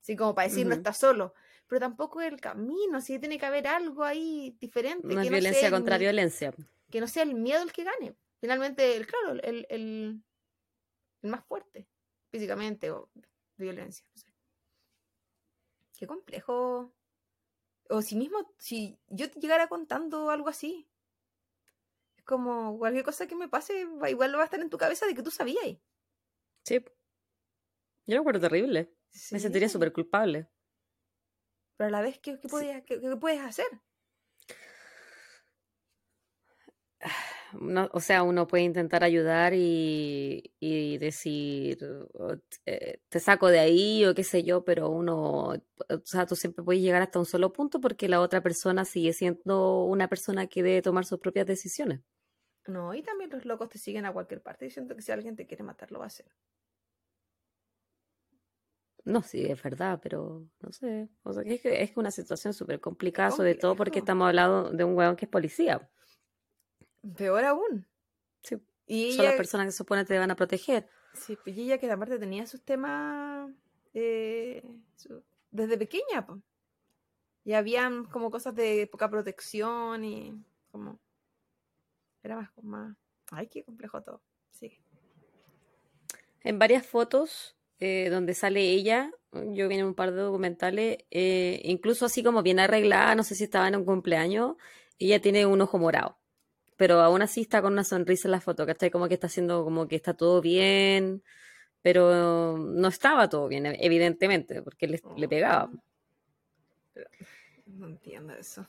Así 0.00 0.16
como 0.16 0.34
para 0.34 0.48
decir, 0.48 0.64
no 0.66 0.74
está 0.74 0.92
solo. 0.92 1.34
Pero 1.66 1.80
tampoco 1.80 2.20
es 2.20 2.32
el 2.32 2.40
camino, 2.40 3.00
si 3.00 3.18
tiene 3.18 3.38
que 3.38 3.44
haber 3.46 3.66
algo 3.66 4.04
ahí 4.04 4.56
diferente. 4.60 5.06
No 5.06 5.20
es 5.20 5.26
que 5.26 5.30
violencia 5.30 5.60
sea 5.60 5.68
el 5.68 5.74
contra 5.74 5.98
violencia. 5.98 6.54
Que 6.90 7.00
no 7.00 7.06
sea 7.08 7.22
el 7.24 7.34
miedo 7.34 7.62
el 7.62 7.72
que 7.72 7.84
gane. 7.84 8.14
Finalmente, 8.40 8.96
el, 8.96 9.06
claro, 9.06 9.32
el, 9.32 9.66
el, 9.68 10.22
el 11.20 11.30
más 11.30 11.44
fuerte, 11.44 11.86
físicamente 12.30 12.90
o 12.90 13.10
violencia. 13.56 14.06
no 14.14 14.20
sé. 14.20 14.26
Qué 15.98 16.06
complejo. 16.06 16.94
O 17.90 18.02
si 18.02 18.16
mismo, 18.16 18.54
si 18.58 18.98
yo 19.08 19.30
te 19.30 19.40
llegara 19.40 19.68
contando 19.68 20.30
algo 20.30 20.48
así, 20.48 20.86
como 22.28 22.78
cualquier 22.78 23.04
cosa 23.04 23.26
que 23.26 23.34
me 23.34 23.48
pase, 23.48 23.86
igual 24.10 24.36
va 24.36 24.42
a 24.42 24.44
estar 24.44 24.60
en 24.60 24.68
tu 24.68 24.76
cabeza 24.76 25.06
de 25.06 25.14
que 25.14 25.22
tú 25.22 25.30
sabías. 25.30 25.64
Sí. 26.64 26.84
Yo 28.06 28.14
lo 28.16 28.20
encuentro 28.20 28.40
terrible. 28.42 28.92
Me 29.32 29.40
sentiría 29.40 29.68
súper 29.70 29.92
culpable. 29.94 30.46
Pero 31.78 31.88
a 31.88 31.90
la 31.90 32.02
vez, 32.02 32.18
¿qué, 32.18 32.38
qué, 32.38 32.48
Sí. 32.48 32.54
podías- 32.54 32.82
qué- 32.84 33.00
qué 33.00 33.16
puedes 33.16 33.40
hacer? 33.40 33.66
No, 37.60 37.88
o 37.92 38.00
sea, 38.00 38.24
uno 38.24 38.46
puede 38.46 38.64
intentar 38.64 39.02
ayudar 39.04 39.54
y, 39.54 40.52
y 40.60 40.98
decir, 40.98 41.78
o 42.12 42.36
t- 42.36 42.58
eh, 42.66 43.00
te 43.08 43.20
saco 43.20 43.48
de 43.48 43.58
ahí 43.60 44.04
o 44.04 44.14
qué 44.14 44.22
sé 44.24 44.42
yo, 44.42 44.64
pero 44.64 44.90
uno, 44.90 45.54
o 45.54 46.00
sea, 46.04 46.26
tú 46.26 46.36
siempre 46.36 46.62
puedes 46.64 46.82
llegar 46.82 47.00
hasta 47.00 47.18
un 47.20 47.24
solo 47.24 47.52
punto 47.52 47.80
porque 47.80 48.08
la 48.08 48.20
otra 48.20 48.42
persona 48.42 48.84
sigue 48.84 49.12
siendo 49.14 49.84
una 49.84 50.08
persona 50.08 50.46
que 50.46 50.62
debe 50.62 50.82
tomar 50.82 51.06
sus 51.06 51.20
propias 51.20 51.46
decisiones. 51.46 52.00
No, 52.68 52.94
y 52.94 53.02
también 53.02 53.30
los 53.30 53.44
locos 53.44 53.68
te 53.68 53.78
siguen 53.78 54.06
a 54.06 54.12
cualquier 54.12 54.40
parte 54.42 54.64
diciendo 54.66 54.94
que 54.94 55.02
si 55.02 55.10
alguien 55.10 55.34
te 55.34 55.44
quiere 55.48 55.64
matar, 55.64 55.90
lo 55.90 55.98
va 55.98 56.04
a 56.04 56.06
hacer. 56.06 56.26
No, 59.04 59.22
sí, 59.22 59.44
es 59.46 59.62
verdad, 59.62 60.00
pero 60.02 60.46
no 60.60 60.72
sé. 60.72 61.08
O 61.22 61.32
sea, 61.32 61.42
que 61.42 61.54
es 61.54 61.62
que 61.62 61.82
es 61.82 61.96
una 61.96 62.10
situación 62.10 62.52
súper 62.52 62.80
complicada, 62.80 63.30
sobre 63.30 63.54
todo 63.54 63.74
porque 63.74 64.00
estamos 64.00 64.26
hablando 64.28 64.70
de 64.70 64.84
un 64.84 64.94
weón 64.96 65.16
que 65.16 65.24
es 65.24 65.30
policía. 65.30 65.88
Peor 67.16 67.44
aún. 67.44 67.86
Sí, 68.42 68.56
Y 68.86 69.12
son 69.12 69.24
las 69.26 69.34
personas 69.34 69.66
que 69.66 69.72
se 69.72 69.78
supone 69.78 70.04
te 70.04 70.18
van 70.18 70.30
a 70.30 70.36
proteger. 70.36 70.88
sí, 71.12 71.36
pues, 71.36 71.56
y 71.56 71.62
ella 71.62 71.78
que 71.78 71.90
aparte 71.90 72.18
tenía 72.18 72.46
sus 72.46 72.62
temas 72.62 73.50
eh, 73.94 74.62
su- 74.96 75.22
desde 75.50 75.78
pequeña, 75.78 76.26
po. 76.26 76.40
Y 77.44 77.54
habían 77.54 78.04
como 78.04 78.30
cosas 78.30 78.54
de 78.54 78.86
poca 78.90 79.08
protección 79.10 80.04
y 80.04 80.44
como... 80.70 80.98
Era 82.22 82.36
más, 82.36 82.50
más... 82.62 82.96
Ay, 83.30 83.48
qué 83.48 83.64
complejo 83.64 84.02
todo. 84.02 84.22
Sí. 84.50 84.80
En 86.42 86.58
varias 86.58 86.86
fotos 86.86 87.56
eh, 87.80 88.08
donde 88.10 88.34
sale 88.34 88.60
ella, 88.60 89.12
yo 89.32 89.68
vi 89.68 89.76
en 89.76 89.86
un 89.86 89.94
par 89.94 90.12
de 90.12 90.20
documentales, 90.20 90.98
eh, 91.10 91.60
incluso 91.64 92.06
así 92.06 92.22
como 92.22 92.42
bien 92.42 92.58
arreglada, 92.58 93.14
no 93.14 93.22
sé 93.22 93.34
si 93.34 93.44
estaba 93.44 93.68
en 93.68 93.76
un 93.76 93.84
cumpleaños, 93.84 94.56
ella 94.98 95.20
tiene 95.20 95.46
un 95.46 95.60
ojo 95.60 95.78
morado. 95.78 96.18
Pero 96.76 97.00
aún 97.00 97.22
así 97.22 97.42
está 97.42 97.60
con 97.62 97.72
una 97.72 97.84
sonrisa 97.84 98.28
en 98.28 98.32
la 98.32 98.40
foto, 98.40 98.66
¿cachai? 98.66 98.90
Como 98.90 99.08
que 99.08 99.14
está 99.14 99.26
haciendo 99.26 99.64
como 99.64 99.88
que 99.88 99.96
está 99.96 100.14
todo 100.14 100.40
bien, 100.40 101.22
pero 101.82 102.56
no 102.58 102.88
estaba 102.88 103.28
todo 103.28 103.48
bien, 103.48 103.66
evidentemente, 103.66 104.62
porque 104.62 104.86
le, 104.86 105.00
le 105.16 105.28
pegaba. 105.28 105.70
Pero 106.94 107.08
no 107.66 107.86
entiendo 107.86 108.32
eso. 108.34 108.66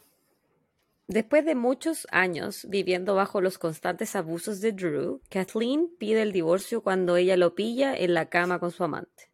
Después 1.10 1.43
de 1.43 1.55
muchos 1.55 2.05
años 2.12 2.68
viviendo 2.70 3.16
bajo 3.16 3.41
los 3.41 3.57
constantes 3.57 4.16
abusos 4.16 4.62
de 4.62 4.74
Drew, 4.74 5.22
Kathleen 5.32 5.89
pide 5.97 6.22
el 6.22 6.32
divorcio 6.32 6.84
cuando 6.84 7.18
ella 7.18 7.36
lo 7.36 7.55
pilla 7.55 7.97
en 7.97 8.14
la 8.14 8.30
cama 8.30 8.60
con 8.60 8.70
su 8.70 8.84
amante. 8.84 9.32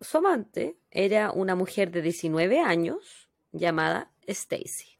Su 0.00 0.18
amante 0.18 0.76
era 0.90 1.30
una 1.30 1.54
mujer 1.54 1.92
de 1.92 2.02
19 2.02 2.58
años 2.58 3.30
llamada 3.52 4.10
Stacy. 4.26 4.98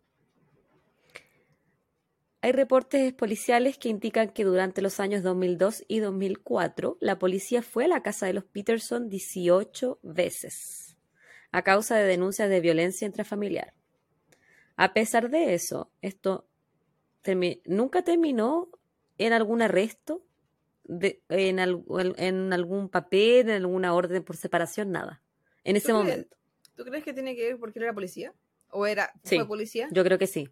Hay 2.41 2.53
reportes 2.53 3.13
policiales 3.15 3.79
que 3.79 3.89
indican 3.89 4.29
que 4.29 4.45
durante 4.45 4.81
los 4.81 5.01
años 5.01 5.25
2002 5.25 5.87
y 5.89 5.99
2004 5.99 6.99
la 7.01 7.19
policía 7.19 7.63
fue 7.63 7.87
a 7.87 7.89
la 7.89 8.03
casa 8.05 8.27
de 8.27 8.35
los 8.35 8.45
Peterson 8.45 9.09
18 9.09 9.99
veces 10.05 10.82
a 11.53 11.63
causa 11.63 11.97
de 11.97 12.05
denuncias 12.05 12.49
de 12.49 12.61
violencia 12.61 13.07
intrafamiliar. 13.07 13.73
A 14.77 14.93
pesar 14.95 15.31
de 15.31 15.55
eso, 15.55 15.91
esto 16.01 16.47
termi- 17.23 17.61
nunca 17.67 18.03
terminó 18.03 18.69
en 19.19 19.33
algún 19.33 19.63
arresto, 19.63 20.23
de- 20.85 21.21
en, 21.29 21.61
al- 21.61 21.85
en 22.17 22.53
algún 22.53 22.89
papel, 22.89 23.51
en 23.51 23.63
alguna 23.63 23.95
orden 23.95 24.25
por 24.25 24.37
separación, 24.37 24.91
nada. 24.91 25.23
En 25.65 25.77
ese 25.77 25.93
momento, 25.93 26.37
¿Tú 26.75 26.85
crees 26.85 27.05
que 27.05 27.13
tiene 27.13 27.37
que 27.37 27.45
ver 27.45 27.59
porque 27.59 27.79
era 27.79 27.93
policía? 27.93 28.33
¿O 28.71 28.87
era 28.87 29.13
Sí. 29.23 29.37
fue 29.37 29.47
policía? 29.47 29.89
yo 29.93 30.03
creo 30.03 30.19
que 30.19 30.27
sí. 30.27 30.49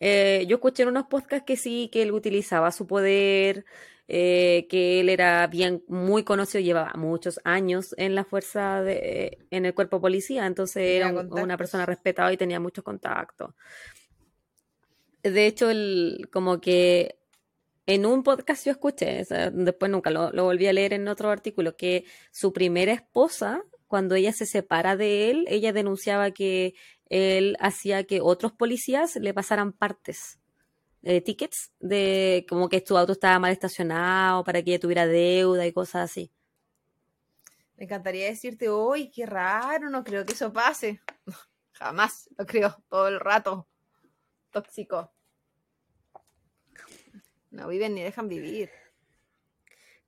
Eh, 0.00 0.44
yo 0.48 0.56
escuché 0.56 0.82
en 0.82 0.88
unos 0.90 1.06
podcasts 1.06 1.46
que 1.46 1.56
sí, 1.56 1.88
que 1.92 2.02
él 2.02 2.10
utilizaba 2.10 2.72
su 2.72 2.86
poder, 2.88 3.64
eh, 4.08 4.66
que 4.68 5.00
él 5.00 5.08
era 5.08 5.46
bien, 5.46 5.82
muy 5.88 6.24
conocido, 6.24 6.62
llevaba 6.62 6.92
muchos 6.96 7.40
años 7.44 7.94
en 7.98 8.14
la 8.14 8.24
fuerza 8.24 8.82
de, 8.82 9.38
en 9.50 9.66
el 9.66 9.74
cuerpo 9.74 10.00
policía, 10.00 10.46
entonces 10.46 10.82
era 10.82 11.08
un- 11.10 11.32
una 11.38 11.56
persona 11.56 11.86
respetada 11.86 12.32
y 12.32 12.36
tenía 12.36 12.60
muchos 12.60 12.84
contactos. 12.84 13.54
De 15.22 15.46
hecho, 15.46 15.70
el, 15.70 16.28
como 16.32 16.60
que 16.60 17.16
en 17.86 18.06
un 18.06 18.22
podcast 18.22 18.66
yo 18.66 18.72
escuché, 18.72 19.22
o 19.22 19.24
sea, 19.24 19.50
después 19.50 19.90
nunca 19.90 20.10
lo, 20.10 20.30
lo 20.32 20.44
volví 20.44 20.66
a 20.66 20.72
leer 20.72 20.92
en 20.94 21.08
otro 21.08 21.30
artículo, 21.30 21.76
que 21.76 22.04
su 22.30 22.52
primera 22.52 22.92
esposa, 22.92 23.62
cuando 23.88 24.14
ella 24.16 24.32
se 24.32 24.46
separa 24.46 24.96
de 24.96 25.30
él, 25.30 25.44
ella 25.48 25.72
denunciaba 25.72 26.30
que 26.32 26.74
él 27.08 27.56
hacía 27.60 28.04
que 28.04 28.20
otros 28.20 28.52
policías 28.52 29.16
le 29.16 29.32
pasaran 29.34 29.72
partes, 29.72 30.40
eh, 31.04 31.20
tickets, 31.20 31.72
de 31.80 32.46
como 32.48 32.68
que 32.68 32.82
su 32.86 32.96
auto 32.96 33.12
estaba 33.12 33.38
mal 33.38 33.52
estacionado 33.52 34.42
para 34.44 34.62
que 34.62 34.70
ella 34.70 34.80
tuviera 34.80 35.06
deuda 35.06 35.66
y 35.66 35.72
cosas 35.72 36.10
así. 36.10 36.32
Me 37.76 37.84
encantaría 37.84 38.26
decirte, 38.26 38.70
uy, 38.70 39.10
qué 39.10 39.26
raro, 39.26 39.90
no 39.90 40.04
creo 40.04 40.24
que 40.24 40.32
eso 40.32 40.52
pase. 40.52 41.00
Jamás 41.72 42.28
lo 42.38 42.46
creo, 42.46 42.76
todo 42.88 43.08
el 43.08 43.20
rato. 43.20 43.68
Tóxico. 44.50 45.12
No 47.50 47.68
viven 47.68 47.94
ni 47.94 48.02
dejan 48.02 48.28
vivir. 48.28 48.70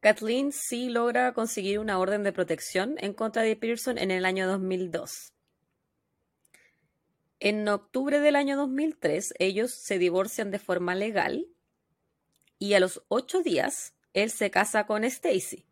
Kathleen 0.00 0.52
sí 0.52 0.88
logra 0.88 1.32
conseguir 1.32 1.78
una 1.78 1.98
orden 1.98 2.22
de 2.22 2.32
protección 2.32 2.94
en 2.98 3.12
contra 3.12 3.42
de 3.42 3.56
Pearson 3.56 3.98
en 3.98 4.10
el 4.10 4.24
año 4.24 4.46
2002. 4.46 5.35
En 7.38 7.68
octubre 7.68 8.18
del 8.20 8.34
año 8.36 8.56
2003, 8.56 9.34
ellos 9.38 9.70
se 9.72 9.98
divorcian 9.98 10.50
de 10.50 10.58
forma 10.58 10.94
legal 10.94 11.46
y 12.58 12.74
a 12.74 12.80
los 12.80 13.02
ocho 13.08 13.42
días, 13.42 13.94
él 14.14 14.30
se 14.30 14.50
casa 14.50 14.86
con 14.86 15.04
Stacy. 15.04 15.66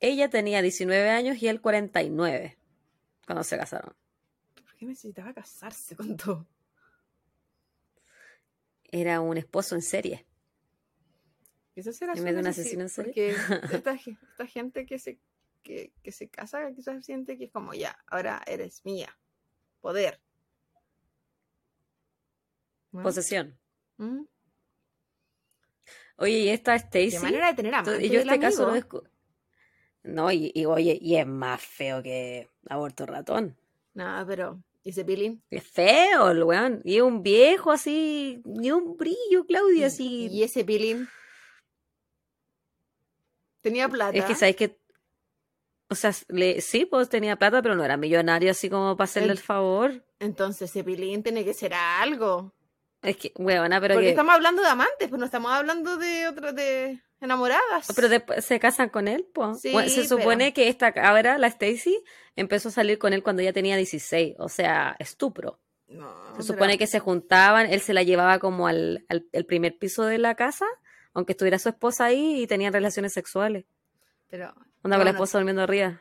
Ella 0.00 0.28
tenía 0.28 0.62
19 0.62 1.08
años 1.10 1.40
y 1.42 1.48
él 1.48 1.60
49 1.60 2.58
cuando 3.24 3.44
se 3.44 3.56
casaron. 3.56 3.94
¿Por 4.54 4.74
qué 4.76 4.86
necesitaba 4.86 5.32
casarse 5.32 5.94
con 5.96 6.16
todo? 6.16 6.46
Era 8.90 9.20
un 9.20 9.36
esposo 9.36 9.74
en 9.74 9.82
serie. 9.82 10.26
Quizás 11.74 12.00
era 12.02 12.14
En 12.14 12.24
vez 12.24 12.34
de 12.34 12.40
un 12.40 12.46
asesino 12.46 12.82
en 12.82 12.88
serie. 12.88 13.12
Porque 13.12 13.76
esta, 13.76 13.96
ge- 13.96 14.16
esta 14.30 14.46
gente 14.46 14.86
que 14.86 14.98
se, 14.98 15.18
que, 15.62 15.92
que 16.02 16.12
se 16.12 16.28
casa 16.28 16.72
quizás 16.74 17.04
siente 17.04 17.38
que 17.38 17.44
es 17.44 17.50
como, 17.52 17.74
ya, 17.74 17.98
ahora 18.08 18.42
eres 18.46 18.84
mía. 18.84 19.16
Poder. 19.86 20.20
¿No? 22.90 23.04
Posesión. 23.04 23.56
¿Mm? 23.98 24.22
Oye, 26.16 26.38
y 26.40 26.48
esta 26.48 26.76
Qué 26.76 27.04
Stacy. 27.06 27.22
manera 27.24 27.46
de 27.46 27.54
tener 27.54 27.72
Entonces, 27.72 27.94
amante 28.00 28.06
y 28.06 28.10
yo 28.10 28.20
este 28.20 28.40
caso 28.40 28.66
amigo. 28.68 28.84
descu- 28.88 29.10
No, 30.02 30.32
y, 30.32 30.50
y 30.56 30.64
oye, 30.64 30.98
y 31.00 31.14
es 31.14 31.24
más 31.24 31.62
feo 31.62 32.02
que 32.02 32.50
aborto 32.68 33.06
ratón. 33.06 33.56
No, 33.94 34.24
pero, 34.26 34.60
¿y 34.82 34.90
ese 34.90 35.04
peeling? 35.04 35.40
Es 35.50 35.62
feo 35.62 36.32
el 36.32 36.42
weón. 36.42 36.80
Y 36.84 36.96
es 36.96 37.02
un 37.02 37.22
viejo 37.22 37.70
así, 37.70 38.42
ni 38.44 38.72
un 38.72 38.96
brillo, 38.96 39.46
Claudia, 39.46 39.82
¿Y, 39.82 39.84
así. 39.84 40.26
y 40.32 40.42
ese 40.42 40.64
peeling? 40.64 41.06
Tenía 43.60 43.88
plata. 43.88 44.18
Es 44.18 44.24
que 44.24 44.34
sabes 44.34 44.56
que. 44.56 44.80
O 45.88 45.94
sea, 45.94 46.12
le, 46.28 46.60
sí, 46.60 46.84
pues 46.84 47.08
tenía 47.08 47.36
plata, 47.36 47.62
pero 47.62 47.74
no 47.76 47.84
era 47.84 47.96
millonario 47.96 48.50
así 48.50 48.68
como 48.68 48.96
para 48.96 49.04
hacerle 49.04 49.32
el 49.32 49.38
El- 49.38 49.44
favor. 49.44 50.04
Entonces 50.18 50.72
peeling 50.72 51.22
tiene 51.22 51.44
que 51.44 51.54
ser 51.54 51.74
algo. 51.74 52.52
Es 53.02 53.16
que, 53.18 53.32
weona, 53.36 53.80
pero 53.80 53.94
Porque 53.94 54.06
que. 54.06 54.10
estamos 54.10 54.34
hablando 54.34 54.62
de 54.62 54.68
amantes, 54.68 55.08
pues 55.08 55.18
no 55.18 55.26
estamos 55.26 55.52
hablando 55.52 55.96
de 55.96 56.26
otras 56.28 56.54
de 56.56 57.00
enamoradas. 57.20 57.86
Pero 57.94 58.08
después 58.08 58.44
se 58.44 58.58
casan 58.58 58.88
con 58.88 59.06
él, 59.06 59.28
pues. 59.32 59.60
Sí, 59.60 59.70
Bueno, 59.72 59.88
se 59.88 60.02
pero- 60.02 60.08
supone 60.18 60.52
que 60.52 60.68
esta 60.68 60.92
cabra, 60.92 61.38
la 61.38 61.46
Stacy, 61.46 62.02
empezó 62.34 62.68
a 62.70 62.72
salir 62.72 62.98
con 62.98 63.12
él 63.12 63.22
cuando 63.22 63.42
ya 63.42 63.52
tenía 63.52 63.76
16. 63.76 64.34
O 64.38 64.48
sea, 64.48 64.96
estupro. 64.98 65.60
No, 65.86 66.08
Se 66.10 66.30
pero- 66.32 66.42
supone 66.42 66.78
que 66.78 66.88
se 66.88 66.98
juntaban, 66.98 67.66
él 67.72 67.80
se 67.80 67.94
la 67.94 68.02
llevaba 68.02 68.40
como 68.40 68.66
al, 68.66 69.04
al- 69.08 69.26
el 69.32 69.46
primer 69.46 69.78
piso 69.78 70.04
de 70.04 70.18
la 70.18 70.34
casa, 70.34 70.66
aunque 71.14 71.32
estuviera 71.32 71.60
su 71.60 71.68
esposa 71.68 72.06
ahí 72.06 72.42
y 72.42 72.46
tenían 72.48 72.72
relaciones 72.72 73.12
sexuales. 73.12 73.66
Pero 74.28 74.52
Onda 74.86 74.96
con 74.96 75.04
la 75.04 75.10
esposa 75.10 75.38
durmiendo 75.38 75.62
arriba. 75.62 76.00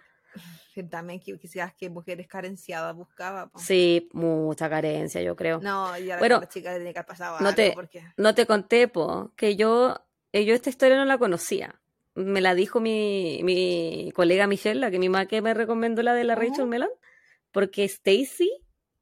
también 0.90 1.20
que 1.20 1.38
quizás 1.40 1.74
que 1.74 1.90
mujeres 1.90 2.28
carenciadas 2.28 2.96
buscaba. 2.96 3.48
po. 3.48 3.60
Sí, 3.60 4.10
mucha 4.14 4.70
carencia, 4.70 5.22
yo 5.22 5.36
creo. 5.36 5.60
No, 5.62 5.98
y 5.98 6.10
a 6.12 6.16
la, 6.16 6.20
Bueno, 6.20 6.40
la 6.42 6.50
chica 6.50 6.74
tenía 6.74 6.94
que 6.94 7.00
haber 7.00 7.08
pasado 7.08 7.40
no 7.40 7.48
algo, 7.48 7.56
te- 7.56 7.72
porque 7.74 8.04
No 8.18 8.36
te 8.36 8.46
conté, 8.46 8.88
po, 8.88 9.32
que 9.36 9.56
yo, 9.56 9.96
eh, 10.34 10.46
yo 10.46 10.54
esta 10.54 10.70
historia 10.70 10.98
no 10.98 11.06
la 11.06 11.18
conocía. 11.18 11.80
Me 12.14 12.40
la 12.42 12.54
dijo 12.56 12.80
mi, 12.80 13.42
mi 13.44 14.12
colega 14.16 14.48
Michelle, 14.48 14.80
la 14.80 14.92
que 14.92 15.00
mi 15.00 15.10
mamá 15.10 15.26
que 15.26 15.42
me 15.42 15.54
recomendó 15.54 16.02
la 16.04 16.14
de 16.14 16.24
la 16.26 16.36
Rachel. 16.36 16.68
Melon, 16.68 16.90
porque 17.52 17.84
Stacy 17.86 18.52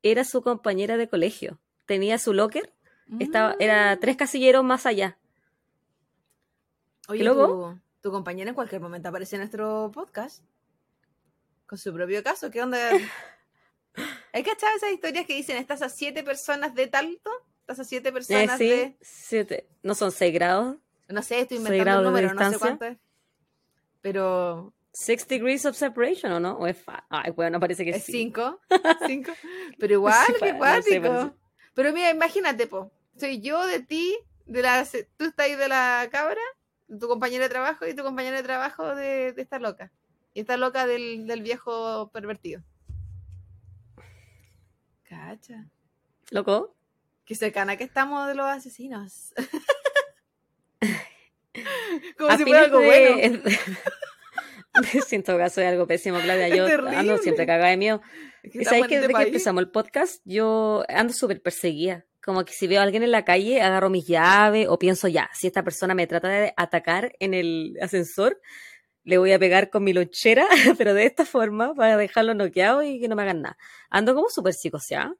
era 0.04 0.24
su 0.24 0.42
compañera 0.42 0.98
de 0.98 1.08
colegio. 1.10 1.60
Tenía 1.86 2.18
su 2.20 2.34
locker, 2.34 2.72
estaba, 3.20 3.56
era 3.60 3.96
Mm. 3.96 4.00
tres 4.00 4.16
casilleros 4.18 4.64
más 4.64 4.86
allá. 4.86 5.18
Oye, 7.10 7.24
loco? 7.24 7.80
Tu, 8.04 8.12
compañera 8.12 8.50
en 8.50 8.56
cualquier 8.56 8.82
momento 8.82 9.08
aparece 9.08 9.38
en 9.38 9.42
nuestro 9.44 9.90
podcast 9.94 10.44
con 11.66 11.78
su 11.78 11.94
propio 11.94 12.22
caso. 12.22 12.52
¿Qué 12.52 12.62
onda? 12.62 12.78
¿Hay 14.34 14.44
cachado 14.44 14.76
esas 14.76 14.92
historias 14.92 15.26
que 15.26 15.36
dicen 15.36 15.56
estás 15.58 15.82
a 15.82 15.88
siete 15.90 16.22
personas 16.24 16.76
de 16.76 16.88
talto? 16.88 17.32
¿Estás 17.62 17.80
a 17.80 17.84
siete 17.86 18.10
Eh, 18.10 18.12
personas 18.12 18.58
sí, 18.58 18.68
de.? 18.70 18.98
siete, 19.02 19.70
no 19.84 19.96
son 19.96 20.12
seis 20.12 20.34
grados, 20.34 20.76
No 21.08 21.22
sé, 21.22 21.40
estoy 21.40 21.58
Seis 21.60 21.70
inventando 21.70 22.02
de 22.02 22.06
número, 22.08 22.34
no 22.34 22.52
sé 22.52 22.60
cuánto 22.60 22.86
es. 22.86 22.98
Pero 24.02 24.74
six 24.92 25.26
degrees 25.28 25.66
of 25.66 25.78
separation, 25.78 26.34
¿o 26.34 26.40
no? 26.42 26.58
O 26.58 26.68
es 26.68 26.78
fa- 26.78 27.06
Ay, 27.10 27.32
bueno, 27.32 27.58
parece 27.60 27.86
que 27.86 27.92
es 27.92 28.04
sí. 28.04 28.12
cinco. 28.12 28.60
cinco. 29.08 29.32
Pero 29.80 29.94
igual, 29.94 30.26
Sí, 30.28 30.34
qué 30.34 30.54
pa- 30.54 30.76
no 30.76 30.82
sé, 30.82 31.00
cuático. 31.02 31.36
Pero 31.74 31.94
mira, 31.94 32.10
imagínate, 32.10 32.68
po. 32.68 32.92
Soy 33.18 33.40
yo 33.40 33.66
de 33.66 33.80
ti, 33.80 34.18
de 34.46 34.62
la, 34.62 34.86
tú 35.16 35.26
estás 35.26 35.46
ahí 35.46 35.56
de 35.56 35.70
la 35.70 36.10
cabra, 36.12 36.42
tu 37.00 37.08
compañero 37.08 37.44
de 37.44 37.50
trabajo 37.50 37.86
y 37.88 37.96
tu 37.96 38.04
compañero 38.04 38.38
de 38.38 38.44
trabajo 38.44 38.96
de, 38.96 39.34
de 39.34 39.42
esta 39.42 39.60
loca. 39.60 39.92
Y 40.34 40.42
esta 40.42 40.58
loca 40.58 40.86
del, 40.88 41.28
del 41.28 41.42
viejo 41.42 42.10
pervertido. 42.12 42.62
Cacha. 45.08 45.68
¿Loco? 46.32 46.76
Qué 47.26 47.36
cercana 47.36 47.78
que 47.78 47.84
estamos 47.84 48.28
de 48.28 48.36
los 48.36 48.48
asesinos. 48.48 49.34
Como 52.18 52.30
A 52.32 52.38
si 52.38 52.44
fuera 52.44 52.62
algo 52.62 52.80
de- 52.80 52.86
bueno. 52.86 53.42
Siento 55.08 55.38
que 55.38 55.50
soy 55.52 55.66
algo 55.66 55.86
pésimo, 55.86 56.18
Claudia. 56.20 56.48
Es 56.48 56.56
Yo 56.58 56.66
ando 56.90 57.20
siempre 57.20 57.46
cagada 57.46 57.70
de 57.70 57.78
miedo. 57.78 58.02
Es 58.42 58.52
que 58.52 58.58
¿Y 58.58 58.62
estamos 58.62 58.80
sabes 58.80 58.88
que 58.90 58.96
este 58.96 59.02
desde 59.02 59.08
que 59.10 59.14
país. 59.14 59.28
empezamos 59.28 59.62
el 59.62 59.70
podcast, 59.70 60.22
yo 60.26 60.84
ando 60.90 61.14
súper 61.14 61.44
perseguida? 61.44 62.06
Como 62.24 62.46
que 62.46 62.54
si 62.54 62.68
veo 62.68 62.80
a 62.80 62.84
alguien 62.84 63.04
en 63.04 63.12
la 63.12 63.26
calle, 63.26 63.62
agarro 63.62 63.90
mis 63.90 64.08
llaves 64.08 64.68
o 64.70 64.80
pienso 64.80 65.08
ya, 65.08 65.30
si 65.34 65.48
esta 65.48 65.64
persona 65.64 65.94
me 65.94 66.08
trata 66.08 66.30
de 66.30 66.54
atacar 66.56 67.14
en 67.20 67.34
el 67.34 67.78
ascensor, 67.82 68.40
le 69.04 69.18
voy 69.18 69.34
a 69.34 69.40
pegar 69.40 69.70
con 69.70 69.84
mi 69.84 69.92
lonchera, 69.92 70.48
pero 70.78 70.94
de 70.94 71.06
esta 71.06 71.26
forma, 71.26 71.74
para 71.74 71.98
dejarlo 71.98 72.34
noqueado 72.34 72.82
y 72.84 73.00
que 73.02 73.08
no 73.08 73.16
me 73.16 73.24
hagan 73.24 73.42
nada. 73.42 73.58
Ando 73.90 74.16
como 74.16 74.30
súper 74.30 74.54
psicoseada. 74.54 75.16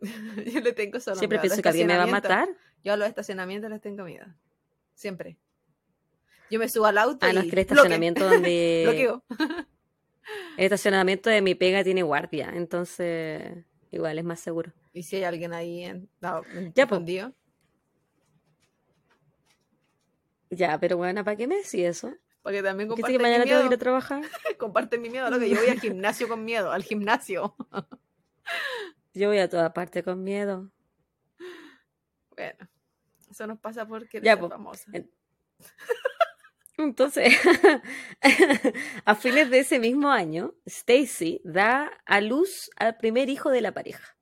Yo 0.52 0.60
le 0.60 0.72
tengo 0.72 1.00
solo 1.00 1.16
Siempre 1.16 1.38
miedo 1.38 1.42
pienso 1.42 1.62
que 1.62 1.68
alguien 1.68 1.86
me 1.86 1.96
va 1.96 2.04
a 2.04 2.06
matar. 2.06 2.48
Yo 2.84 2.92
a 2.92 2.96
los 2.96 3.08
estacionamientos 3.08 3.70
les 3.70 3.80
tengo 3.80 4.04
miedo. 4.04 4.26
Siempre. 4.94 5.38
Yo 6.50 6.58
me 6.58 6.68
subo 6.68 6.86
al 6.86 6.98
auto 6.98 7.24
Ah, 7.24 7.30
y 7.30 7.34
no, 7.34 7.40
es 7.40 7.46
que 7.46 7.60
el 7.60 7.64
bloque, 7.66 7.72
estacionamiento 7.72 8.28
donde... 8.28 8.82
bloqueo. 8.86 9.24
El 10.56 10.64
estacionamiento 10.64 11.30
de 11.30 11.40
mi 11.40 11.54
pega 11.54 11.82
tiene 11.82 12.02
guardia, 12.02 12.52
entonces 12.54 13.64
igual 13.90 14.18
es 14.18 14.24
más 14.24 14.40
seguro. 14.40 14.72
Y 14.92 15.02
si 15.04 15.16
hay 15.16 15.24
alguien 15.24 15.52
ahí 15.52 15.84
en, 15.84 16.08
no, 16.20 16.44
Ya, 16.74 16.84
escondido, 16.84 17.32
Ya, 20.50 20.78
pero 20.80 20.96
bueno, 20.96 21.22
¿para 21.24 21.36
qué 21.36 21.46
me 21.46 21.56
decís 21.56 21.74
eso? 21.84 22.12
porque 22.42 22.62
también 22.62 22.88
¿Viste 22.88 23.02
comparten 23.02 23.18
que 23.18 23.22
mañana 23.22 23.44
mi 23.44 23.50
tengo 23.50 23.60
que 23.60 23.66
ir 23.66 23.70
miedo. 23.70 23.74
a 23.76 23.78
trabajar? 23.78 24.22
Comparten 24.58 25.02
mi 25.02 25.10
miedo, 25.10 25.30
lo 25.30 25.38
que 25.38 25.48
yo 25.48 25.56
voy 25.56 25.68
al 25.68 25.78
gimnasio 25.78 26.26
con 26.28 26.44
miedo, 26.44 26.72
al 26.72 26.82
gimnasio. 26.82 27.54
Yo 29.12 29.28
voy 29.28 29.38
a 29.38 29.48
toda 29.48 29.72
parte 29.72 30.02
con 30.04 30.22
miedo. 30.22 30.70
Bueno, 32.36 32.68
eso 33.28 33.46
nos 33.46 33.58
pasa 33.58 33.86
porque 33.86 34.20
Ya, 34.20 34.38
po. 34.38 34.48
famosa. 34.48 34.88
En- 34.92 35.10
Entonces, 36.78 37.34
a 39.04 39.14
fines 39.16 39.50
de 39.50 39.58
ese 39.58 39.78
mismo 39.80 40.10
año, 40.10 40.54
Stacy 40.64 41.40
da 41.44 41.90
a 42.06 42.20
luz 42.20 42.70
al 42.76 42.96
primer 42.96 43.28
hijo 43.28 43.50
de 43.50 43.60
la 43.62 43.74
pareja. 43.74 44.16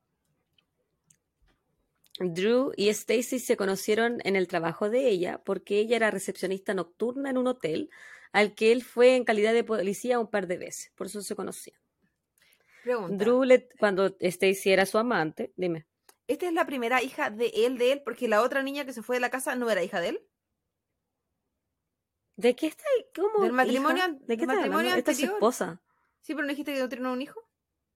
Drew 2.19 2.71
y 2.75 2.89
Stacy 2.89 3.39
se 3.39 3.57
conocieron 3.57 4.19
en 4.23 4.35
el 4.35 4.47
trabajo 4.47 4.89
de 4.89 5.07
ella 5.07 5.41
porque 5.43 5.79
ella 5.79 5.95
era 5.95 6.11
recepcionista 6.11 6.73
nocturna 6.73 7.29
en 7.29 7.37
un 7.37 7.47
hotel 7.47 7.89
al 8.31 8.53
que 8.55 8.71
él 8.71 8.83
fue 8.83 9.15
en 9.15 9.23
calidad 9.23 9.53
de 9.53 9.63
policía 9.63 10.19
un 10.19 10.29
par 10.29 10.47
de 10.47 10.57
veces. 10.57 10.91
Por 10.95 11.07
eso 11.07 11.21
se 11.21 11.35
conocían. 11.35 11.79
Pregunta. 12.83 13.23
Drew, 13.23 13.43
le- 13.43 13.69
cuando 13.79 14.15
Stacy 14.19 14.71
era 14.71 14.85
su 14.85 14.97
amante, 14.97 15.53
dime. 15.55 15.87
¿Esta 16.27 16.47
es 16.47 16.53
la 16.53 16.65
primera 16.65 17.01
hija 17.01 17.31
de 17.31 17.47
él, 17.55 17.77
de 17.77 17.93
él? 17.93 18.01
Porque 18.03 18.27
la 18.27 18.41
otra 18.43 18.61
niña 18.61 18.85
que 18.85 18.93
se 18.93 19.01
fue 19.01 19.15
de 19.15 19.21
la 19.21 19.31
casa 19.31 19.55
no 19.55 19.69
era 19.69 19.83
hija 19.83 19.99
de 19.99 20.09
él. 20.09 20.21
¿De 22.35 22.55
qué 22.55 22.67
está? 22.67 22.85
¿Cómo? 23.15 23.43
Del 23.43 23.51
matrimonio 23.51 24.03
¿De 24.21 24.37
qué 24.37 24.45
del 24.45 24.55
matrimonio? 24.55 24.93
Esta 24.95 25.11
es 25.11 25.17
su 25.19 25.25
esposa. 25.25 25.81
Sí, 26.21 26.33
pero 26.35 26.43
no 26.45 26.49
dijiste 26.49 26.73
que 26.73 26.79
no 26.79 26.87
tiene 26.89 27.09
un 27.09 27.21
hijo. 27.21 27.48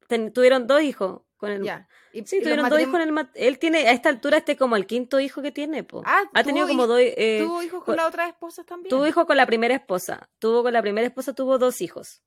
Ten- 0.07 0.31
tuvieron 0.33 0.67
dos 0.67 0.81
hijos. 0.81 1.21
Con 1.37 1.51
el, 1.51 1.63
Ya. 1.63 1.87
Y, 2.13 2.25
Sí, 2.25 2.37
y 2.37 2.41
tuvieron 2.41 2.69
dos 2.69 2.79
hijos 2.79 2.95
en 2.95 3.01
el 3.01 3.11
mat- 3.11 3.31
Él 3.35 3.57
tiene, 3.59 3.79
a 3.87 3.91
esta 3.91 4.07
altura, 4.09 4.37
este 4.37 4.53
es 4.53 4.57
como 4.57 4.75
el 4.75 4.85
quinto 4.85 5.19
hijo 5.19 5.41
que 5.41 5.51
tiene, 5.51 5.83
po. 5.83 6.03
Ah, 6.05 6.21
ha 6.33 6.43
tenido 6.43 6.67
como 6.67 6.87
dos. 6.87 6.99
eh, 7.01 7.39
¿Tuvo 7.43 7.61
hijos 7.63 7.79
con 7.79 7.85
con- 7.85 7.95
las 7.97 8.07
otras 8.07 8.29
esposas 8.29 8.65
también? 8.65 8.89
tuvo 8.89 9.05
hijos 9.07 9.25
con 9.25 9.35
la 9.35 9.45
primera 9.45 9.73
esposa. 9.75 10.29
Tuvo 10.39 10.63
con 10.63 10.71
la 10.73 10.81
primera 10.81 11.05
esposa, 11.07 11.33
tuvo 11.33 11.57
dos 11.57 11.81
hijos. 11.81 12.21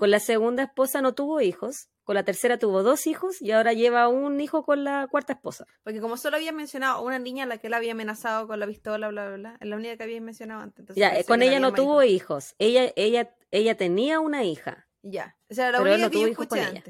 Con 0.00 0.10
la 0.10 0.18
segunda 0.18 0.64
esposa 0.64 1.00
no 1.00 1.14
tuvo 1.14 1.40
hijos. 1.40 1.90
Con 2.02 2.16
la 2.16 2.24
tercera 2.24 2.58
tuvo 2.58 2.82
dos 2.82 3.06
hijos 3.06 3.40
y 3.40 3.52
ahora 3.52 3.72
lleva 3.72 4.08
un 4.08 4.40
hijo 4.40 4.64
con 4.64 4.82
la 4.82 5.06
cuarta 5.08 5.34
esposa. 5.34 5.64
Porque 5.84 6.00
como 6.00 6.16
solo 6.16 6.38
había 6.38 6.50
mencionado 6.50 6.96
a 6.98 7.00
una 7.02 7.20
niña 7.20 7.44
a 7.44 7.46
la 7.46 7.58
que 7.58 7.68
él 7.68 7.74
había 7.74 7.92
amenazado 7.92 8.48
con 8.48 8.58
la 8.58 8.66
pistola, 8.66 9.08
bla, 9.10 9.28
bla, 9.28 9.36
bla, 9.36 9.56
es 9.60 9.68
la 9.68 9.76
única 9.76 9.96
que 9.96 10.02
había 10.02 10.20
mencionado 10.20 10.60
antes. 10.62 10.80
Entonces 10.80 11.00
Ya, 11.00 11.16
eh, 11.16 11.24
con 11.24 11.40
ella 11.42 11.60
no 11.60 11.72
tuvo 11.72 12.02
hijos. 12.02 12.46
hijos. 12.50 12.54
Ella, 12.58 12.90
ella, 12.96 13.32
ella 13.52 13.76
tenía 13.76 14.18
una 14.18 14.42
hija. 14.42 14.88
Ya, 15.02 15.36
o 15.48 15.54
sea, 15.54 15.70
la 15.70 15.80
única 15.82 15.98
no 15.98 16.10
que 16.10 16.20
yo 16.20 16.26
escuché 16.26 16.62
ella. 16.68 16.82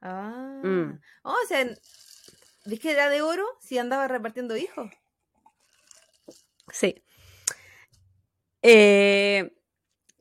Ah. 0.00 0.60
Mm. 0.64 1.00
Oh, 1.24 1.32
o 1.44 1.46
sea, 1.46 1.64
¿ves 2.64 2.80
que 2.80 2.92
era 2.92 3.08
de 3.08 3.22
oro 3.22 3.44
si 3.60 3.78
andaba 3.78 4.08
repartiendo 4.08 4.56
hijos? 4.56 4.90
Sí. 6.72 7.02
Eh, 8.62 9.52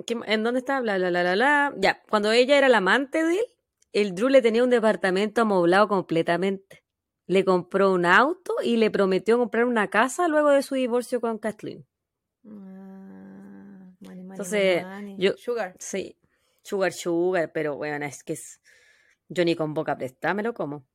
¿qué- 0.06 0.18
¿En 0.26 0.44
dónde 0.44 0.60
está? 0.60 0.80
Bla, 0.82 0.98
bla, 0.98 1.10
bla, 1.10 1.22
bla, 1.22 1.34
bla. 1.36 1.74
Ya, 1.78 2.02
cuando 2.10 2.32
ella 2.32 2.58
era 2.58 2.70
la 2.70 2.78
amante 2.78 3.24
de 3.24 3.36
él, 3.40 3.46
el 3.94 4.16
Drew 4.16 4.30
le 4.30 4.42
tenía 4.42 4.64
un 4.64 4.70
departamento 4.70 5.42
amoblado 5.42 5.88
completamente. 5.88 6.84
Le 7.28 7.46
compró 7.46 7.92
un 7.92 8.06
auto 8.06 8.56
y 8.64 8.78
le 8.78 8.90
prometió 8.90 9.38
comprar 9.38 9.66
una 9.66 9.88
casa 9.90 10.28
luego 10.28 10.50
de 10.50 10.64
su 10.64 10.76
divorcio 10.76 11.22
con 11.22 11.38
Kathleen. 11.38 11.86
Ah, 12.46 13.92
money, 14.00 14.24
money, 14.24 14.32
Entonces, 14.32 14.84
money. 14.84 15.16
yo- 15.20 15.38
Sugar. 15.38 15.76
Sí, 15.80 16.18
sugar, 16.64 16.94
sugar, 16.94 17.52
pero 17.52 17.76
bueno, 17.76 18.06
es 18.06 18.24
que 18.24 18.34
es... 18.34 18.62
Yo 19.30 19.46
ni 19.46 19.56
con 19.56 19.74
boca 19.74 19.98
prestámelo 19.98 20.54
como. 20.54 20.86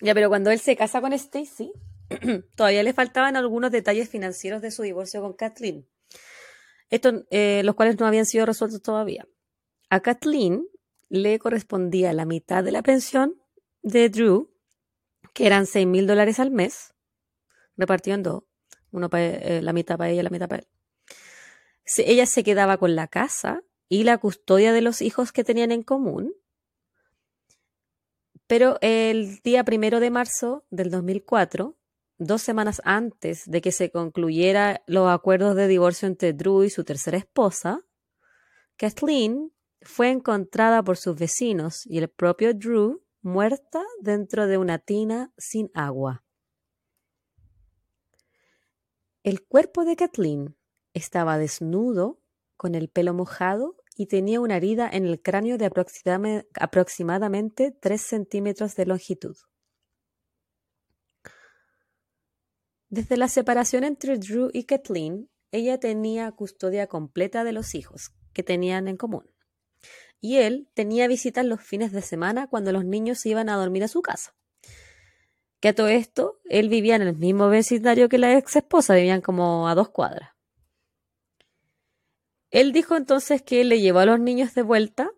Ya, 0.00 0.14
pero 0.14 0.28
cuando 0.28 0.50
él 0.50 0.58
se 0.58 0.76
casa 0.76 1.00
con 1.00 1.12
Stacy, 1.12 1.72
todavía 2.56 2.82
le 2.82 2.92
faltaban 2.92 3.36
algunos 3.36 3.70
detalles 3.70 4.08
financieros 4.08 4.60
de 4.60 4.70
su 4.70 4.82
divorcio 4.82 5.22
con 5.22 5.32
Kathleen. 5.34 5.88
Estos, 6.90 7.24
eh, 7.30 7.62
los 7.64 7.74
cuales 7.74 7.98
no 7.98 8.06
habían 8.06 8.26
sido 8.26 8.46
resueltos 8.46 8.82
todavía. 8.82 9.26
A 9.90 10.00
Kathleen 10.00 10.66
le 11.08 11.38
correspondía 11.38 12.12
la 12.12 12.26
mitad 12.26 12.64
de 12.64 12.72
la 12.72 12.82
pensión 12.82 13.36
de 13.82 14.08
Drew, 14.08 14.50
que 15.34 15.46
eran 15.46 15.66
6 15.66 15.86
mil 15.86 16.06
dólares 16.06 16.40
al 16.40 16.50
mes, 16.50 16.94
repartido 17.76 18.16
en 18.16 18.22
dos, 18.24 18.44
uno 18.92 19.10
pa- 19.10 19.22
eh, 19.22 19.62
la 19.62 19.72
mitad 19.72 19.98
para 19.98 20.10
ella, 20.10 20.22
la 20.24 20.30
mitad 20.30 20.48
para 20.48 20.62
él. 20.62 20.68
Ella 21.96 22.26
se 22.26 22.44
quedaba 22.44 22.78
con 22.78 22.94
la 22.94 23.08
casa 23.08 23.62
y 23.88 24.04
la 24.04 24.18
custodia 24.18 24.72
de 24.72 24.80
los 24.80 25.02
hijos 25.02 25.32
que 25.32 25.44
tenían 25.44 25.72
en 25.72 25.82
común. 25.82 26.34
Pero 28.46 28.78
el 28.80 29.40
día 29.40 29.64
primero 29.64 30.00
de 30.00 30.10
marzo 30.10 30.64
del 30.70 30.90
2004, 30.90 31.76
dos 32.18 32.42
semanas 32.42 32.80
antes 32.84 33.44
de 33.46 33.60
que 33.60 33.72
se 33.72 33.90
concluyera 33.90 34.82
los 34.86 35.08
acuerdos 35.08 35.56
de 35.56 35.68
divorcio 35.68 36.06
entre 36.06 36.32
Drew 36.32 36.64
y 36.64 36.70
su 36.70 36.84
tercera 36.84 37.18
esposa, 37.18 37.84
Kathleen 38.76 39.52
fue 39.82 40.10
encontrada 40.10 40.82
por 40.82 40.96
sus 40.96 41.16
vecinos 41.16 41.86
y 41.86 41.98
el 41.98 42.08
propio 42.08 42.54
Drew 42.54 43.02
muerta 43.20 43.82
dentro 44.00 44.46
de 44.46 44.58
una 44.58 44.78
tina 44.78 45.32
sin 45.36 45.70
agua. 45.74 46.24
El 49.22 49.44
cuerpo 49.46 49.84
de 49.84 49.96
Kathleen 49.96 50.56
estaba 50.94 51.38
desnudo, 51.38 52.22
con 52.56 52.74
el 52.76 52.88
pelo 52.88 53.12
mojado 53.12 53.76
y 53.96 54.06
tenía 54.06 54.40
una 54.40 54.56
herida 54.56 54.88
en 54.90 55.04
el 55.04 55.20
cráneo 55.20 55.58
de 55.58 55.70
aproximadamente 56.54 57.72
3 57.72 58.00
centímetros 58.00 58.76
de 58.76 58.86
longitud. 58.86 59.36
Desde 62.88 63.16
la 63.16 63.28
separación 63.28 63.84
entre 63.84 64.18
Drew 64.18 64.50
y 64.52 64.64
Kathleen, 64.64 65.28
ella 65.50 65.80
tenía 65.80 66.30
custodia 66.32 66.86
completa 66.86 67.42
de 67.42 67.52
los 67.52 67.74
hijos 67.74 68.12
que 68.32 68.42
tenían 68.42 68.86
en 68.86 68.96
común. 68.96 69.28
Y 70.20 70.36
él 70.36 70.70
tenía 70.74 71.08
visitas 71.08 71.44
los 71.44 71.60
fines 71.60 71.90
de 71.90 72.02
semana 72.02 72.46
cuando 72.46 72.70
los 72.70 72.84
niños 72.84 73.26
iban 73.26 73.48
a 73.48 73.56
dormir 73.56 73.82
a 73.82 73.88
su 73.88 74.02
casa. 74.02 74.36
Que 75.58 75.68
a 75.68 75.74
todo 75.74 75.88
esto, 75.88 76.40
él 76.44 76.68
vivía 76.68 76.96
en 76.96 77.02
el 77.02 77.16
mismo 77.16 77.48
vecindario 77.48 78.08
que 78.08 78.18
la 78.18 78.36
ex 78.36 78.56
esposa, 78.56 78.94
vivían 78.94 79.20
como 79.20 79.68
a 79.68 79.74
dos 79.74 79.88
cuadras. 79.88 80.31
Él 82.52 82.72
dijo 82.72 82.96
entonces 82.96 83.40
que 83.42 83.64
le 83.64 83.80
llevó 83.80 84.00
a 84.00 84.06
los 84.06 84.20
niños 84.20 84.54
de 84.54 84.62
vuelta 84.62 85.10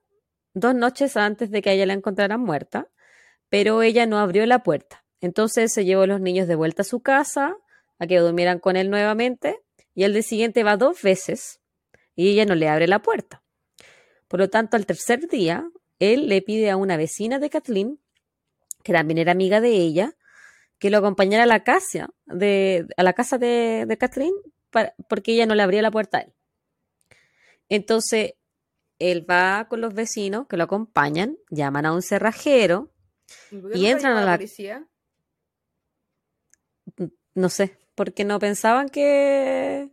dos 0.55 0.73
noches 0.73 1.17
antes 1.17 1.51
de 1.51 1.63
que 1.63 1.73
ella 1.73 1.85
la 1.85 1.93
encontraran 1.93 2.41
muerta, 2.41 2.89
pero 3.49 3.83
ella 3.83 4.07
no 4.07 4.21
abrió 4.21 4.47
la 4.47 4.63
puerta. 4.63 5.05
Entonces 5.21 5.73
se 5.73 5.85
llevó 5.85 6.03
a 6.03 6.07
los 6.07 6.21
niños 6.21 6.47
de 6.47 6.55
vuelta 6.55 6.83
a 6.83 6.85
su 6.85 7.01
casa, 7.01 7.57
a 7.99 8.07
que 8.07 8.19
durmieran 8.19 8.61
con 8.61 8.77
él 8.77 8.89
nuevamente, 8.89 9.61
y 9.95 10.05
el 10.05 10.13
día 10.13 10.23
siguiente 10.23 10.63
va 10.63 10.77
dos 10.77 11.03
veces 11.03 11.61
y 12.15 12.31
ella 12.31 12.45
no 12.45 12.55
le 12.55 12.69
abre 12.69 12.87
la 12.87 13.03
puerta. 13.03 13.43
Por 14.29 14.39
lo 14.39 14.49
tanto, 14.49 14.77
al 14.77 14.87
tercer 14.87 15.27
día, 15.29 15.69
él 15.99 16.29
le 16.29 16.41
pide 16.41 16.71
a 16.71 16.77
una 16.77 16.97
vecina 16.97 17.41
de 17.41 17.51
Kathleen, 17.51 17.99
que 18.85 18.93
también 18.93 19.19
era 19.19 19.33
amiga 19.33 19.61
de 19.61 19.71
ella, 19.71 20.15
que 20.79 20.91
lo 20.91 20.99
acompañara 20.99 21.43
a 21.43 21.47
la 21.47 21.65
casa 21.65 22.11
de, 22.27 22.87
a 22.97 23.03
la 23.03 23.13
casa 23.13 23.39
de 23.39 23.97
Kathleen 23.99 24.35
porque 25.09 25.33
ella 25.33 25.47
no 25.47 25.55
le 25.57 25.63
abría 25.63 25.83
la 25.83 25.91
puerta 25.91 26.19
a 26.19 26.21
él. 26.23 26.35
Entonces, 27.69 28.35
él 28.99 29.29
va 29.29 29.67
con 29.69 29.81
los 29.81 29.95
vecinos 29.95 30.47
que 30.47 30.57
lo 30.57 30.65
acompañan, 30.65 31.37
llaman 31.51 31.87
a 31.87 31.93
un 31.93 32.03
cerrajero 32.03 32.93
y, 33.51 33.87
entran 33.87 34.17
a 34.17 34.25
la 34.25 34.37
policía. 34.37 34.87
No 37.35 37.49
sé, 37.49 37.77
porque 37.95 38.25
no 38.25 38.39
pensaban 38.39 38.89
que 38.89 39.91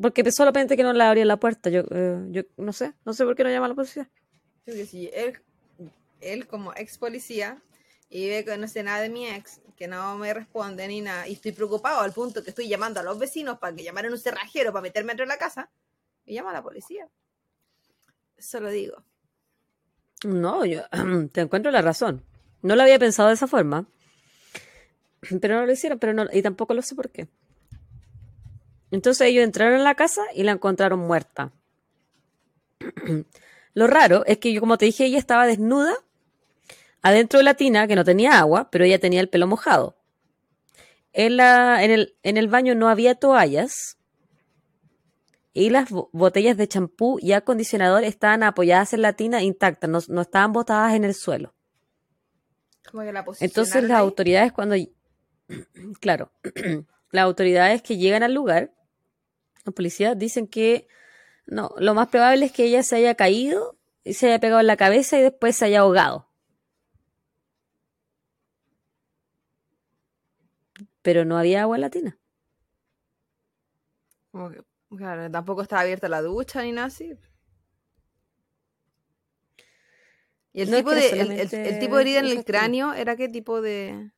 porque 0.00 0.30
solamente 0.30 0.76
que 0.76 0.84
no 0.84 0.92
le 0.92 1.02
abría 1.02 1.24
la 1.24 1.38
puerta. 1.40 1.70
Yo, 1.70 1.82
eh, 1.90 2.24
yo 2.30 2.42
no 2.56 2.72
sé, 2.72 2.94
no 3.04 3.12
sé 3.12 3.24
por 3.24 3.34
qué 3.34 3.42
no 3.42 3.50
llama 3.50 3.66
a 3.66 3.70
la 3.70 3.74
policía. 3.74 4.08
Sí, 4.66 5.10
él, 5.12 5.40
él 6.20 6.46
como 6.46 6.72
ex 6.74 6.98
policía 6.98 7.60
y 8.08 8.28
ve 8.28 8.44
que 8.44 8.56
no 8.56 8.68
sé 8.68 8.82
nada 8.82 9.00
de 9.00 9.08
mi 9.08 9.26
ex, 9.26 9.60
que 9.76 9.88
no 9.88 10.16
me 10.16 10.32
responde 10.32 10.86
ni 10.88 11.00
nada, 11.00 11.28
y 11.28 11.34
estoy 11.34 11.52
preocupado 11.52 12.00
al 12.00 12.12
punto 12.12 12.42
que 12.42 12.50
estoy 12.50 12.68
llamando 12.68 13.00
a 13.00 13.02
los 13.02 13.18
vecinos 13.18 13.58
para 13.58 13.74
que 13.74 13.84
llamaran 13.84 14.12
un 14.12 14.18
cerrajero 14.18 14.72
para 14.72 14.82
meterme 14.82 15.08
dentro 15.08 15.24
de 15.24 15.28
la 15.28 15.38
casa, 15.38 15.70
y 16.28 16.34
llama 16.34 16.50
a 16.50 16.54
la 16.54 16.62
policía. 16.62 17.08
Eso 18.36 18.60
lo 18.60 18.70
digo. 18.70 19.02
No, 20.24 20.64
yo 20.64 20.82
te 21.32 21.40
encuentro 21.40 21.70
la 21.72 21.82
razón. 21.82 22.22
No 22.62 22.76
lo 22.76 22.82
había 22.82 22.98
pensado 22.98 23.28
de 23.28 23.34
esa 23.34 23.46
forma. 23.46 23.86
Pero 25.40 25.56
no 25.56 25.66
lo 25.66 25.72
hicieron, 25.72 25.98
pero 25.98 26.12
no, 26.12 26.26
y 26.32 26.42
tampoco 26.42 26.74
lo 26.74 26.82
sé 26.82 26.94
por 26.94 27.10
qué. 27.10 27.26
Entonces 28.92 29.26
ellos 29.26 29.42
entraron 29.42 29.74
en 29.74 29.84
la 29.84 29.96
casa 29.96 30.22
y 30.34 30.44
la 30.44 30.52
encontraron 30.52 31.00
muerta. 31.00 31.52
Lo 33.74 33.86
raro 33.86 34.24
es 34.26 34.38
que 34.38 34.52
yo, 34.52 34.60
como 34.60 34.78
te 34.78 34.86
dije, 34.86 35.04
ella 35.04 35.18
estaba 35.18 35.46
desnuda 35.46 35.94
adentro 37.02 37.38
de 37.38 37.44
la 37.44 37.54
tina, 37.54 37.86
que 37.86 37.96
no 37.96 38.04
tenía 38.04 38.38
agua, 38.38 38.70
pero 38.70 38.84
ella 38.84 38.98
tenía 38.98 39.20
el 39.20 39.28
pelo 39.28 39.46
mojado. 39.46 39.96
En, 41.12 41.36
la, 41.36 41.84
en, 41.84 41.90
el, 41.90 42.16
en 42.22 42.38
el 42.38 42.48
baño 42.48 42.74
no 42.74 42.88
había 42.88 43.14
toallas 43.14 43.97
y 45.58 45.70
las 45.70 45.90
botellas 45.90 46.56
de 46.56 46.68
champú 46.68 47.18
y 47.20 47.32
acondicionador 47.32 48.04
estaban 48.04 48.44
apoyadas 48.44 48.92
en 48.92 49.02
la 49.02 49.14
tina 49.14 49.42
intactas, 49.42 49.90
no, 49.90 49.98
no 50.06 50.20
estaban 50.20 50.52
botadas 50.52 50.94
en 50.94 51.02
el 51.02 51.14
suelo. 51.14 51.52
Entonces 53.40 53.82
las 53.82 53.98
autoridades 53.98 54.52
cuando... 54.52 54.76
Claro, 56.00 56.30
las 57.10 57.24
autoridades 57.24 57.82
que 57.82 57.96
llegan 57.96 58.22
al 58.22 58.34
lugar 58.34 58.72
los 59.64 59.74
policías 59.74 60.16
dicen 60.16 60.46
que 60.46 60.86
no, 61.46 61.74
lo 61.78 61.92
más 61.92 62.06
probable 62.06 62.46
es 62.46 62.52
que 62.52 62.64
ella 62.64 62.84
se 62.84 62.94
haya 62.94 63.16
caído 63.16 63.76
y 64.04 64.14
se 64.14 64.28
haya 64.28 64.38
pegado 64.38 64.60
en 64.60 64.66
la 64.68 64.76
cabeza 64.76 65.18
y 65.18 65.22
después 65.22 65.56
se 65.56 65.64
haya 65.64 65.80
ahogado. 65.80 66.28
Pero 71.02 71.24
no 71.24 71.36
había 71.36 71.62
agua 71.62 71.76
en 71.76 71.80
la 71.80 71.90
tina. 71.90 72.18
Claro, 74.96 75.30
tampoco 75.30 75.62
estaba 75.62 75.82
abierta 75.82 76.08
la 76.08 76.22
ducha 76.22 76.62
ni 76.62 76.72
nada 76.72 76.86
así. 76.88 77.14
¿Y 80.52 80.62
el, 80.62 80.70
tipo, 80.74 80.90
de, 80.90 81.08
el, 81.10 81.78
tipo 81.78 81.96
de 81.96 82.02
herida 82.02 82.18
en 82.20 82.26
el 82.26 82.44
cráneo 82.44 82.92
era 82.92 83.16
qué 83.16 83.28
tipo 83.28 83.60
de...? 83.60 84.10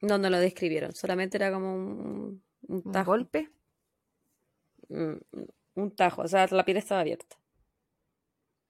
No, 0.00 0.16
no 0.16 0.30
lo 0.30 0.38
describieron. 0.38 0.94
Solamente 0.94 1.36
era 1.36 1.52
como 1.52 1.74
un, 1.74 2.42
un, 2.62 2.82
golpe. 3.04 3.50
Mm, 4.88 5.16
un 5.74 5.90
tajo, 5.94 6.22
o 6.22 6.28
sea, 6.28 6.46
la 6.50 6.64
piel 6.64 6.78
estaba 6.78 7.02
abierta. 7.02 7.36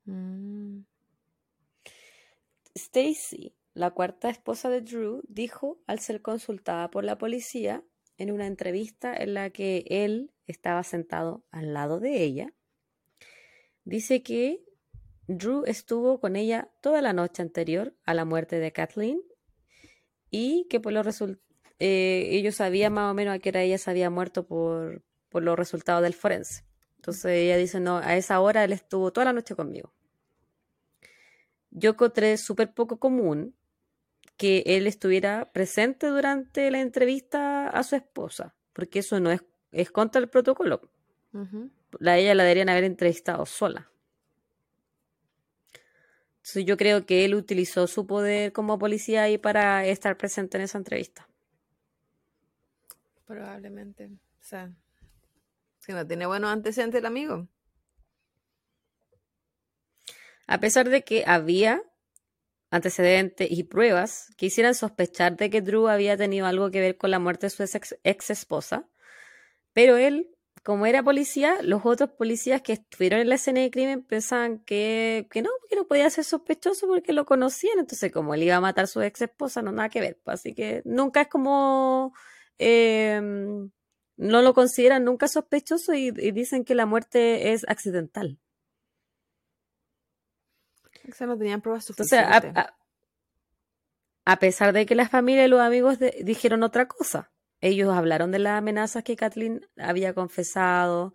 Mm. 0.04 0.80
Stacy, 2.74 3.54
la 3.74 3.90
cuarta 3.90 4.30
esposa 4.30 4.70
de 4.70 4.80
Drew, 4.80 5.22
dijo 5.28 5.80
al 5.86 6.00
ser 6.00 6.22
consultada 6.22 6.90
por 6.90 7.04
la 7.04 7.18
policía 7.18 7.84
en 8.18 8.30
una 8.30 8.46
entrevista 8.46 9.14
en 9.14 9.34
la 9.34 9.50
que 9.50 9.84
él 9.88 10.32
estaba 10.46 10.82
sentado 10.82 11.44
al 11.50 11.74
lado 11.74 12.00
de 12.00 12.22
ella, 12.22 12.52
dice 13.84 14.22
que 14.22 14.64
Drew 15.26 15.64
estuvo 15.66 16.20
con 16.20 16.36
ella 16.36 16.70
toda 16.80 17.02
la 17.02 17.12
noche 17.12 17.42
anterior 17.42 17.94
a 18.04 18.14
la 18.14 18.24
muerte 18.24 18.58
de 18.58 18.72
Kathleen 18.72 19.22
y 20.30 20.66
que 20.68 20.80
por 20.80 20.92
lo 20.92 21.02
eh, 21.78 22.28
ellos 22.30 22.56
sabían 22.56 22.92
más 22.92 23.10
o 23.10 23.14
menos 23.14 23.34
a 23.34 23.38
qué 23.38 23.48
hora 23.48 23.62
ella 23.62 23.78
se 23.78 23.90
había 23.90 24.10
muerto 24.10 24.46
por, 24.46 25.02
por 25.28 25.42
los 25.42 25.56
resultados 25.56 26.02
del 26.02 26.14
forense. 26.14 26.64
Entonces 26.96 27.32
ella 27.32 27.56
dice, 27.56 27.80
no, 27.80 27.98
a 27.98 28.16
esa 28.16 28.40
hora 28.40 28.62
él 28.62 28.72
estuvo 28.72 29.12
toda 29.12 29.24
la 29.24 29.32
noche 29.32 29.56
conmigo. 29.56 29.92
Yo 31.70 31.90
encontré 31.90 32.36
súper 32.36 32.72
poco 32.72 32.98
común 32.98 33.56
que 34.36 34.62
él 34.66 34.86
estuviera 34.86 35.52
presente 35.52 36.08
durante 36.08 36.70
la 36.70 36.80
entrevista 36.80 37.68
a 37.68 37.82
su 37.82 37.96
esposa, 37.96 38.54
porque 38.72 39.00
eso 39.00 39.20
no 39.20 39.30
es, 39.30 39.42
es 39.70 39.90
contra 39.90 40.20
el 40.20 40.28
protocolo. 40.28 40.90
la, 41.98 42.18
ella 42.18 42.34
la 42.34 42.42
deberían 42.42 42.68
haber 42.68 42.84
entrevistado 42.84 43.46
sola. 43.46 43.90
Entonces 46.42 46.64
yo 46.64 46.76
creo 46.76 47.06
que 47.06 47.24
él 47.24 47.36
utilizó 47.36 47.86
su 47.86 48.04
poder 48.04 48.52
como 48.52 48.78
policía 48.78 49.22
ahí 49.22 49.38
para 49.38 49.86
estar 49.86 50.16
presente 50.16 50.56
en 50.56 50.64
esa 50.64 50.76
entrevista. 50.76 51.28
Probablemente. 53.26 54.06
O 54.06 54.44
sea, 54.44 54.72
si 55.78 55.92
no 55.92 56.04
tiene 56.04 56.26
buenos 56.26 56.50
antecedentes 56.50 56.98
el 56.98 57.06
amigo. 57.06 57.46
A 60.48 60.58
pesar 60.58 60.88
de 60.88 61.02
que 61.02 61.22
había 61.26 61.82
antecedentes 62.72 63.48
y 63.50 63.64
pruebas 63.64 64.32
que 64.36 64.46
hicieran 64.46 64.74
sospechar 64.74 65.36
de 65.36 65.50
que 65.50 65.60
Drew 65.60 65.88
había 65.88 66.16
tenido 66.16 66.46
algo 66.46 66.70
que 66.70 66.80
ver 66.80 66.96
con 66.96 67.10
la 67.10 67.18
muerte 67.18 67.46
de 67.46 67.50
su 67.50 67.62
ex, 67.62 68.30
esposa, 68.30 68.88
pero 69.74 69.96
él, 69.98 70.30
como 70.64 70.86
era 70.86 71.02
policía, 71.02 71.58
los 71.62 71.82
otros 71.84 72.10
policías 72.10 72.62
que 72.62 72.72
estuvieron 72.72 73.20
en 73.20 73.28
la 73.28 73.34
escena 73.34 73.60
de 73.60 73.70
crimen 73.70 74.02
pensaban 74.02 74.58
que, 74.60 75.28
que 75.30 75.42
no, 75.42 75.50
que 75.68 75.76
no 75.76 75.86
podía 75.86 76.08
ser 76.10 76.24
sospechoso 76.24 76.86
porque 76.86 77.12
lo 77.12 77.26
conocían, 77.26 77.78
entonces 77.78 78.10
como 78.10 78.34
él 78.34 78.42
iba 78.42 78.56
a 78.56 78.60
matar 78.60 78.84
a 78.84 78.88
su 78.88 79.02
ex 79.02 79.20
esposa, 79.22 79.60
no 79.60 79.70
nada 79.70 79.90
que 79.90 80.00
ver, 80.00 80.18
pues, 80.24 80.40
así 80.40 80.54
que 80.54 80.82
nunca 80.84 81.22
es 81.22 81.28
como... 81.28 82.14
Em, 82.58 83.70
no 84.16 84.42
lo 84.42 84.54
consideran 84.54 85.04
nunca 85.04 85.28
sospechoso 85.28 85.94
y, 85.94 86.10
dicen 86.10 86.64
que 86.64 86.74
la 86.74 86.86
muerte 86.86 87.52
es 87.52 87.64
accidental. 87.68 88.38
O 91.08 91.14
sea, 91.14 91.26
no 91.26 91.36
tenían 91.36 91.60
pruebas 91.60 91.84
suficientes. 91.84 92.52
a, 94.24 94.38
pesar 94.38 94.72
de 94.72 94.86
que 94.86 94.94
la 94.94 95.08
familia 95.08 95.44
y 95.44 95.48
los 95.48 95.60
amigos 95.60 95.98
dijeron 96.22 96.62
otra 96.62 96.86
cosa, 96.86 97.30
ellos 97.60 97.94
hablaron 97.94 98.30
de 98.30 98.38
las 98.38 98.58
amenazas 98.58 99.04
que 99.04 99.16
Kathleen 99.16 99.66
había 99.76 100.14
confesado, 100.14 101.14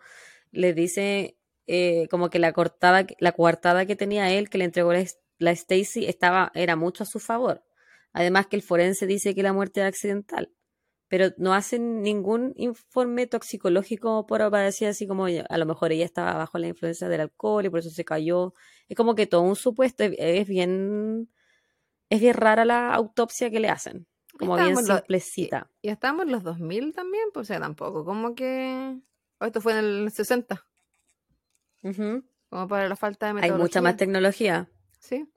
le 0.51 0.73
dice 0.73 1.37
eh, 1.67 2.07
como 2.09 2.29
que 2.29 2.39
la 2.39 2.53
cortada, 2.53 3.05
la 3.19 3.31
coartada 3.31 3.85
que 3.85 3.95
tenía 3.95 4.31
él, 4.31 4.49
que 4.49 4.57
le 4.57 4.65
entregó 4.65 4.93
la, 4.93 5.05
la 5.39 5.51
Stacy, 5.51 6.05
estaba, 6.05 6.51
era 6.53 6.75
mucho 6.75 7.03
a 7.03 7.07
su 7.07 7.19
favor. 7.19 7.63
Además 8.13 8.47
que 8.47 8.55
el 8.55 8.63
forense 8.63 9.05
dice 9.05 9.35
que 9.35 9.43
la 9.43 9.53
muerte 9.53 9.81
es 9.81 9.87
accidental 9.87 10.51
pero 11.07 11.33
no 11.37 11.53
hacen 11.53 12.01
ningún 12.01 12.53
informe 12.57 13.27
toxicológico 13.27 14.25
por 14.25 14.39
para 14.51 14.63
decir 14.63 14.87
así 14.87 15.07
como 15.07 15.25
a 15.25 15.57
lo 15.57 15.65
mejor 15.65 15.91
ella 15.91 16.05
estaba 16.05 16.33
bajo 16.33 16.57
la 16.57 16.67
influencia 16.67 17.07
del 17.07 17.21
alcohol 17.21 17.65
y 17.65 17.69
por 17.69 17.79
eso 17.79 17.89
se 17.89 18.03
cayó. 18.03 18.53
Es 18.89 18.97
como 18.97 19.15
que 19.15 19.27
todo 19.27 19.41
un 19.41 19.55
supuesto 19.55 20.03
es 20.03 20.47
bien 20.47 21.29
es 22.09 22.21
bien 22.21 22.33
rara 22.33 22.65
la 22.65 22.93
autopsia 22.93 23.49
que 23.49 23.59
le 23.59 23.69
hacen, 23.69 24.07
como 24.37 24.55
bien 24.55 24.75
simplecita. 24.77 25.69
y, 25.81 25.89
estamos 25.89 26.25
en 26.25 26.31
los 26.31 26.43
2000 26.43 26.93
también, 26.93 27.25
pues 27.33 27.47
o 27.47 27.49
sea, 27.49 27.59
tampoco, 27.59 28.05
como 28.05 28.33
que 28.33 28.99
esto 29.41 29.61
fue 29.61 29.73
en 29.73 29.79
el 29.79 30.11
60. 30.11 30.65
Como 32.49 32.67
para 32.67 32.87
la 32.87 32.95
falta 32.95 33.27
de 33.27 33.29
Hay 33.31 33.35
metodología. 33.35 33.63
mucha 33.63 33.81
más 33.81 33.97
tecnología. 33.97 34.69
Sí. 34.99 35.29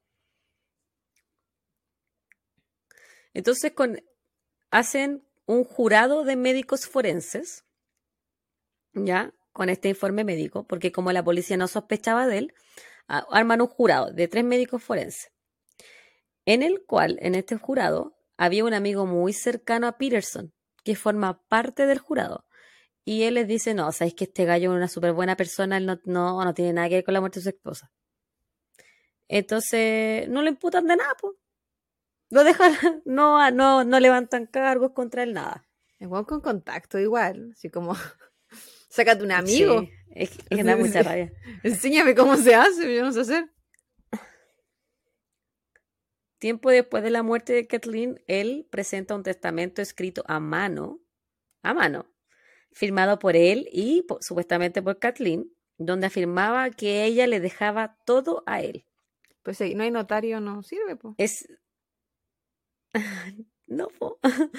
Entonces 3.32 3.72
con, 3.72 4.00
hacen 4.70 5.24
un 5.50 5.64
jurado 5.64 6.24
de 6.24 6.36
médicos 6.36 6.86
forenses, 6.86 7.64
ya, 8.92 9.34
con 9.52 9.68
este 9.68 9.88
informe 9.88 10.22
médico, 10.22 10.64
porque 10.64 10.92
como 10.92 11.10
la 11.10 11.24
policía 11.24 11.56
no 11.56 11.66
sospechaba 11.66 12.26
de 12.28 12.38
él, 12.38 12.54
arman 13.08 13.60
un 13.60 13.66
jurado 13.66 14.12
de 14.12 14.28
tres 14.28 14.44
médicos 14.44 14.82
forenses, 14.82 15.32
en 16.46 16.62
el 16.62 16.84
cual, 16.84 17.18
en 17.20 17.34
este 17.34 17.56
jurado, 17.56 18.16
había 18.36 18.64
un 18.64 18.74
amigo 18.74 19.06
muy 19.06 19.32
cercano 19.32 19.88
a 19.88 19.98
Peterson, 19.98 20.52
que 20.84 20.94
forma 20.94 21.42
parte 21.48 21.86
del 21.86 21.98
jurado. 21.98 22.46
Y 23.04 23.24
él 23.24 23.34
les 23.34 23.48
dice, 23.48 23.74
no, 23.74 23.90
sabéis 23.90 24.14
que 24.14 24.24
este 24.24 24.44
gallo 24.44 24.70
es 24.70 24.76
una 24.76 24.88
súper 24.88 25.12
buena 25.12 25.36
persona, 25.36 25.78
él 25.78 25.86
no, 25.86 25.98
no, 26.04 26.44
no 26.44 26.54
tiene 26.54 26.74
nada 26.74 26.88
que 26.88 26.94
ver 26.96 27.04
con 27.04 27.14
la 27.14 27.20
muerte 27.20 27.40
de 27.40 27.44
su 27.44 27.48
esposa. 27.48 27.90
Entonces, 29.26 30.28
no 30.28 30.42
le 30.42 30.50
imputan 30.50 30.86
de 30.86 30.96
nada, 30.96 31.14
pues. 31.20 31.34
Lo 32.30 32.44
dejan, 32.44 32.72
no, 33.04 33.50
no, 33.50 33.84
no 33.84 34.00
levantan 34.00 34.46
cargos 34.46 34.92
contra 34.92 35.22
él, 35.22 35.32
nada. 35.34 35.66
Igual 35.98 36.26
con 36.26 36.40
contacto, 36.40 36.98
igual. 36.98 37.50
Así 37.52 37.68
como, 37.70 37.94
sácate 38.88 39.22
un 39.24 39.32
amigo. 39.32 39.80
Sí, 39.80 39.90
es, 40.14 40.30
que- 40.30 40.42
es 40.50 40.56
que 40.58 40.64
da 40.64 40.76
mucha 40.76 41.02
rabia. 41.02 41.32
Enséñame 41.62 42.14
cómo 42.14 42.36
se 42.36 42.54
hace, 42.54 42.94
yo 42.94 43.02
no 43.04 43.12
sé 43.12 43.20
hacer. 43.20 43.50
Tiempo 46.38 46.70
después 46.70 47.02
de 47.02 47.10
la 47.10 47.22
muerte 47.22 47.52
de 47.52 47.66
Kathleen, 47.66 48.22
él 48.26 48.66
presenta 48.70 49.14
un 49.14 49.22
testamento 49.22 49.82
escrito 49.82 50.24
a 50.26 50.40
mano, 50.40 51.00
a 51.62 51.74
mano, 51.74 52.06
firmado 52.72 53.18
por 53.18 53.36
él 53.36 53.68
y 53.72 54.02
po- 54.02 54.22
supuestamente 54.22 54.80
por 54.80 54.98
Kathleen, 54.98 55.52
donde 55.76 56.06
afirmaba 56.06 56.70
que 56.70 57.04
ella 57.04 57.26
le 57.26 57.40
dejaba 57.40 57.98
todo 58.06 58.42
a 58.46 58.62
él. 58.62 58.86
Pues 59.42 59.58
si 59.58 59.74
no 59.74 59.82
hay 59.82 59.90
notario, 59.90 60.40
no 60.40 60.62
sirve, 60.62 60.96
pues. 60.96 61.14
Es. 61.18 61.46
No. 63.66 63.88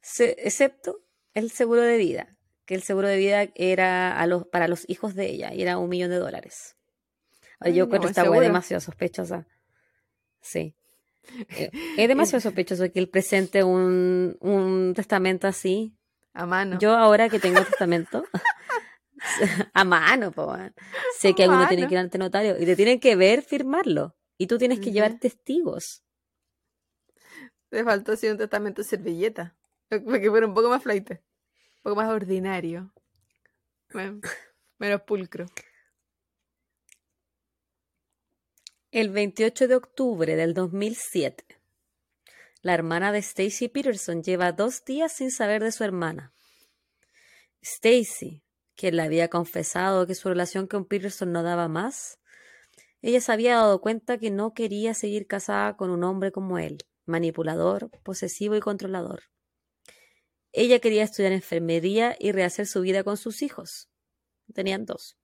Se- 0.00 0.36
excepto 0.46 1.02
el 1.34 1.50
seguro 1.50 1.82
de 1.82 1.98
vida, 1.98 2.36
que 2.64 2.74
el 2.74 2.82
seguro 2.82 3.06
de 3.08 3.18
vida 3.18 3.48
era 3.54 4.18
a 4.18 4.26
los, 4.26 4.46
para 4.46 4.66
los 4.66 4.88
hijos 4.88 5.14
de 5.14 5.26
ella 5.26 5.52
y 5.52 5.60
era 5.60 5.76
un 5.76 5.90
millón 5.90 6.08
de 6.10 6.16
dólares. 6.16 6.76
Ay, 7.60 7.74
Yo 7.74 7.80
no, 7.80 7.84
encuentro 7.96 8.08
buen 8.30 8.38
esta 8.38 8.40
demasiado 8.40 8.80
sospechosa. 8.80 9.46
Sí. 10.40 10.74
Eh, 11.58 11.70
Es 11.98 12.06
demasiado 12.08 12.40
sospechoso 12.40 12.90
que 12.92 13.00
él 13.00 13.08
presente 13.08 13.64
un, 13.64 14.36
un 14.40 14.94
testamento 14.94 15.48
así. 15.48 15.98
A 16.32 16.46
mano. 16.46 16.78
Yo 16.78 16.94
ahora 16.94 17.28
que 17.28 17.40
tengo 17.40 17.64
testamento, 17.64 18.24
a 19.74 19.84
mano, 19.84 20.30
po, 20.30 20.56
sé 21.18 21.34
que 21.34 21.44
A 21.44 21.48
uno 21.48 21.66
tiene 21.66 21.88
que 21.88 21.94
ir 21.94 21.98
ante 21.98 22.16
notario 22.18 22.56
y 22.60 22.64
te 22.64 22.76
tienen 22.76 23.00
que 23.00 23.16
ver 23.16 23.42
firmarlo. 23.42 24.14
Y 24.38 24.46
tú 24.46 24.56
tienes 24.56 24.78
que 24.78 24.92
llevar 24.92 25.18
testigos. 25.18 26.04
Te 27.68 27.84
faltó 27.84 28.12
así 28.12 28.28
un 28.28 28.38
testamento 28.38 28.82
de 28.82 28.88
servilleta. 28.88 29.56
Para 29.88 30.20
que 30.20 30.28
un 30.28 30.54
poco 30.54 30.68
más 30.68 30.82
flight. 30.82 31.10
Un 31.10 31.18
poco 31.82 31.96
más 31.96 32.08
ordinario. 32.10 32.92
Men- 33.92 34.20
Menos 34.78 35.02
pulcro. 35.02 35.46
El 38.90 39.10
28 39.10 39.68
de 39.68 39.74
octubre 39.74 40.36
del 40.36 40.54
2007, 40.54 41.44
la 42.62 42.72
hermana 42.74 43.12
de 43.12 43.18
Stacy 43.18 43.68
Peterson 43.68 44.22
lleva 44.22 44.52
dos 44.52 44.84
días 44.84 45.12
sin 45.12 45.30
saber 45.30 45.62
de 45.62 45.72
su 45.72 45.84
hermana. 45.84 46.32
Stacy, 47.62 48.42
quien 48.74 48.96
le 48.96 49.02
había 49.02 49.28
confesado 49.28 50.06
que 50.06 50.14
su 50.14 50.28
relación 50.28 50.66
con 50.66 50.84
Peterson 50.84 51.32
no 51.32 51.42
daba 51.42 51.68
más, 51.68 52.18
ella 53.02 53.20
se 53.20 53.32
había 53.32 53.56
dado 53.56 53.80
cuenta 53.80 54.18
que 54.18 54.30
no 54.30 54.54
quería 54.54 54.94
seguir 54.94 55.26
casada 55.26 55.76
con 55.76 55.90
un 55.90 56.02
hombre 56.04 56.32
como 56.32 56.58
él, 56.58 56.78
manipulador, 57.06 57.90
posesivo 58.02 58.56
y 58.56 58.60
controlador. 58.60 59.22
Ella 60.52 60.78
quería 60.80 61.04
estudiar 61.04 61.32
enfermería 61.32 62.16
y 62.18 62.32
rehacer 62.32 62.66
su 62.66 62.80
vida 62.80 63.04
con 63.04 63.16
sus 63.16 63.42
hijos. 63.42 63.88
Tenían 64.54 64.84
dos. 64.86 65.18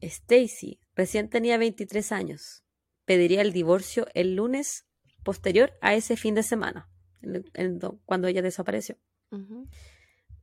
Stacy 0.00 0.80
recién 0.94 1.28
tenía 1.30 1.56
23 1.58 2.12
años. 2.12 2.64
Pediría 3.04 3.42
el 3.42 3.52
divorcio 3.52 4.06
el 4.14 4.34
lunes 4.36 4.86
posterior 5.22 5.72
a 5.80 5.94
ese 5.94 6.16
fin 6.16 6.34
de 6.34 6.42
semana, 6.42 6.90
en- 7.22 7.44
en 7.54 7.78
do- 7.78 8.00
cuando 8.04 8.28
ella 8.28 8.42
desapareció. 8.42 8.98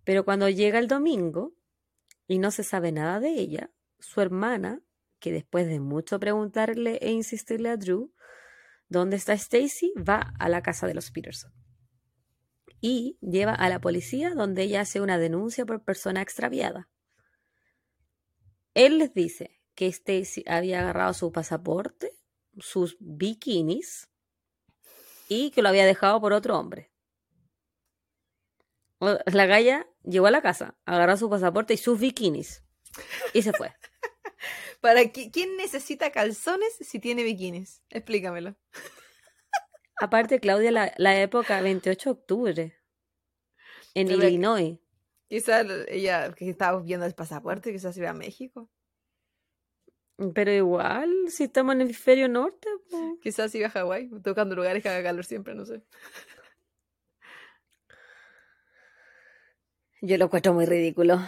Pero 0.03 0.26
cuando 0.26 0.49
llega 0.49 0.80
el 0.80 0.88
domingo 0.88 1.53
y 2.28 2.39
no 2.39 2.51
se 2.51 2.64
sabe 2.64 2.91
nada 2.91 3.20
de 3.20 3.30
ella, 3.30 3.72
su 3.99 4.22
hermana, 4.22 4.82
que 5.20 5.32
después 5.32 5.68
de 5.68 5.80
mucho 5.80 6.20
preguntarle 6.20 6.97
e 7.01 7.12
insistirle 7.12 7.70
a 7.70 7.78
Drew 7.78 8.12
dónde 8.92 9.16
está 9.16 9.34
Stacy, 9.34 9.94
va 9.98 10.34
a 10.38 10.50
la 10.50 10.62
casa 10.62 10.86
de 10.86 10.94
los 10.94 11.12
Peterson 11.12 11.52
y 12.82 13.18
lleva 13.22 13.54
a 13.54 13.70
la 13.70 13.80
policía 13.80 14.34
donde 14.34 14.64
ella 14.64 14.82
hace 14.82 15.00
una 15.00 15.18
denuncia 15.18 15.66
por 15.66 15.84
persona 15.84 16.22
extraviada. 16.22 16.89
Él 18.74 18.98
les 18.98 19.14
dice 19.14 19.62
que 19.76 19.88
Stacy 19.88 20.44
había 20.48 20.82
agarrado 20.82 21.14
su 21.14 21.32
pasaporte, 21.32 22.12
sus 22.58 22.98
bikinis 23.00 24.10
y 25.30 25.52
que 25.52 25.62
lo 25.62 25.70
había 25.70 25.86
dejado 25.86 26.20
por 26.20 26.34
otro 26.34 26.58
hombre. 26.58 26.92
La 29.00 29.46
galla 29.46 29.88
llegó 30.04 30.28
a 30.28 30.32
la 30.32 30.42
casa, 30.42 30.76
agarró 30.86 31.18
su 31.18 31.30
pasaporte 31.30 31.74
y 31.74 31.78
sus 31.78 32.00
bikinis 32.00 32.64
y 33.34 33.42
se 33.44 33.54
fue. 33.54 33.74
¿Para 34.82 35.02
qui- 35.04 35.32
quién 35.32 35.56
necesita 35.58 36.12
calzones 36.12 36.74
si 36.80 37.00
tiene 37.00 37.24
bikinis? 37.24 37.84
Explícamelo. 37.89 38.56
Aparte, 40.00 40.39
Claudia, 40.39 40.72
la, 40.72 40.94
la 40.98 41.20
época 41.22 41.62
28 41.62 42.10
de 42.10 42.12
octubre 42.20 42.76
en 43.94 44.08
Pero 44.08 44.24
Illinois. 44.24 44.80
Quizás 45.28 45.66
ella, 45.88 46.34
que 46.34 46.50
estaba 46.50 46.82
viendo 46.82 47.06
el 47.06 47.14
pasaporte, 47.14 47.72
quizás 47.72 47.96
iba 47.98 48.10
a 48.10 48.14
México. 48.14 48.70
Pero 50.34 50.52
igual, 50.52 51.10
si 51.30 51.46
estamos 51.46 51.74
en 51.74 51.82
el 51.82 51.88
hemisferio 51.88 52.28
norte, 52.28 52.68
po. 52.89 53.18
Quizás 53.22 53.54
iba 53.56 53.68
a 53.68 53.72
Hawái, 53.72 54.10
tocando 54.24 54.56
lugares 54.56 54.84
que 54.84 54.89
haga 54.89 55.02
calor 55.04 55.26
siempre, 55.26 55.56
no 55.56 55.66
sé. 55.66 55.82
yo 60.02 60.18
lo 60.18 60.26
encuentro 60.26 60.54
muy 60.54 60.66
ridículo. 60.66 61.20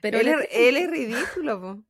Pero 0.00 0.18
él, 0.18 0.28
es, 0.28 0.48
él 0.50 0.76
es 0.76 0.90
ridículo, 0.90 1.60
po. 1.60 1.84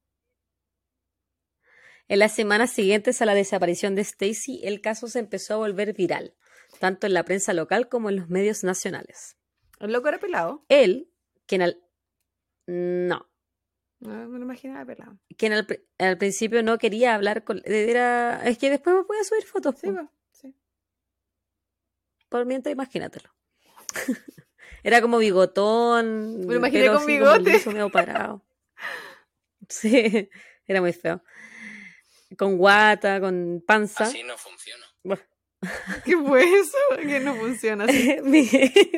En 2.12 2.18
las 2.18 2.34
semanas 2.34 2.70
siguientes 2.70 3.22
a 3.22 3.24
la 3.24 3.32
desaparición 3.32 3.94
de 3.94 4.02
Stacy, 4.02 4.60
el 4.64 4.82
caso 4.82 5.08
se 5.08 5.18
empezó 5.18 5.54
a 5.54 5.56
volver 5.56 5.94
viral, 5.94 6.34
tanto 6.78 7.06
en 7.06 7.14
la 7.14 7.24
prensa 7.24 7.54
local 7.54 7.88
como 7.88 8.10
en 8.10 8.16
los 8.16 8.28
medios 8.28 8.64
nacionales. 8.64 9.38
El 9.80 9.92
loco 9.94 10.08
era 10.08 10.18
pelado. 10.18 10.62
Él, 10.68 11.10
quien 11.46 11.62
al... 11.62 11.82
No, 12.66 13.30
No, 14.00 14.28
me 14.28 14.38
lo 14.38 14.44
imaginaba 14.44 14.84
pelado. 14.84 15.18
quien 15.38 15.54
al, 15.54 15.66
al 15.98 16.18
principio 16.18 16.62
no 16.62 16.76
quería 16.76 17.14
hablar 17.14 17.44
con... 17.44 17.62
Era... 17.64 18.46
Es 18.46 18.58
que 18.58 18.68
después 18.68 18.94
me 18.94 19.02
voy 19.04 19.16
a 19.16 19.24
subir 19.24 19.44
fotos. 19.44 19.76
Sí, 19.80 19.90
po, 19.90 20.12
sí. 20.32 20.54
Por 22.28 22.44
mientras, 22.44 22.74
imagínatelo. 22.74 23.30
Era 24.82 25.00
como 25.00 25.16
bigotón. 25.16 26.40
Me 26.40 26.44
lo 26.44 26.56
imaginé 26.56 26.88
con 26.88 27.06
bigote. 27.06 27.62
medio 27.68 27.88
parado. 27.88 28.44
Sí, 29.68 30.28
era 30.66 30.80
muy 30.82 30.92
feo. 30.92 31.22
Con 32.37 32.57
guata, 32.59 33.20
con 33.20 33.62
panza. 33.66 34.05
Así 34.05 34.22
no 34.22 34.37
funciona. 34.37 34.85
Bueno, 35.03 35.22
¿Qué 36.05 36.16
fue 36.16 36.43
eso? 36.45 36.76
Que 37.01 37.20
no 37.20 37.35
funciona 37.35 37.85
así. 37.85 38.16
mi, 38.24 38.49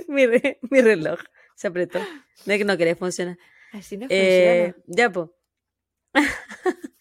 mi, 0.09 0.27
re- 0.27 0.59
mi 0.71 0.81
reloj 0.81 1.19
se 1.55 1.67
apretó. 1.69 1.99
No 2.47 2.53
es 2.53 2.59
que 2.59 2.65
no 2.65 2.77
quería 2.77 2.97
funcionar. 2.97 3.39
Así 3.73 3.97
no 3.97 4.07
Eh, 4.09 4.73
funciona. 4.75 4.85
ya, 4.87 5.11
pues. 5.13 5.31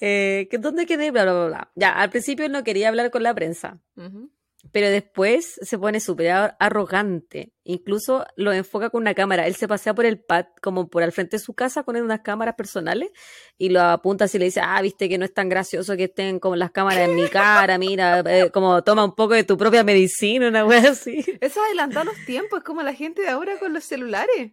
eh, 0.00 0.48
¿que 0.50 0.58
¿Dónde 0.58 0.86
quedé? 0.86 1.10
Bla, 1.10 1.24
bla, 1.24 1.32
bla, 1.34 1.46
bla. 1.46 1.72
Ya, 1.74 1.90
al 1.92 2.10
principio 2.10 2.48
no 2.48 2.64
quería 2.64 2.88
hablar 2.88 3.10
con 3.10 3.22
la 3.22 3.34
prensa. 3.34 3.80
Ujú. 3.96 4.30
Pero 4.72 4.90
después 4.90 5.58
se 5.62 5.78
pone 5.78 6.00
súper 6.00 6.30
ar- 6.30 6.56
arrogante. 6.58 7.52
Incluso 7.62 8.26
lo 8.36 8.52
enfoca 8.52 8.90
con 8.90 9.02
una 9.02 9.14
cámara. 9.14 9.46
Él 9.46 9.54
se 9.54 9.68
pasea 9.68 9.94
por 9.94 10.04
el 10.04 10.18
pad, 10.20 10.46
como 10.60 10.88
por 10.90 11.04
al 11.04 11.12
frente 11.12 11.36
de 11.36 11.42
su 11.42 11.54
casa, 11.54 11.84
con 11.84 11.96
unas 11.96 12.20
cámaras 12.22 12.56
personales 12.56 13.10
y 13.56 13.68
lo 13.68 13.80
apunta 13.82 14.24
así 14.24 14.36
y 14.36 14.40
le 14.40 14.46
dice, 14.46 14.60
ah, 14.62 14.82
viste 14.82 15.08
que 15.08 15.16
no 15.16 15.24
es 15.24 15.32
tan 15.32 15.48
gracioso 15.48 15.96
que 15.96 16.04
estén 16.04 16.40
como 16.40 16.56
las 16.56 16.72
cámaras 16.72 17.08
en 17.08 17.14
mi 17.14 17.28
cara, 17.28 17.78
mira, 17.78 18.20
eh, 18.26 18.50
como 18.50 18.82
toma 18.82 19.04
un 19.04 19.14
poco 19.14 19.34
de 19.34 19.44
tu 19.44 19.56
propia 19.56 19.84
medicina, 19.84 20.48
una 20.48 20.66
wea 20.66 20.90
así. 20.90 21.24
Eso 21.40 21.62
adelantó 21.62 22.02
los 22.02 22.16
tiempos, 22.26 22.62
como 22.64 22.82
la 22.82 22.94
gente 22.94 23.22
de 23.22 23.28
ahora 23.28 23.58
con 23.60 23.72
los 23.72 23.84
celulares. 23.84 24.52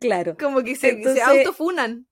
Claro. 0.00 0.36
Como 0.38 0.62
que 0.62 0.76
se, 0.76 0.90
Entonces- 0.90 1.24
se 1.24 1.38
autofunan. 1.38 2.06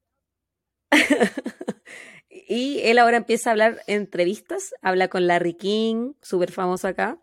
Y 2.48 2.80
él 2.84 2.98
ahora 2.98 3.18
empieza 3.18 3.50
a 3.50 3.52
hablar 3.52 3.82
en 3.86 4.02
entrevistas, 4.02 4.74
habla 4.80 5.08
con 5.08 5.26
Larry 5.26 5.54
King, 5.54 6.14
súper 6.22 6.50
famoso 6.50 6.88
acá, 6.88 7.18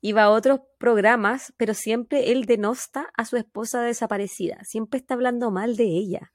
y 0.00 0.12
va 0.12 0.24
a 0.24 0.30
otros 0.30 0.60
programas, 0.78 1.52
pero 1.56 1.74
siempre 1.74 2.32
él 2.32 2.46
denosta 2.46 3.10
a 3.16 3.24
su 3.24 3.36
esposa 3.36 3.82
desaparecida, 3.82 4.64
siempre 4.64 4.98
está 4.98 5.14
hablando 5.14 5.50
mal 5.50 5.76
de 5.76 5.84
ella. 5.84 6.32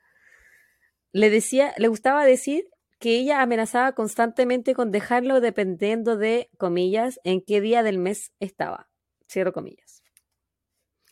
Le 1.11 1.29
decía, 1.29 1.73
le 1.77 1.87
gustaba 1.87 2.25
decir 2.25 2.69
que 2.99 3.17
ella 3.17 3.41
amenazaba 3.41 3.93
constantemente 3.93 4.73
con 4.73 4.91
dejarlo 4.91 5.41
dependiendo 5.41 6.15
de, 6.15 6.49
comillas, 6.57 7.19
en 7.23 7.41
qué 7.41 7.61
día 7.61 7.83
del 7.83 7.97
mes 7.97 8.31
estaba. 8.39 8.89
Cierro 9.29 9.53
comillas. 9.53 10.03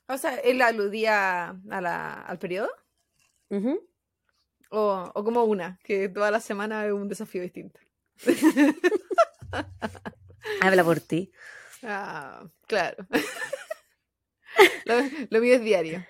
O 0.07 0.17
sea, 0.17 0.35
él 0.35 0.61
aludía 0.61 1.49
a 1.69 1.81
la, 1.81 2.13
al 2.13 2.39
periodo. 2.39 2.69
Ujú. 3.49 3.79
O, 4.71 5.11
o 5.13 5.23
como 5.23 5.43
una, 5.43 5.79
que 5.83 6.07
toda 6.09 6.31
la 6.31 6.39
semana 6.39 6.85
es 6.85 6.93
un 6.93 7.09
desafío 7.09 7.41
distinto. 7.41 7.79
Habla 10.61 10.83
por 10.83 10.99
ti. 10.99 11.31
Ah, 11.83 12.43
claro. 12.67 13.05
lo, 14.85 14.95
lo 15.29 15.41
mío 15.41 15.55
es 15.55 15.61
diario. 15.61 16.05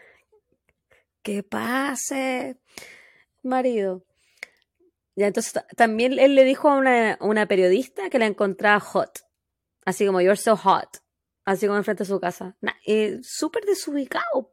Que 1.23 1.43
pase, 1.43 2.57
marido. 3.43 4.05
Ya, 5.15 5.27
entonces 5.27 5.53
ta- 5.53 5.67
también 5.75 6.17
él 6.19 6.35
le 6.35 6.43
dijo 6.43 6.69
a 6.69 6.77
una, 6.77 7.17
una 7.21 7.45
periodista 7.47 8.09
que 8.09 8.19
la 8.19 8.25
encontraba 8.25 8.79
hot. 8.79 9.19
Así 9.85 10.05
como, 10.05 10.21
you're 10.21 10.37
so 10.37 10.55
hot. 10.55 10.99
Así 11.45 11.65
como 11.67 11.77
enfrente 11.77 12.03
de 12.03 12.09
su 12.09 12.19
casa. 12.19 12.55
Na- 12.61 12.77
eh, 12.85 13.19
Súper 13.23 13.65
desubicado. 13.65 14.51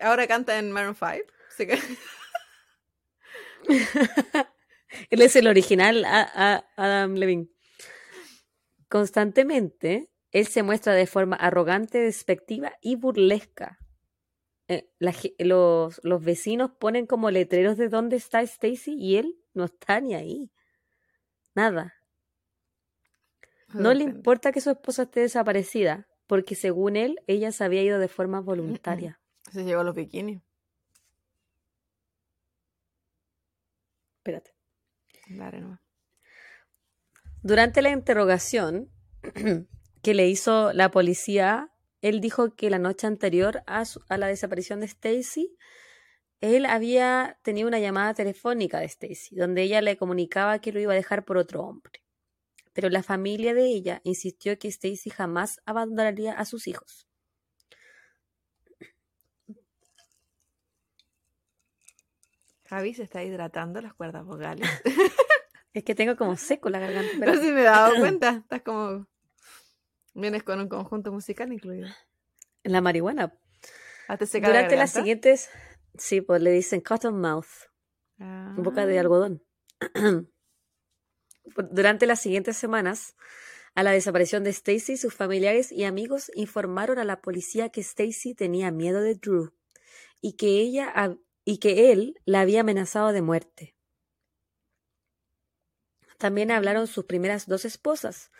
Ahora 0.00 0.26
canta 0.26 0.58
en 0.58 0.72
Maroon 0.72 0.94
5. 0.96 1.32
Se 1.56 1.66
ca- 1.66 1.78
Él 5.10 5.22
es 5.22 5.36
el 5.36 5.46
original 5.46 6.04
a- 6.04 6.28
a- 6.34 6.64
Adam 6.76 7.14
Levine. 7.14 7.48
Constantemente, 8.88 10.10
él 10.32 10.46
se 10.46 10.62
muestra 10.62 10.94
de 10.94 11.06
forma 11.06 11.36
arrogante, 11.36 11.98
despectiva 11.98 12.72
y 12.80 12.96
burlesca. 12.96 13.78
Eh, 14.68 14.88
la 14.98 15.14
los, 15.38 16.00
los 16.04 16.22
vecinos 16.24 16.72
ponen 16.78 17.06
como 17.06 17.30
letreros 17.30 17.76
de 17.76 17.88
dónde 17.88 18.16
está 18.16 18.40
Stacy 18.42 18.94
y 18.98 19.16
él 19.16 19.36
no 19.54 19.64
está 19.64 20.00
ni 20.00 20.14
ahí. 20.14 20.52
Nada. 21.54 21.94
No 23.72 23.94
le 23.94 24.02
importa 24.04 24.50
que 24.50 24.60
su 24.60 24.70
esposa 24.70 25.04
esté 25.04 25.20
desaparecida, 25.20 26.08
porque 26.26 26.56
según 26.56 26.96
él, 26.96 27.20
ella 27.28 27.52
se 27.52 27.62
había 27.62 27.82
ido 27.82 27.98
de 28.00 28.08
forma 28.08 28.40
voluntaria. 28.40 29.20
Se 29.52 29.64
llevó 29.64 29.82
los 29.82 29.94
bikinis. 29.94 30.40
Espérate. 34.20 34.54
Dale. 35.30 35.78
Durante 37.42 37.80
la 37.80 37.90
interrogación 37.90 38.90
que 40.02 40.14
le 40.14 40.28
hizo 40.28 40.74
la 40.74 40.90
policía, 40.90 41.70
él 42.02 42.20
dijo 42.20 42.54
que 42.54 42.68
la 42.68 42.78
noche 42.78 43.06
anterior 43.06 43.62
a, 43.66 43.86
su- 43.86 44.02
a 44.10 44.18
la 44.18 44.26
desaparición 44.26 44.80
de 44.80 44.86
Stacy, 44.86 45.56
él 46.42 46.66
había 46.66 47.38
tenido 47.42 47.66
una 47.68 47.78
llamada 47.80 48.12
telefónica 48.12 48.78
de 48.80 48.86
Stacy, 48.86 49.36
donde 49.36 49.62
ella 49.62 49.80
le 49.80 49.96
comunicaba 49.96 50.58
que 50.60 50.72
lo 50.72 50.80
iba 50.80 50.92
a 50.92 50.96
dejar 50.96 51.24
por 51.24 51.38
otro 51.38 51.62
hombre. 51.62 52.02
Pero 52.74 52.90
la 52.90 53.02
familia 53.02 53.54
de 53.54 53.64
ella 53.64 54.00
insistió 54.04 54.58
que 54.58 54.68
Stacy 54.68 55.08
jamás 55.10 55.60
abandonaría 55.64 56.32
a 56.34 56.44
sus 56.44 56.66
hijos. 56.66 57.08
Javi 62.70 62.94
se 62.94 63.02
está 63.02 63.22
hidratando 63.24 63.80
las 63.80 63.94
cuerdas 63.94 64.24
vocales. 64.24 64.68
Es 65.72 65.84
que 65.84 65.94
tengo 65.94 66.16
como 66.16 66.36
seco 66.36 66.68
la 66.68 66.80
garganta. 66.80 67.12
No 67.14 67.20
pero- 67.20 67.34
sé 67.34 67.42
si 67.44 67.52
me 67.52 67.60
he 67.60 67.64
dado 67.64 67.94
cuenta. 68.00 68.30
Estás 68.42 68.62
como. 68.62 69.06
Vienes 70.14 70.42
con 70.42 70.58
un 70.58 70.68
conjunto 70.68 71.12
musical 71.12 71.52
incluido. 71.52 71.86
La 72.64 72.80
marihuana. 72.80 73.32
Hazte 74.08 74.26
secar 74.26 74.50
la 74.50 74.56
Durante 74.56 74.76
las 74.76 74.92
siguientes, 74.92 75.48
sí, 75.96 76.22
pues 76.22 76.42
le 76.42 76.50
dicen 76.50 76.80
cotton 76.80 77.20
mouth. 77.20 77.46
boca 78.56 78.84
de 78.84 78.98
Ah. 78.98 79.00
algodón. 79.02 79.44
Durante 81.70 82.06
las 82.06 82.20
siguientes 82.20 82.56
semanas, 82.56 83.14
a 83.76 83.82
la 83.84 83.92
desaparición 83.92 84.42
de 84.44 84.50
Stacy, 84.50 84.96
sus 84.96 85.14
familiares 85.14 85.70
y 85.70 85.84
amigos 85.84 86.32
informaron 86.34 86.98
a 86.98 87.04
la 87.04 87.20
policía 87.20 87.68
que 87.70 87.80
Stacy 87.80 88.34
tenía 88.34 88.72
miedo 88.72 89.00
de 89.00 89.14
Drew 89.14 89.52
y 90.20 90.36
que 90.36 90.48
ella 90.58 90.88
y 91.44 91.58
que 91.58 91.92
él 91.92 92.20
la 92.24 92.40
había 92.40 92.60
amenazado 92.60 93.12
de 93.12 93.22
muerte. 93.22 93.76
También 96.18 96.50
hablaron 96.50 96.86
sus 96.86 97.06
primeras 97.06 97.46
dos 97.46 97.64
esposas, 97.64 98.30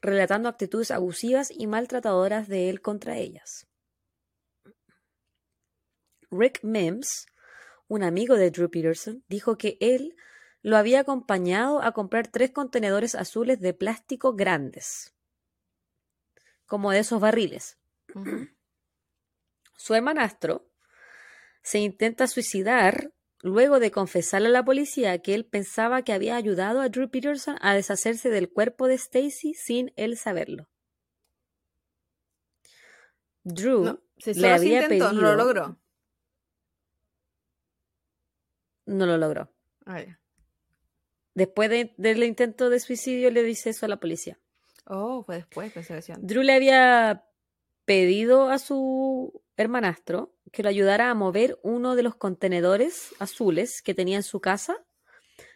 relatando 0.00 0.48
actitudes 0.48 0.90
abusivas 0.90 1.50
y 1.50 1.66
maltratadoras 1.66 2.48
de 2.48 2.68
él 2.68 2.80
contra 2.80 3.16
ellas. 3.16 3.68
Rick 6.30 6.62
Mims, 6.62 7.26
un 7.86 8.02
amigo 8.02 8.34
de 8.36 8.50
Drew 8.50 8.70
Peterson, 8.70 9.24
dijo 9.28 9.56
que 9.56 9.78
él 9.80 10.16
lo 10.62 10.76
había 10.76 11.00
acompañado 11.00 11.80
a 11.82 11.92
comprar 11.92 12.28
tres 12.28 12.50
contenedores 12.50 13.14
azules 13.14 13.60
de 13.60 13.72
plástico 13.72 14.34
grandes, 14.34 15.14
como 16.66 16.90
de 16.90 16.98
esos 16.98 17.20
barriles. 17.20 17.78
Su 19.76 19.94
hermanastro 19.94 20.67
se 21.62 21.78
intenta 21.78 22.26
suicidar 22.26 23.12
luego 23.42 23.78
de 23.78 23.90
confesarle 23.90 24.48
a 24.48 24.50
la 24.52 24.64
policía 24.64 25.18
que 25.20 25.34
él 25.34 25.44
pensaba 25.44 26.02
que 26.02 26.12
había 26.12 26.36
ayudado 26.36 26.80
a 26.80 26.88
Drew 26.88 27.08
Peterson 27.10 27.56
a 27.60 27.74
deshacerse 27.74 28.30
del 28.30 28.50
cuerpo 28.50 28.86
de 28.88 28.94
Stacy 28.94 29.54
sin 29.54 29.92
él 29.96 30.16
saberlo. 30.16 30.68
Drew 33.44 33.84
No, 33.84 34.00
si 34.18 34.34
le 34.34 34.50
había 34.50 34.82
intentó, 34.82 35.12
no 35.12 35.20
lo 35.20 35.28
pedido- 35.28 35.36
logró. 35.36 35.78
no 38.86 39.06
lo 39.06 39.16
logró. 39.18 39.52
Ah, 39.86 40.02
ya. 40.02 40.20
Después 41.34 41.70
de- 41.70 41.94
del 41.98 42.22
intento 42.24 42.68
de 42.70 42.80
suicidio 42.80 43.30
le 43.30 43.42
dice 43.42 43.70
eso 43.70 43.86
a 43.86 43.88
la 43.88 43.98
policía. 44.00 44.38
Oh, 44.86 45.22
fue 45.22 45.36
después, 45.36 45.72
pensé 45.72 46.00
que. 46.02 46.14
Drew 46.18 46.42
le 46.42 46.54
había 46.54 47.24
pedido 47.88 48.50
a 48.50 48.58
su 48.58 49.42
hermanastro 49.56 50.36
que 50.52 50.62
lo 50.62 50.68
ayudara 50.68 51.08
a 51.08 51.14
mover 51.14 51.58
uno 51.62 51.96
de 51.96 52.02
los 52.02 52.16
contenedores 52.16 53.14
azules 53.18 53.80
que 53.80 53.94
tenía 53.94 54.18
en 54.18 54.22
su 54.22 54.42
casa, 54.42 54.84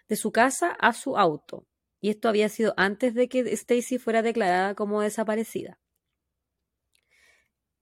de 0.09 0.17
su 0.17 0.33
casa 0.33 0.71
a 0.71 0.95
su 0.95 1.19
auto. 1.19 1.67
Y 2.01 2.09
esto 2.09 2.31
había 2.31 2.49
sido 2.49 2.73
antes 2.79 3.13
de 3.13 3.29
que 3.29 3.41
Stacy 3.41 3.99
fuera 3.99 4.23
declarada 4.23 4.75
como 4.75 5.03
desaparecida. 5.03 5.79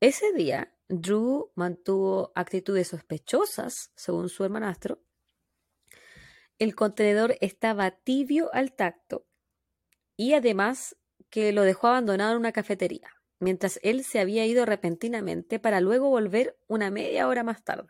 Ese 0.01 0.33
día, 0.33 0.77
Drew 0.89 1.53
mantuvo 1.55 2.33
actitudes 2.35 2.89
sospechosas, 2.89 3.93
según 3.95 4.29
su 4.29 4.43
hermanastro. 4.43 5.01
El 6.59 6.75
contenedor 6.75 7.37
estaba 7.41 7.93
tibio 7.93 8.53
al 8.53 8.75
tacto 8.75 9.29
y 10.17 10.33
además 10.33 10.97
que 11.31 11.53
lo 11.53 11.63
dejó 11.63 11.87
abandonado 11.87 12.33
en 12.33 12.39
una 12.39 12.51
cafetería, 12.51 13.20
mientras 13.41 13.81
él 13.83 14.05
se 14.05 14.21
había 14.21 14.47
ido 14.47 14.65
repentinamente 14.67 15.59
para 15.59 15.81
luego 15.81 16.09
volver 16.09 16.57
una 16.69 16.91
media 16.91 17.27
hora 17.27 17.43
más 17.43 17.65
tarde. 17.65 17.89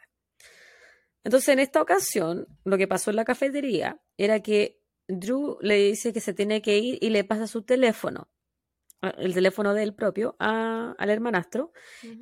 Entonces, 1.22 1.50
en 1.50 1.58
esta 1.58 1.82
ocasión, 1.82 2.46
lo 2.64 2.78
que 2.78 2.88
pasó 2.88 3.10
en 3.10 3.16
la 3.16 3.24
cafetería 3.24 4.00
era 4.16 4.40
que 4.40 4.80
Drew 5.06 5.58
le 5.60 5.76
dice 5.76 6.12
que 6.12 6.20
se 6.20 6.32
tiene 6.32 6.62
que 6.62 6.78
ir 6.78 6.98
y 7.02 7.10
le 7.10 7.24
pasa 7.24 7.46
su 7.46 7.62
teléfono, 7.62 8.30
a- 9.02 9.10
el 9.10 9.34
teléfono 9.34 9.74
del 9.74 9.94
propio, 9.94 10.36
a- 10.38 10.94
al 10.96 11.10
hermanastro, 11.10 11.72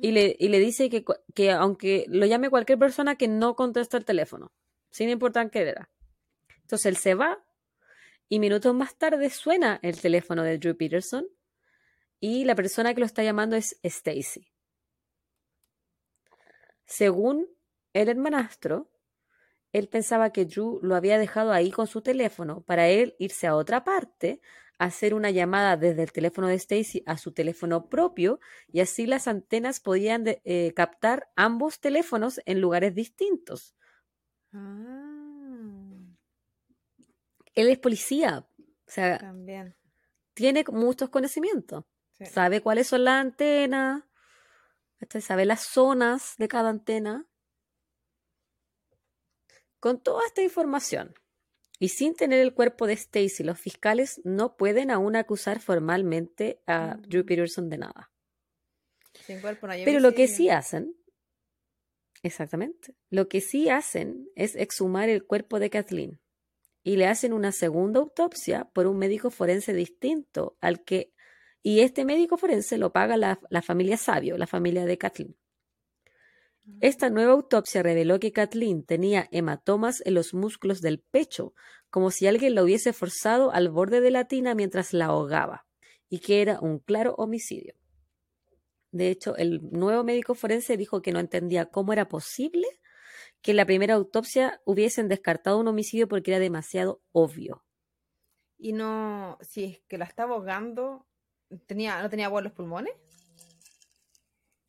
y 0.01 0.11
le, 0.11 0.35
y 0.37 0.49
le 0.49 0.59
dice 0.59 0.89
que, 0.89 1.05
que 1.33 1.51
aunque 1.51 2.05
lo 2.09 2.25
llame 2.25 2.49
cualquier 2.49 2.79
persona 2.79 3.15
que 3.15 3.27
no 3.27 3.55
contesta 3.55 3.95
el 3.97 4.05
teléfono, 4.05 4.51
sin 4.91 5.09
importar 5.09 5.49
qué 5.49 5.59
era. 5.61 5.89
Entonces 6.63 6.87
él 6.87 6.97
se 6.97 7.13
va 7.15 7.43
y 8.27 8.39
minutos 8.39 8.73
más 8.75 8.97
tarde 8.97 9.29
suena 9.29 9.79
el 9.81 9.99
teléfono 10.01 10.43
de 10.43 10.57
Drew 10.57 10.75
Peterson 10.75 11.25
y 12.19 12.45
la 12.45 12.55
persona 12.55 12.93
que 12.93 12.99
lo 13.01 13.05
está 13.05 13.23
llamando 13.23 13.55
es 13.55 13.79
Stacy. 13.83 14.51
Según 16.85 17.47
el 17.93 18.09
hermanastro, 18.09 18.89
él 19.73 19.89
pensaba 19.89 20.31
que 20.31 20.45
Drew 20.45 20.79
lo 20.83 20.95
había 20.95 21.19
dejado 21.19 21.51
ahí 21.53 21.71
con 21.71 21.87
su 21.87 22.01
teléfono 22.01 22.61
para 22.63 22.87
él 22.89 23.15
irse 23.19 23.47
a 23.47 23.55
otra 23.55 23.83
parte, 23.83 24.41
hacer 24.79 25.13
una 25.13 25.31
llamada 25.31 25.77
desde 25.77 26.03
el 26.03 26.11
teléfono 26.11 26.47
de 26.47 26.55
Stacy 26.55 27.03
a 27.05 27.17
su 27.17 27.33
teléfono 27.33 27.89
propio 27.89 28.39
y 28.67 28.79
así 28.81 29.05
las 29.07 29.27
antenas 29.27 29.79
podían 29.79 30.23
de- 30.23 30.41
eh, 30.45 30.73
captar 30.75 31.29
ambos 31.35 31.79
teléfonos 31.81 32.41
en 32.45 32.61
lugares 32.61 32.95
distintos. 32.95 33.75
Ah, 34.53 35.95
Él 37.53 37.69
es 37.69 37.77
policía, 37.77 38.47
o 38.57 38.63
sea, 38.87 39.19
también. 39.19 39.75
tiene 40.33 40.63
muchos 40.71 41.09
conocimientos. 41.09 41.85
Sí. 42.19 42.25
Sabe 42.25 42.61
cuáles 42.61 42.87
son 42.87 43.05
las 43.05 43.21
antenas, 43.21 44.03
sabe 45.21 45.45
las 45.45 45.61
zonas 45.61 46.35
de 46.37 46.47
cada 46.47 46.69
antena. 46.69 47.25
Con 49.79 50.01
toda 50.03 50.25
esta 50.25 50.41
información 50.41 51.13
y 51.79 51.89
sin 51.89 52.13
tener 52.13 52.39
el 52.39 52.53
cuerpo 52.53 52.85
de 52.85 52.93
Stacy, 52.93 53.43
los 53.43 53.57
fiscales 53.57 54.19
no 54.25 54.57
pueden 54.57 54.91
aún 54.91 55.15
acusar 55.15 55.61
formalmente 55.61 56.61
a 56.67 56.95
Mm. 56.95 57.01
Drew 57.03 57.25
Peterson 57.25 57.69
de 57.69 57.77
nada. 57.77 58.11
Sin 59.25 59.39
cuerpo 59.39 59.67
no 59.67 59.73
Pero 59.85 60.01
lo 60.01 60.13
que 60.13 60.27
sí 60.27 60.49
hacen, 60.49 60.95
exactamente, 62.21 62.95
lo 63.09 63.29
que 63.29 63.39
sí 63.39 63.69
hacen 63.69 64.29
es 64.35 64.55
exhumar 64.55 65.07
el 65.07 65.25
cuerpo 65.25 65.59
de 65.59 65.69
Kathleen 65.69 66.19
y 66.83 66.97
le 66.97 67.07
hacen 67.07 67.31
una 67.31 67.53
segunda 67.53 67.99
autopsia 68.01 68.65
por 68.73 68.87
un 68.87 68.97
médico 68.97 69.29
forense 69.29 69.73
distinto 69.73 70.57
al 70.59 70.83
que 70.83 71.13
y 71.61 71.81
este 71.81 72.05
médico 72.05 72.37
forense 72.37 72.77
lo 72.77 72.91
paga 72.91 73.17
la, 73.17 73.39
la 73.49 73.61
familia 73.61 73.97
Sabio, 73.97 74.37
la 74.37 74.47
familia 74.47 74.85
de 74.85 74.97
Kathleen. 74.97 75.35
Esta 76.81 77.09
nueva 77.09 77.33
autopsia 77.33 77.83
reveló 77.83 78.19
que 78.19 78.31
Kathleen 78.31 78.83
tenía 78.83 79.27
hematomas 79.31 80.01
en 80.05 80.13
los 80.13 80.33
músculos 80.33 80.81
del 80.81 80.99
pecho, 80.99 81.53
como 81.89 82.11
si 82.11 82.27
alguien 82.27 82.55
la 82.55 82.63
hubiese 82.63 82.93
forzado 82.93 83.51
al 83.51 83.69
borde 83.69 84.01
de 84.01 84.11
la 84.11 84.25
tina 84.25 84.55
mientras 84.55 84.93
la 84.93 85.05
ahogaba, 85.05 85.65
y 86.09 86.19
que 86.19 86.41
era 86.41 86.59
un 86.59 86.79
claro 86.79 87.15
homicidio. 87.17 87.75
De 88.91 89.09
hecho, 89.09 89.35
el 89.35 89.61
nuevo 89.71 90.03
médico 90.03 90.35
forense 90.35 90.77
dijo 90.77 91.01
que 91.01 91.11
no 91.11 91.19
entendía 91.19 91.65
cómo 91.65 91.93
era 91.93 92.07
posible 92.07 92.67
que 93.41 93.51
en 93.51 93.57
la 93.57 93.65
primera 93.65 93.95
autopsia 93.95 94.61
hubiesen 94.65 95.07
descartado 95.07 95.59
un 95.59 95.67
homicidio 95.67 96.07
porque 96.07 96.31
era 96.31 96.39
demasiado 96.39 97.01
obvio. 97.11 97.63
Y 98.57 98.73
no, 98.73 99.37
si 99.41 99.63
es 99.63 99.81
que 99.87 99.97
la 99.97 100.05
estaba 100.05 100.35
ahogando, 100.35 101.07
tenía, 101.67 102.01
¿no 102.01 102.09
tenía 102.09 102.27
agua 102.27 102.39
en 102.39 102.45
los 102.45 102.53
pulmones? 102.53 102.93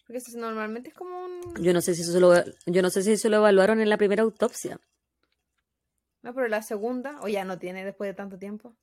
Porque 0.07 0.19
eso 0.19 0.37
normalmente 0.39 0.89
es 0.89 0.95
como 0.95 1.25
un... 1.25 1.55
Yo 1.63 1.73
no 1.73 1.81
sé 1.81 1.95
si 1.95 2.03
eso 2.03 2.19
lo, 2.19 2.35
yo 2.67 2.83
no 2.83 2.91
sé 2.91 3.03
si 3.03 3.13
eso 3.13 3.29
lo 3.29 3.37
evaluaron 3.37 3.81
en 3.81 3.89
la 3.89 3.97
primera 3.97 4.23
autopsia. 4.23 4.81
No, 6.23 6.35
pero 6.35 6.49
la 6.49 6.63
segunda, 6.63 7.21
o 7.23 7.29
ya 7.29 7.45
no 7.45 7.59
tiene 7.59 7.85
después 7.85 8.09
de 8.09 8.15
tanto 8.15 8.39
tiempo. 8.39 8.77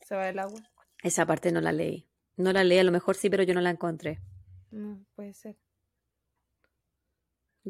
Se 0.00 0.14
va 0.14 0.28
el 0.28 0.38
agua. 0.38 0.60
Esa 1.02 1.26
parte 1.26 1.50
no 1.50 1.60
la 1.60 1.72
leí. 1.72 2.06
No 2.36 2.52
la 2.52 2.62
leí, 2.62 2.78
a 2.78 2.84
lo 2.84 2.92
mejor 2.92 3.16
sí, 3.16 3.30
pero 3.30 3.42
yo 3.42 3.54
no 3.54 3.60
la 3.60 3.70
encontré. 3.70 4.20
No, 4.70 5.04
puede 5.14 5.32
ser. 5.32 5.56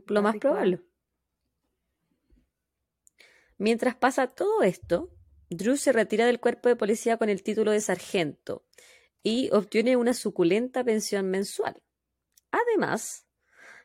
Lo 0.07 0.23
más 0.23 0.37
probable. 0.37 0.81
Mientras 3.57 3.95
pasa 3.95 4.27
todo 4.27 4.63
esto, 4.63 5.11
Drew 5.49 5.77
se 5.77 5.93
retira 5.93 6.27
del 6.27 6.41
cuerpo 6.41 6.69
de 6.69 6.77
policía 6.77 7.19
con 7.19 7.29
el 7.29 7.43
título 7.43 7.71
de 7.71 7.81
sargento 7.81 8.65
y 9.25 9.49
obtiene 9.53 9.97
una 9.97 10.15
suculenta 10.15 10.85
pensión 10.85 11.29
mensual. 11.31 11.83
Además, 12.53 13.27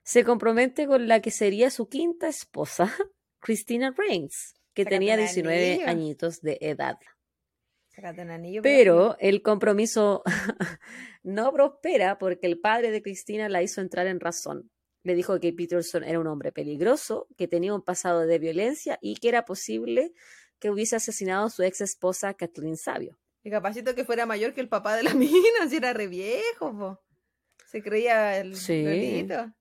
se 0.04 0.24
compromete 0.24 0.86
con 0.86 1.08
la 1.08 1.22
que 1.22 1.32
sería 1.32 1.72
su 1.72 1.88
quinta 1.88 2.28
esposa, 2.28 2.94
Christina 3.40 3.96
Reigns, 3.98 4.54
que 4.76 4.84
Sácate 4.84 4.96
tenía 4.96 5.14
un 5.16 5.22
19 5.22 5.74
anillo. 5.74 5.88
añitos 5.88 6.42
de 6.42 6.58
edad. 6.62 6.98
Anillo. 8.02 8.62
Pero 8.62 9.18
el 9.20 9.42
compromiso 9.42 10.24
no 11.24 11.52
prospera 11.52 12.18
porque 12.18 12.48
el 12.48 12.60
padre 12.60 12.92
de 12.92 13.02
Cristina 13.02 13.50
la 13.50 13.62
hizo 13.62 13.82
entrar 13.82 14.08
en 14.08 14.22
razón. 14.22 14.72
Le 15.04 15.16
dijo 15.16 15.40
que 15.40 15.52
Peterson 15.52 16.06
era 16.06 16.20
un 16.20 16.28
hombre 16.28 16.54
peligroso, 16.54 17.28
que 17.38 17.50
tenía 17.50 17.74
un 17.74 17.82
pasado 17.82 18.26
de 18.26 18.40
violencia 18.40 18.98
y 19.02 19.16
que 19.16 19.28
era 19.28 19.44
posible 19.44 20.14
que 20.60 20.70
hubiese 20.70 20.96
asesinado 20.96 21.48
a 21.48 21.50
su 21.50 21.64
ex 21.64 21.82
esposa 21.82 22.34
Kathleen 22.34 22.78
Sabio. 22.78 23.18
Y 23.44 23.50
capacito 23.52 23.96
que 23.96 24.06
fuera 24.06 24.26
mayor 24.26 24.54
que 24.54 24.62
el 24.62 24.70
papá 24.70 24.96
de 24.96 25.04
la 25.04 25.14
mina, 25.16 25.68
si 25.70 25.78
era 25.78 25.94
re 25.94 26.08
viejo, 26.08 26.78
po. 26.78 27.02
Se 27.66 27.82
creía 27.84 28.38
el 28.40 28.56
Sí. 28.56 28.84
lolito. 28.84 29.54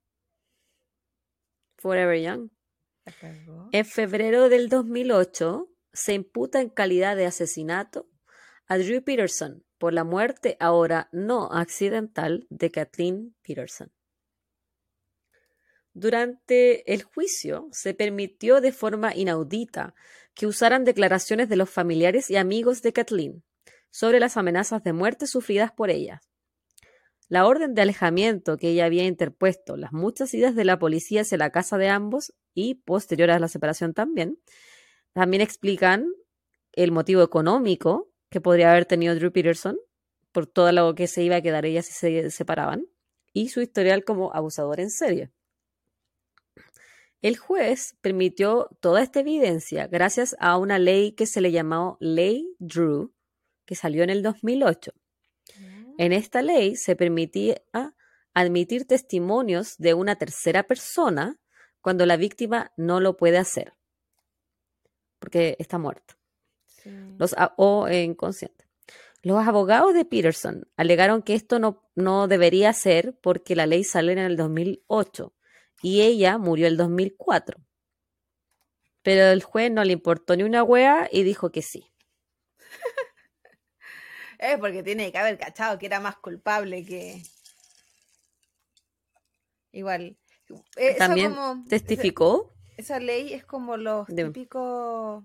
Forever 1.76 2.20
Young. 2.20 2.51
En 3.72 3.85
febrero 3.87 4.49
del 4.49 4.68
2008 4.68 5.68
se 5.93 6.14
imputa 6.14 6.61
en 6.61 6.68
calidad 6.68 7.16
de 7.16 7.26
asesinato 7.26 8.09
a 8.66 8.76
Drew 8.76 9.03
Peterson 9.03 9.64
por 9.79 9.95
la 9.95 10.05
muerte 10.05 10.57
ahora 10.61 11.09
no 11.12 11.51
accidental 11.53 12.47
de 12.51 12.70
Kathleen 12.70 13.37
Peterson. 13.43 13.93
Durante 15.95 16.93
el 16.93 17.03
juicio 17.03 17.68
se 17.72 17.95
permitió 17.95 18.61
de 18.61 18.72
forma 18.72 19.14
inaudita 19.14 19.95
que 20.35 20.47
usaran 20.47 20.85
declaraciones 20.85 21.49
de 21.49 21.57
los 21.57 21.70
familiares 21.70 22.31
y 22.31 22.37
amigos 22.37 22.83
de 22.83 22.93
Kathleen 22.93 23.45
sobre 23.91 24.20
las 24.20 24.36
amenazas 24.36 24.82
de 24.82 24.93
muerte 24.93 25.26
sufridas 25.26 25.72
por 25.72 25.91
ella. 25.91 26.20
La 27.28 27.47
orden 27.47 27.74
de 27.74 27.82
alejamiento 27.82 28.57
que 28.57 28.70
ella 28.70 28.86
había 28.86 29.05
interpuesto, 29.05 29.76
las 29.76 29.93
muchas 29.93 30.32
idas 30.32 30.55
de 30.55 30.64
la 30.64 30.78
policía 30.78 31.22
hacia 31.22 31.36
la 31.36 31.51
casa 31.51 31.76
de 31.76 31.89
ambos 31.89 32.32
y 32.55 32.76
posterior 32.76 33.30
a 33.30 33.39
la 33.39 33.49
separación 33.49 33.93
también, 33.93 34.39
también 35.12 35.43
explican 35.43 36.07
el 36.72 36.93
motivo 36.93 37.22
económico 37.22 38.11
que 38.30 38.41
podría 38.41 38.70
haber 38.70 38.86
tenido 38.86 39.14
Drew 39.14 39.32
Peterson 39.32 39.78
por 40.32 40.47
todo 40.47 40.72
lo 40.72 40.95
que 40.95 41.07
se 41.07 41.22
iba 41.22 41.36
a 41.36 41.43
quedar 41.43 41.66
ella 41.66 41.82
si 41.82 41.93
se 41.93 42.30
separaban 42.30 42.86
y 43.32 43.49
su 43.49 43.61
historial 43.61 44.05
como 44.05 44.34
abusador 44.34 44.80
en 44.80 44.91
serie. 44.91 45.30
El 47.20 47.36
juez 47.36 47.97
permitió 48.01 48.70
toda 48.80 49.03
esta 49.03 49.20
evidencia 49.20 49.86
gracias 49.89 50.36
a 50.39 50.57
una 50.57 50.78
ley 50.78 51.12
que 51.12 51.26
se 51.26 51.41
le 51.41 51.51
llamó 51.51 51.97
Ley 52.01 52.55
Drew, 52.59 53.12
que 53.69 53.75
salió 53.75 54.03
en 54.03 54.09
el 54.09 54.23
2008. 54.23 54.93
En 55.99 56.12
esta 56.14 56.41
ley 56.41 56.75
se 56.75 56.97
permitía 56.97 57.61
admitir 58.33 58.87
testimonios 58.87 59.77
de 59.77 59.93
una 59.93 60.16
tercera 60.16 60.62
persona 60.62 61.39
cuando 61.83 62.07
la 62.07 62.16
víctima 62.16 62.73
no 62.79 62.99
lo 63.01 63.19
puede 63.19 63.37
hacer, 63.37 63.75
porque 65.19 65.55
está 65.59 65.77
muerta 65.77 66.16
Sí. 66.66 66.91
los, 67.19 67.35
o 67.57 67.89
eh, 67.89 68.05
inconsciente. 68.05 68.64
Los 69.23 69.47
abogados 69.47 69.93
de 69.93 70.05
Peterson 70.07 70.66
alegaron 70.77 71.23
que 71.23 71.35
esto 71.35 71.59
no, 71.59 71.83
no 71.95 72.27
debería 72.27 72.73
ser 72.73 73.19
porque 73.21 73.55
la 73.55 73.66
ley 73.66 73.85
salió 73.85 74.12
en 74.12 74.19
el 74.19 74.37
2008 74.37 75.35
y 75.83 76.01
ella 76.03 76.39
murió 76.39 76.69
el 76.69 76.77
2004. 76.79 77.59
Pero 79.03 79.25
el 79.33 79.43
juez 79.43 79.71
no 79.73 79.83
le 79.85 79.93
importó 79.93 80.37
ni 80.37 80.45
una 80.45 80.62
wea 80.62 81.09
y 81.11 81.25
dijo 81.25 81.51
que 81.51 81.62
sí. 81.62 81.91
Es 84.39 84.59
porque 84.59 84.82
tiene 84.82 85.11
que 85.11 85.18
haber 85.18 85.36
cachado 85.39 85.78
que 85.78 85.86
era 85.86 86.01
más 86.01 86.16
culpable 86.16 86.84
que. 86.84 87.22
Igual. 89.72 90.16
Eso 90.76 90.99
También 90.99 91.34
como- 91.34 91.64
testificó. 91.68 92.55
Esa, 92.76 92.97
esa 92.97 93.01
ley 93.01 93.34
es 93.34 93.45
como 93.45 93.76
los 93.76 94.07
típicos. 94.07 95.24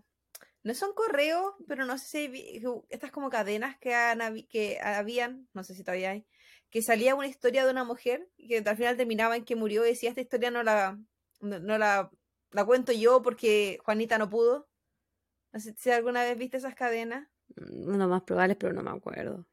No 0.64 0.74
son 0.74 0.94
correos, 0.94 1.54
pero 1.68 1.86
no 1.86 1.98
sé 1.98 2.30
si. 2.32 2.62
Estas 2.90 3.12
como 3.12 3.30
cadenas 3.30 3.78
que, 3.80 3.94
han 3.94 4.44
que 4.50 4.80
habían, 4.82 5.48
no 5.54 5.64
sé 5.64 5.76
si 5.76 5.84
todavía 5.84 6.12
hay, 6.12 6.26
que 6.70 6.82
salía 6.82 7.16
una 7.16 7.28
historia 7.28 7.66
de 7.66 7.72
una 7.72 7.84
mujer 7.84 8.28
que 8.38 8.64
al 8.66 8.78
final 8.78 8.98
terminaba 8.98 9.36
en 9.36 9.46
que 9.46 9.56
murió 9.56 9.86
y 9.86 9.90
decía: 9.90 10.10
Esta 10.10 10.22
historia 10.22 10.52
no 10.52 10.64
la, 10.64 10.98
no, 11.42 11.60
no 11.60 11.78
la, 11.78 12.10
la 12.52 12.66
cuento 12.66 12.92
yo 12.92 13.22
porque 13.22 13.78
Juanita 13.84 14.18
no 14.18 14.30
pudo. 14.30 14.68
No 15.52 15.60
sé 15.60 15.76
si 15.78 15.92
alguna 15.92 16.24
vez 16.24 16.38
viste 16.38 16.58
esas 16.58 16.76
cadenas. 16.76 17.28
Lo 17.56 18.08
más 18.08 18.22
probable, 18.24 18.56
pero 18.56 18.74
no 18.74 18.84
me 18.84 18.92
acuerdo. 18.92 19.46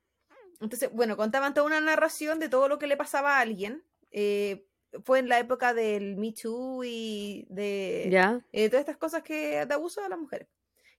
Entonces, 0.60 0.90
bueno, 0.92 1.16
contaban 1.16 1.54
toda 1.54 1.66
una 1.66 1.80
narración 1.80 2.38
de 2.38 2.48
todo 2.48 2.68
lo 2.68 2.78
que 2.78 2.86
le 2.86 2.96
pasaba 2.96 3.36
a 3.38 3.40
alguien. 3.40 3.84
Eh, 4.10 4.66
fue 5.04 5.20
en 5.20 5.28
la 5.28 5.38
época 5.38 5.72
del 5.74 6.16
Me 6.16 6.32
Too 6.32 6.84
y 6.84 7.46
de 7.48 8.16
¿Ya? 8.16 8.42
eh, 8.52 8.68
todas 8.68 8.80
estas 8.80 8.96
cosas 8.98 9.22
que 9.22 9.64
de 9.64 9.74
abuso 9.74 10.04
a 10.04 10.08
las 10.08 10.18
mujeres. 10.18 10.48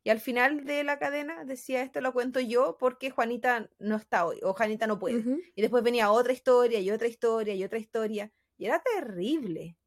Y 0.03 0.09
al 0.09 0.19
final 0.19 0.65
de 0.65 0.83
la 0.83 0.97
cadena 0.99 1.45
decía, 1.45 1.83
esto 1.83 2.01
lo 2.01 2.13
cuento 2.13 2.39
yo 2.39 2.77
porque 2.79 3.11
Juanita 3.11 3.69
no 3.79 3.97
está 3.97 4.25
hoy, 4.25 4.39
o 4.43 4.53
Juanita 4.53 4.87
no 4.87 4.97
puede. 4.99 5.17
Ujú. 5.17 5.43
Y 5.55 5.61
después 5.61 5.83
venía 5.83 6.11
otra 6.11 6.33
historia, 6.33 6.79
y 6.79 6.89
otra 6.91 7.07
historia, 7.07 7.53
y 7.55 7.63
otra 7.63 7.77
historia. 7.79 8.33
Y 8.57 8.65
era 8.65 8.81
terrible. 8.81 9.77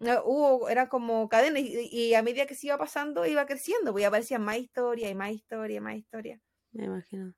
No, 0.00 0.22
Hubo, 0.24 0.68
era 0.68 0.88
como 0.88 1.28
cadena, 1.28 1.58
y, 1.58 1.88
y 1.90 2.14
a 2.14 2.22
medida 2.22 2.46
que 2.46 2.54
se 2.54 2.68
iba 2.68 2.78
pasando, 2.78 3.26
iba 3.26 3.46
creciendo, 3.46 3.92
pues 3.92 4.06
aparecían 4.06 4.42
más 4.44 4.58
historia, 4.58 5.10
y 5.10 5.14
más 5.14 5.32
historia, 5.32 5.76
y 5.78 5.80
más 5.80 5.96
historia. 5.96 6.40
Me 6.72 6.84
imagino. 6.84 7.34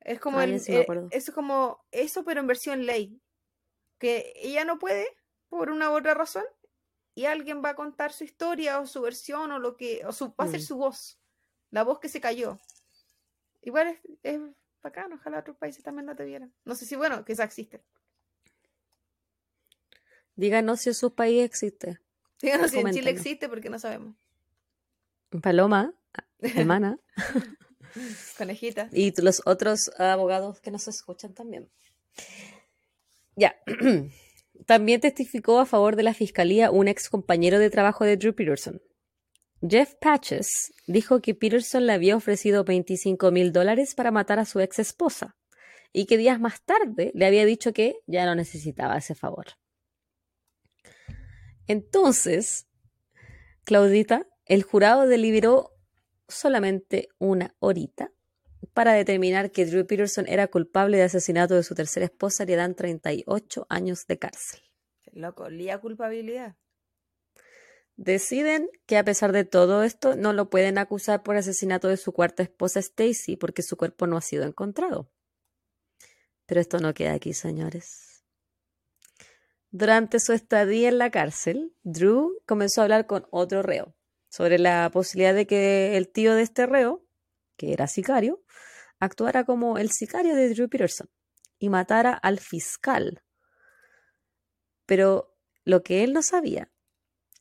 Es 0.00 0.20
como 0.20 0.38
Ah, 0.40 0.44
el- 0.44 0.60
sí 0.60 0.72
eh, 0.74 0.86
es 1.10 1.30
como 1.30 1.84
eso, 1.90 2.24
pero 2.24 2.40
en 2.40 2.46
versión 2.46 2.86
ley. 2.86 3.20
Que 3.98 4.32
ella 4.36 4.64
no 4.64 4.78
puede, 4.78 5.06
por 5.48 5.70
una 5.70 5.90
u 5.90 5.94
otra 5.96 6.14
razón, 6.14 6.44
y 7.14 7.26
alguien 7.26 7.62
va 7.64 7.70
a 7.70 7.76
contar 7.76 8.12
su 8.12 8.24
historia 8.24 8.80
o 8.80 8.86
su 8.86 9.02
versión 9.02 9.52
o 9.52 9.58
lo 9.58 9.76
que, 9.76 10.04
o 10.06 10.12
su, 10.12 10.34
va 10.34 10.44
a 10.44 10.48
ser 10.48 10.60
Mm. 10.60 10.64
su 10.64 10.76
voz, 10.76 11.20
la 11.70 11.84
voz 11.84 12.00
que 12.00 12.08
se 12.08 12.20
cayó. 12.20 12.58
Igual 13.62 13.88
es, 13.88 14.00
es 14.22 14.40
bacán, 14.82 15.12
ojalá 15.12 15.38
otros 15.40 15.56
países 15.56 15.82
también 15.84 16.06
la 16.06 16.16
tuvieran. 16.16 16.52
No 16.64 16.74
sé 16.74 16.84
si, 16.86 16.96
bueno, 16.96 17.24
que 17.24 17.32
esa 17.32 17.44
existe. 17.44 17.84
Díganos 20.36 20.80
si 20.80 20.90
en 20.90 20.94
su 20.94 21.14
país 21.14 21.44
existe. 21.44 22.00
Díganos 22.40 22.70
si 22.70 22.78
en 22.78 22.90
Chile 22.92 23.10
existe 23.10 23.48
porque 23.48 23.70
no 23.70 23.78
sabemos. 23.78 24.16
Paloma, 25.42 25.94
hermana, 26.40 26.98
Conejita. 28.36 28.88
y 28.92 29.18
los 29.20 29.42
otros 29.46 29.90
abogados 29.98 30.60
que 30.60 30.70
nos 30.70 30.88
escuchan 30.88 31.34
también. 31.34 31.70
Ya. 33.36 33.56
También 34.66 35.00
testificó 35.00 35.58
a 35.58 35.66
favor 35.66 35.96
de 35.96 36.04
la 36.04 36.14
fiscalía 36.14 36.70
un 36.70 36.86
ex 36.86 37.08
compañero 37.08 37.58
de 37.58 37.68
trabajo 37.68 38.04
de 38.04 38.16
Drew 38.16 38.32
Peterson. 38.32 38.80
Jeff 39.66 39.94
Patches 40.00 40.72
dijo 40.86 41.20
que 41.20 41.34
Peterson 41.34 41.86
le 41.86 41.92
había 41.92 42.16
ofrecido 42.16 42.62
25 42.62 43.30
mil 43.32 43.52
dólares 43.52 43.94
para 43.94 44.10
matar 44.10 44.38
a 44.38 44.44
su 44.44 44.60
ex 44.60 44.78
esposa 44.78 45.36
y 45.92 46.06
que 46.06 46.16
días 46.16 46.40
más 46.40 46.62
tarde 46.62 47.12
le 47.14 47.26
había 47.26 47.44
dicho 47.44 47.72
que 47.72 47.96
ya 48.06 48.24
no 48.24 48.34
necesitaba 48.34 48.96
ese 48.96 49.14
favor. 49.14 49.46
Entonces, 51.66 52.66
Claudita, 53.64 54.26
el 54.46 54.62
jurado 54.62 55.06
deliberó 55.06 55.70
solamente 56.28 57.08
una 57.18 57.54
horita 57.58 58.12
para 58.74 58.92
determinar 58.94 59.50
que 59.50 59.66
Drew 59.66 59.86
Peterson 59.86 60.26
era 60.28 60.48
culpable 60.48 60.96
de 60.96 61.04
asesinato 61.04 61.54
de 61.54 61.62
su 61.62 61.74
tercera 61.74 62.06
esposa, 62.06 62.44
le 62.44 62.56
dan 62.56 62.74
38 62.74 63.66
años 63.68 64.06
de 64.06 64.18
cárcel. 64.18 64.60
Loco, 65.12 65.50
lía 65.50 65.78
culpabilidad. 65.78 66.56
Deciden 67.96 68.70
que 68.86 68.96
a 68.96 69.04
pesar 69.04 69.32
de 69.32 69.44
todo 69.44 69.82
esto 69.82 70.16
no 70.16 70.32
lo 70.32 70.48
pueden 70.48 70.78
acusar 70.78 71.22
por 71.22 71.36
asesinato 71.36 71.88
de 71.88 71.98
su 71.98 72.12
cuarta 72.12 72.42
esposa 72.42 72.80
Stacy 72.80 73.36
porque 73.36 73.62
su 73.62 73.76
cuerpo 73.76 74.06
no 74.06 74.16
ha 74.16 74.22
sido 74.22 74.44
encontrado. 74.44 75.10
Pero 76.46 76.60
esto 76.60 76.78
no 76.78 76.94
queda 76.94 77.12
aquí, 77.12 77.34
señores. 77.34 78.11
Durante 79.74 80.20
su 80.20 80.34
estadía 80.34 80.90
en 80.90 80.98
la 80.98 81.10
cárcel, 81.10 81.74
Drew 81.82 82.38
comenzó 82.46 82.82
a 82.82 82.84
hablar 82.84 83.06
con 83.06 83.26
otro 83.30 83.62
reo 83.62 83.96
sobre 84.28 84.58
la 84.58 84.90
posibilidad 84.92 85.34
de 85.34 85.46
que 85.46 85.96
el 85.96 86.12
tío 86.12 86.34
de 86.34 86.42
este 86.42 86.66
reo, 86.66 87.06
que 87.56 87.72
era 87.72 87.86
sicario, 87.86 88.44
actuara 89.00 89.44
como 89.44 89.78
el 89.78 89.90
sicario 89.90 90.36
de 90.36 90.50
Drew 90.50 90.68
Peterson 90.68 91.08
y 91.58 91.70
matara 91.70 92.12
al 92.12 92.38
fiscal. 92.38 93.22
Pero 94.84 95.34
lo 95.64 95.82
que 95.82 96.04
él 96.04 96.12
no 96.12 96.22
sabía 96.22 96.70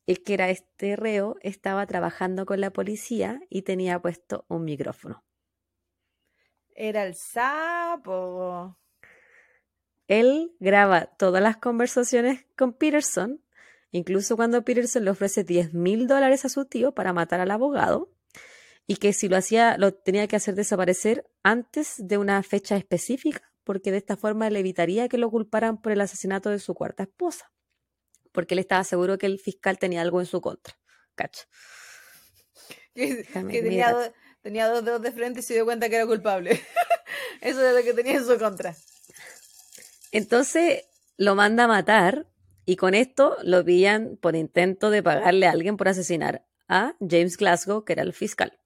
es 0.07 0.19
que 0.19 0.33
era 0.33 0.49
este 0.49 0.95
reo 0.95 1.35
estaba 1.41 1.85
trabajando 1.85 2.45
con 2.45 2.61
la 2.61 2.71
policía 2.71 3.41
y 3.49 3.63
tenía 3.63 4.01
puesto 4.01 4.45
un 4.47 4.63
micrófono. 4.63 5.25
Era 6.69 7.03
el 7.03 7.13
sapo. 7.13 8.77
Él 10.11 10.51
graba 10.59 11.05
todas 11.17 11.41
las 11.41 11.55
conversaciones 11.57 12.45
con 12.57 12.73
Peterson, 12.73 13.41
incluso 13.91 14.35
cuando 14.35 14.63
Peterson 14.65 15.05
le 15.05 15.11
ofrece 15.11 15.43
10 15.45 15.73
mil 15.73 16.05
dólares 16.07 16.43
a 16.43 16.49
su 16.49 16.65
tío 16.65 16.93
para 16.93 17.13
matar 17.13 17.39
al 17.39 17.49
abogado, 17.51 18.11
y 18.87 18.97
que 18.97 19.13
si 19.13 19.29
lo 19.29 19.37
hacía 19.37 19.77
lo 19.77 19.93
tenía 19.93 20.27
que 20.27 20.35
hacer 20.35 20.55
desaparecer 20.55 21.29
antes 21.43 21.95
de 21.97 22.17
una 22.17 22.43
fecha 22.43 22.75
específica, 22.75 23.41
porque 23.63 23.91
de 23.91 23.97
esta 23.97 24.17
forma 24.17 24.49
le 24.49 24.59
evitaría 24.59 25.07
que 25.07 25.17
lo 25.17 25.29
culparan 25.31 25.81
por 25.81 25.93
el 25.93 26.01
asesinato 26.01 26.49
de 26.49 26.59
su 26.59 26.73
cuarta 26.73 27.03
esposa, 27.03 27.53
porque 28.33 28.55
él 28.55 28.59
estaba 28.59 28.83
seguro 28.83 29.17
que 29.17 29.27
el 29.27 29.39
fiscal 29.39 29.77
tenía 29.79 30.01
algo 30.01 30.19
en 30.19 30.25
su 30.25 30.41
contra. 30.41 30.75
Cacho. 31.15 31.45
Que, 32.93 33.23
tenía, 33.23 33.61
mirar. 33.87 33.93
do- 33.95 34.13
tenía 34.41 34.67
dos 34.67 34.83
dedos 34.83 35.01
de 35.01 35.13
frente 35.13 35.39
y 35.39 35.43
se 35.43 35.53
dio 35.53 35.63
cuenta 35.63 35.87
que 35.87 35.95
era 35.95 36.05
culpable. 36.05 36.59
Eso 37.41 37.65
es 37.65 37.73
lo 37.73 37.81
que 37.83 37.93
tenía 37.93 38.15
en 38.17 38.25
su 38.25 38.37
contra. 38.37 38.75
Entonces 40.11 40.85
lo 41.17 41.35
manda 41.35 41.65
a 41.65 41.67
matar 41.67 42.27
y 42.65 42.75
con 42.75 42.93
esto 42.93 43.37
lo 43.43 43.63
pillan 43.63 44.17
por 44.17 44.35
intento 44.35 44.89
de 44.89 45.03
pagarle 45.03 45.47
a 45.47 45.51
alguien 45.51 45.77
por 45.77 45.87
asesinar 45.87 46.45
a 46.67 46.95
James 46.99 47.37
Glasgow, 47.37 47.83
que 47.83 47.93
era 47.93 48.03
el 48.03 48.13
fiscal. 48.13 48.59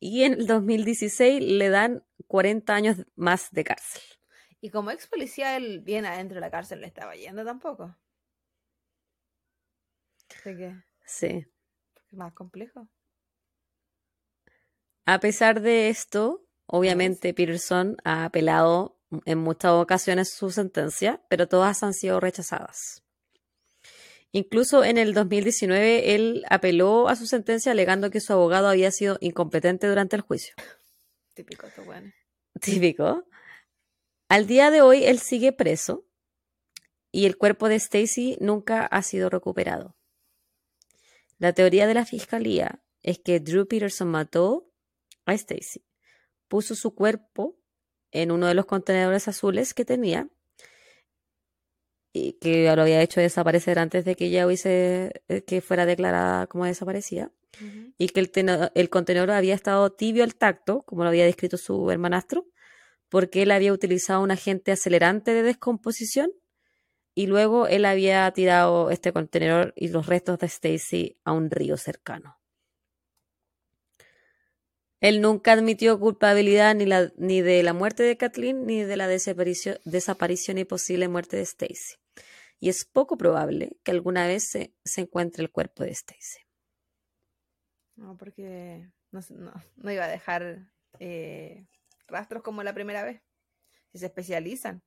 Y 0.00 0.24
en 0.24 0.34
el 0.34 0.46
2016 0.46 1.40
le 1.42 1.68
dan 1.68 2.04
40 2.26 2.74
años 2.74 2.96
más 3.14 3.50
de 3.52 3.64
cárcel. 3.64 4.02
Y 4.60 4.70
como 4.70 4.90
ex 4.90 5.06
policía, 5.06 5.56
él 5.56 5.80
bien 5.80 6.04
adentro 6.06 6.36
de 6.36 6.40
la 6.40 6.50
cárcel 6.50 6.80
le 6.80 6.86
estaba 6.86 7.14
yendo 7.14 7.44
tampoco. 7.44 7.96
Así 10.30 10.56
que 10.56 10.74
Sí. 11.04 11.46
más 12.10 12.32
complejo. 12.32 12.88
A 15.04 15.18
pesar 15.20 15.60
de 15.60 15.88
esto, 15.88 16.44
obviamente 16.66 17.34
Peterson 17.34 17.96
ha 18.04 18.24
apelado 18.24 19.00
en 19.24 19.38
muchas 19.38 19.72
ocasiones 19.72 20.30
su 20.30 20.50
sentencia, 20.50 21.22
pero 21.28 21.48
todas 21.48 21.82
han 21.82 21.94
sido 21.94 22.20
rechazadas. 22.20 23.02
Incluso 24.32 24.82
en 24.82 24.96
el 24.96 25.12
2019 25.12 26.14
él 26.14 26.44
apeló 26.48 27.08
a 27.08 27.16
su 27.16 27.26
sentencia 27.26 27.72
alegando 27.72 28.10
que 28.10 28.20
su 28.20 28.32
abogado 28.32 28.68
había 28.68 28.90
sido 28.90 29.18
incompetente 29.20 29.86
durante 29.86 30.16
el 30.16 30.22
juicio. 30.22 30.54
Típico, 31.34 31.66
esto 31.66 31.84
bueno. 31.84 32.12
Típico. 32.60 33.24
Al 34.28 34.46
día 34.46 34.70
de 34.70 34.80
hoy 34.80 35.04
él 35.04 35.18
sigue 35.18 35.52
preso 35.52 36.06
y 37.10 37.26
el 37.26 37.36
cuerpo 37.36 37.68
de 37.68 37.74
Stacy 37.74 38.38
nunca 38.40 38.86
ha 38.86 39.02
sido 39.02 39.28
recuperado. 39.28 39.96
La 41.38 41.52
teoría 41.52 41.86
de 41.86 41.94
la 41.94 42.06
fiscalía 42.06 42.82
es 43.02 43.18
que 43.18 43.40
Drew 43.40 43.66
Peterson 43.66 44.08
mató 44.08 44.72
a 45.26 45.34
Stacy, 45.34 45.84
puso 46.48 46.74
su 46.74 46.94
cuerpo 46.94 47.61
en 48.12 48.30
uno 48.30 48.46
de 48.46 48.54
los 48.54 48.66
contenedores 48.66 49.28
azules 49.28 49.74
que 49.74 49.84
tenía 49.84 50.28
y 52.12 52.34
que 52.34 52.74
lo 52.74 52.82
había 52.82 53.02
hecho 53.02 53.20
desaparecer 53.20 53.78
antes 53.78 54.04
de 54.04 54.14
que 54.14 54.26
ella 54.26 54.46
hubiese 54.46 55.22
eh, 55.28 55.42
que 55.42 55.60
fuera 55.60 55.86
declarada 55.86 56.46
como 56.46 56.66
desaparecida 56.66 57.32
y 57.98 58.08
que 58.08 58.20
el, 58.20 58.70
el 58.74 58.90
contenedor 58.90 59.30
había 59.30 59.54
estado 59.54 59.92
tibio 59.92 60.24
al 60.24 60.34
tacto, 60.34 60.82
como 60.82 61.02
lo 61.02 61.10
había 61.10 61.26
descrito 61.26 61.58
su 61.58 61.90
hermanastro, 61.90 62.46
porque 63.08 63.42
él 63.42 63.50
había 63.50 63.74
utilizado 63.74 64.22
un 64.22 64.30
agente 64.30 64.72
acelerante 64.72 65.34
de 65.34 65.42
descomposición 65.42 66.32
y 67.14 67.26
luego 67.26 67.66
él 67.66 67.84
había 67.84 68.30
tirado 68.32 68.90
este 68.90 69.12
contenedor 69.12 69.74
y 69.76 69.88
los 69.88 70.06
restos 70.06 70.38
de 70.38 70.46
Stacy 70.46 71.18
a 71.24 71.32
un 71.32 71.50
río 71.50 71.76
cercano. 71.76 72.41
Él 75.02 75.20
nunca 75.20 75.52
admitió 75.52 75.98
culpabilidad 75.98 76.74
ni, 76.76 76.86
la- 76.86 77.12
ni 77.16 77.42
de 77.42 77.62
la 77.64 77.72
muerte 77.72 78.04
de 78.04 78.16
Kathleen 78.16 78.64
ni 78.66 78.84
de 78.84 78.96
la 78.96 79.08
desaparición 79.08 80.58
y 80.58 80.64
posible 80.64 81.08
muerte 81.08 81.36
de 81.36 81.42
Stacy. 81.42 81.96
Y 82.60 82.68
es 82.68 82.84
poco 82.84 83.18
probable 83.18 83.76
que 83.82 83.90
alguna 83.90 84.28
vez 84.28 84.44
se, 84.48 84.72
se 84.84 85.00
encuentre 85.00 85.42
el 85.42 85.50
cuerpo 85.50 85.82
de 85.82 85.90
Stacy. 85.90 86.38
No, 87.96 88.16
porque 88.16 88.88
no, 89.10 89.20
no, 89.30 89.52
no 89.74 89.90
iba 89.92 90.04
a 90.04 90.08
dejar 90.08 90.70
eh, 91.00 91.66
rastros 92.06 92.42
como 92.44 92.62
la 92.62 92.72
primera 92.72 93.02
vez. 93.02 93.20
Si 93.90 93.98
se 93.98 94.06
especializan. 94.06 94.82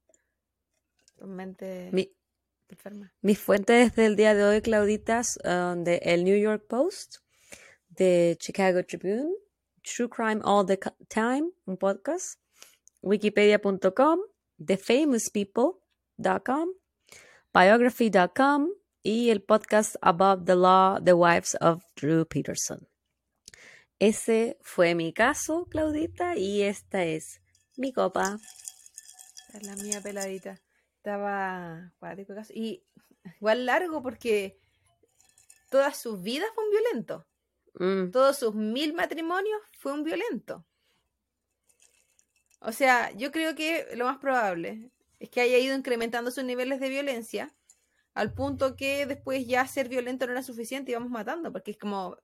Mi- 1.91 2.15
enferma. 2.69 3.13
Mis 3.21 3.37
fuentes 3.39 3.93
del 3.95 4.15
día 4.15 4.33
de 4.33 4.43
hoy, 4.45 4.61
Clauditas, 4.61 5.37
uh, 5.43 5.75
de 5.83 5.97
el 6.03 6.23
New 6.23 6.37
York 6.37 6.65
Post, 6.67 7.17
de 7.89 8.35
Chicago 8.39 8.83
Tribune, 8.85 9.33
True 9.85 10.09
Crime 10.09 10.41
All 10.43 10.65
the 10.65 10.77
Time, 11.09 11.51
un 11.65 11.77
podcast, 11.77 12.39
wikipedia.com, 13.01 14.19
thefamouspeople.com, 14.57 16.69
biography.com 17.53 18.69
y 19.03 19.29
el 19.29 19.43
podcast 19.43 19.95
Above 20.01 20.45
the 20.45 20.55
Law, 20.55 20.99
The 21.03 21.13
Wives 21.13 21.55
of 21.61 21.83
Drew 21.95 22.25
Peterson. 22.25 22.87
Ese 23.99 24.57
fue 24.61 24.95
mi 24.95 25.13
caso, 25.13 25.67
Claudita, 25.69 26.35
y 26.35 26.63
esta 26.63 27.03
es 27.03 27.39
mi 27.77 27.93
copa. 27.93 28.39
Es 29.53 29.61
la 29.63 29.75
mía 29.75 30.01
peladita. 30.01 30.59
Estaba 30.97 31.93
caso. 32.01 32.51
Y 32.53 32.83
igual 33.39 33.67
largo 33.67 34.01
porque 34.01 34.59
toda 35.69 35.93
su 35.93 36.17
vida 36.17 36.45
fue 36.55 36.63
un 36.65 36.71
violento. 36.71 37.27
Mm, 37.79 38.11
Todos 38.11 38.37
sus 38.39 38.55
mil 38.55 38.93
matrimonios 38.93 39.59
fue 39.77 39.93
un 39.93 40.03
violento. 40.03 40.65
O 42.59 42.71
sea, 42.71 43.11
yo 43.11 43.31
creo 43.31 43.55
que 43.55 43.87
lo 43.95 44.05
más 44.05 44.17
probable 44.17 44.91
es 45.19 45.29
que 45.29 45.41
haya 45.41 45.57
ido 45.57 45.75
incrementando 45.75 46.31
sus 46.31 46.43
niveles 46.43 46.79
de 46.79 46.89
violencia 46.89 47.53
al 48.13 48.33
punto 48.33 48.75
que 48.75 49.05
después 49.05 49.45
ya 49.45 49.67
ser 49.67 49.89
violento 49.89 50.25
no 50.25 50.31
era 50.31 50.41
suficiente 50.41 50.91
y 50.91 50.95
vamos 50.95 51.11
matando, 51.11 51.51
porque 51.51 51.71
es 51.71 51.77
como 51.77 52.17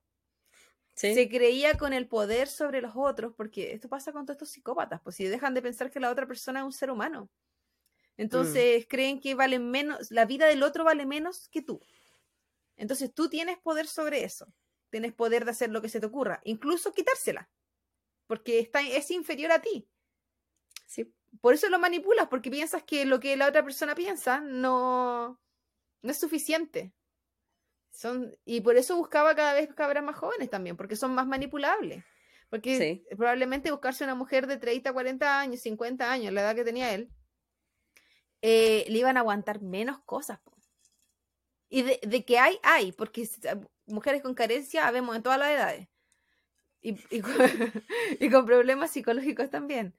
sí. 0.94 1.14
se 1.14 1.28
creía 1.28 1.76
con 1.76 1.92
el 1.92 2.08
poder 2.08 2.48
sobre 2.48 2.80
los 2.80 2.92
otros, 2.96 3.34
porque 3.36 3.72
esto 3.72 3.88
pasa 3.88 4.12
con 4.12 4.24
todos 4.24 4.36
estos 4.36 4.48
psicópatas, 4.50 5.00
pues 5.02 5.16
si 5.16 5.24
dejan 5.24 5.54
de 5.54 5.62
pensar 5.62 5.90
que 5.90 6.00
la 6.00 6.10
otra 6.10 6.26
persona 6.26 6.60
es 6.60 6.66
un 6.66 6.72
ser 6.72 6.90
humano. 6.90 7.28
Entonces 8.16 8.86
creen 8.88 9.20
que 9.20 9.34
vale 9.34 9.58
menos, 9.58 10.10
la 10.10 10.24
vida 10.24 10.46
del 10.46 10.62
otro 10.62 10.84
vale 10.84 11.06
menos 11.06 11.48
que 11.48 11.62
tú. 11.62 11.80
Entonces 12.76 13.12
tú 13.12 13.28
tienes 13.28 13.58
poder 13.58 13.86
sobre 13.86 14.24
eso. 14.24 14.46
Tienes 14.92 15.14
poder 15.14 15.46
de 15.46 15.52
hacer 15.52 15.70
lo 15.70 15.80
que 15.80 15.88
se 15.88 16.00
te 16.00 16.06
ocurra, 16.06 16.42
incluso 16.44 16.92
quitársela, 16.92 17.50
porque 18.26 18.58
está, 18.60 18.82
es 18.82 19.10
inferior 19.10 19.50
a 19.50 19.60
ti. 19.62 19.88
sí. 20.86 21.12
Por 21.40 21.54
eso 21.54 21.70
lo 21.70 21.78
manipulas, 21.78 22.28
porque 22.28 22.50
piensas 22.50 22.82
que 22.84 23.06
lo 23.06 23.18
que 23.18 23.38
la 23.38 23.48
otra 23.48 23.64
persona 23.64 23.94
piensa 23.94 24.40
no, 24.40 25.40
no 26.02 26.10
es 26.10 26.18
suficiente. 26.20 26.92
Son, 27.90 28.36
y 28.44 28.60
por 28.60 28.76
eso 28.76 28.96
buscaba 28.96 29.34
cada 29.34 29.54
vez 29.54 29.72
cabras 29.74 30.04
más 30.04 30.16
jóvenes 30.16 30.50
también, 30.50 30.76
porque 30.76 30.94
son 30.94 31.14
más 31.14 31.26
manipulables. 31.26 32.04
Porque 32.50 32.76
Sí. 32.76 33.06
probablemente 33.16 33.70
buscarse 33.70 34.04
una 34.04 34.14
mujer 34.14 34.46
de 34.46 34.58
30, 34.58 34.92
40 34.92 35.40
años, 35.40 35.60
50 35.60 36.12
años, 36.12 36.34
la 36.34 36.42
edad 36.42 36.54
que 36.54 36.64
tenía 36.64 36.92
él, 36.92 37.10
eh, 38.42 38.84
le 38.88 38.98
iban 38.98 39.16
a 39.16 39.20
aguantar 39.20 39.62
menos 39.62 40.00
cosas. 40.04 40.38
po. 40.40 40.52
Y 41.70 41.80
de, 41.82 42.00
de 42.02 42.24
que 42.26 42.38
hay, 42.38 42.58
hay, 42.62 42.92
porque 42.92 43.26
mujeres 43.86 44.22
con 44.22 44.34
carencia 44.34 44.86
habemos 44.86 45.16
en 45.16 45.22
todas 45.22 45.38
las 45.38 45.50
edades. 45.50 45.88
Y, 46.80 46.96
y 47.14 47.20
con, 47.20 47.32
y 48.20 48.30
con 48.30 48.44
problemas 48.46 48.90
psicológicos 48.90 49.50
también. 49.50 49.94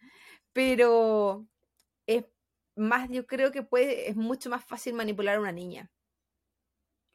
Pero 0.52 1.46
es 2.08 2.26
más, 2.76 3.10
yo 3.10 3.26
creo 3.26 3.52
que 3.52 3.64
puede, 3.64 4.10
es 4.10 4.16
mucho 4.16 4.50
más 4.50 4.64
fácil 4.66 4.94
manipular 4.94 5.38
a 5.38 5.42
una 5.42 5.52
niña. 5.52 5.92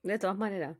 De 0.02 0.18
todas 0.18 0.36
maneras. 0.36 0.76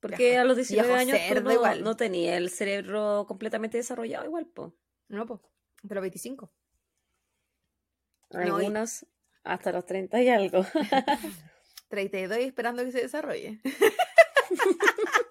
Porque 0.00 0.38
a 0.38 0.44
los 0.44 0.56
19 0.56 0.88
viejo 0.88 1.00
años 1.00 1.18
cerdo 1.28 1.50
no, 1.50 1.52
igual. 1.54 1.84
no 1.84 1.94
tenía 1.96 2.36
el 2.36 2.48
cerebro 2.50 3.26
completamente 3.28 3.76
desarrollado 3.76 4.24
igual, 4.24 4.46
po. 4.46 4.74
No, 5.08 5.26
pues. 5.26 5.40
Pero 5.86 6.00
25. 6.00 6.50
No, 8.30 8.40
y- 8.40 8.42
Algunos 8.44 9.06
hasta 9.44 9.72
los 9.72 9.84
30 9.86 10.22
y 10.22 10.28
algo. 10.28 10.64
32 11.88 12.38
y 12.38 12.42
esperando 12.42 12.84
que 12.84 12.92
se 12.92 13.02
desarrolle. 13.02 13.60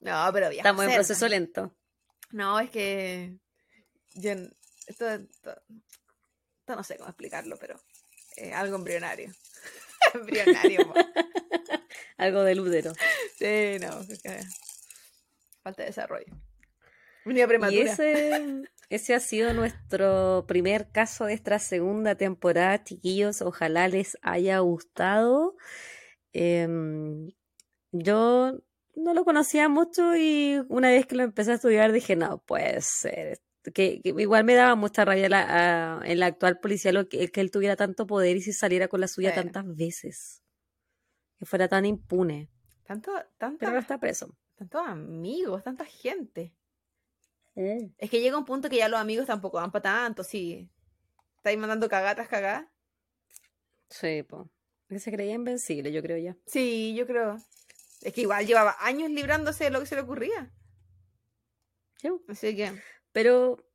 no, 0.00 0.30
pero 0.32 0.48
viejo 0.48 0.60
Estamos 0.60 0.84
en 0.84 0.94
proceso 0.94 1.28
lento. 1.28 1.74
No, 2.30 2.58
es 2.60 2.70
que. 2.70 3.36
Yo, 4.14 4.32
esto, 4.86 5.08
esto, 5.08 5.62
esto 6.60 6.76
no 6.76 6.82
sé 6.82 6.96
cómo 6.96 7.08
explicarlo, 7.08 7.56
pero. 7.58 7.80
eh, 8.36 8.52
algo 8.52 8.76
embrionario. 8.76 9.32
embrionario. 10.14 10.92
Algo 12.18 12.44
del 12.44 12.60
útero. 12.60 12.94
Sí, 13.38 13.76
no. 13.78 13.90
falta 15.62 15.82
de 15.82 15.88
desarrollo. 15.88 16.34
Unidad 17.26 17.44
Y 17.44 17.48
prematura. 17.48 17.92
ese, 17.92 18.62
ese 18.88 19.14
ha 19.14 19.20
sido 19.20 19.52
nuestro 19.52 20.46
primer 20.48 20.90
caso 20.90 21.26
de 21.26 21.34
esta 21.34 21.58
segunda 21.58 22.14
temporada, 22.14 22.82
chiquillos. 22.82 23.42
Ojalá 23.42 23.88
les 23.88 24.16
haya 24.22 24.60
gustado. 24.60 25.56
Em, 26.38 27.30
yo 27.92 28.60
no 28.94 29.14
lo 29.14 29.24
conocía 29.24 29.68
mucho 29.70 30.14
y 30.16 30.62
una 30.68 30.88
vez 30.90 31.06
que 31.06 31.14
lo 31.14 31.22
empecé 31.22 31.52
a 31.52 31.54
estudiar 31.54 31.92
dije, 31.92 32.14
no, 32.14 32.38
puede 32.44 32.80
ser. 32.82 33.40
Que, 33.74 34.00
que 34.02 34.10
igual 34.18 34.44
me 34.44 34.54
daba 34.54 34.74
mucha 34.76 35.04
rabia 35.04 35.28
la- 35.28 35.98
a- 36.00 36.06
en 36.06 36.20
la 36.20 36.26
actual 36.26 36.60
policía 36.60 36.92
lo 36.92 37.08
que, 37.08 37.28
que 37.28 37.40
él 37.40 37.50
tuviera 37.50 37.74
tanto 37.74 38.06
poder 38.06 38.36
y 38.36 38.42
se 38.42 38.52
saliera 38.52 38.86
con 38.88 39.00
la 39.00 39.08
suya 39.08 39.30
Bueno. 39.34 39.50
tantas 39.50 39.76
veces. 39.76 40.42
Que 41.38 41.46
fuera 41.46 41.68
tan 41.68 41.84
impune. 41.86 42.50
Tanto, 42.84 43.12
Pero 43.38 43.56
ahora 43.68 43.80
está 43.80 43.98
preso. 43.98 44.36
tantos 44.56 44.82
amigos, 44.86 45.62
tanta 45.64 45.84
gente. 45.84 46.54
Es 47.54 48.10
que 48.10 48.20
llega 48.20 48.36
un 48.38 48.44
punto 48.44 48.68
que 48.68 48.76
ya 48.76 48.88
los 48.88 49.00
amigos 49.00 49.26
tampoco 49.26 49.56
van 49.56 49.72
para 49.72 49.82
tanto, 49.82 50.22
sí. 50.22 50.70
Estáis 51.38 51.58
mandando 51.58 51.88
cagatas, 51.88 52.28
cagadas. 52.28 52.66
Sí, 53.88 54.22
po. 54.22 54.50
Que 54.88 54.98
se 55.00 55.10
creía 55.10 55.34
invencible, 55.34 55.90
yo 55.92 56.02
creo 56.02 56.16
ya. 56.18 56.36
Sí, 56.46 56.94
yo 56.96 57.06
creo. 57.06 57.38
Es 58.02 58.12
que 58.12 58.20
igual 58.22 58.46
llevaba 58.46 58.76
años 58.80 59.10
librándose 59.10 59.64
de 59.64 59.70
lo 59.70 59.80
que 59.80 59.86
se 59.86 59.94
le 59.96 60.02
ocurría. 60.02 60.50
Sí. 62.00 62.08
Así 62.28 62.54
que, 62.54 62.72
Pero, 63.12 63.66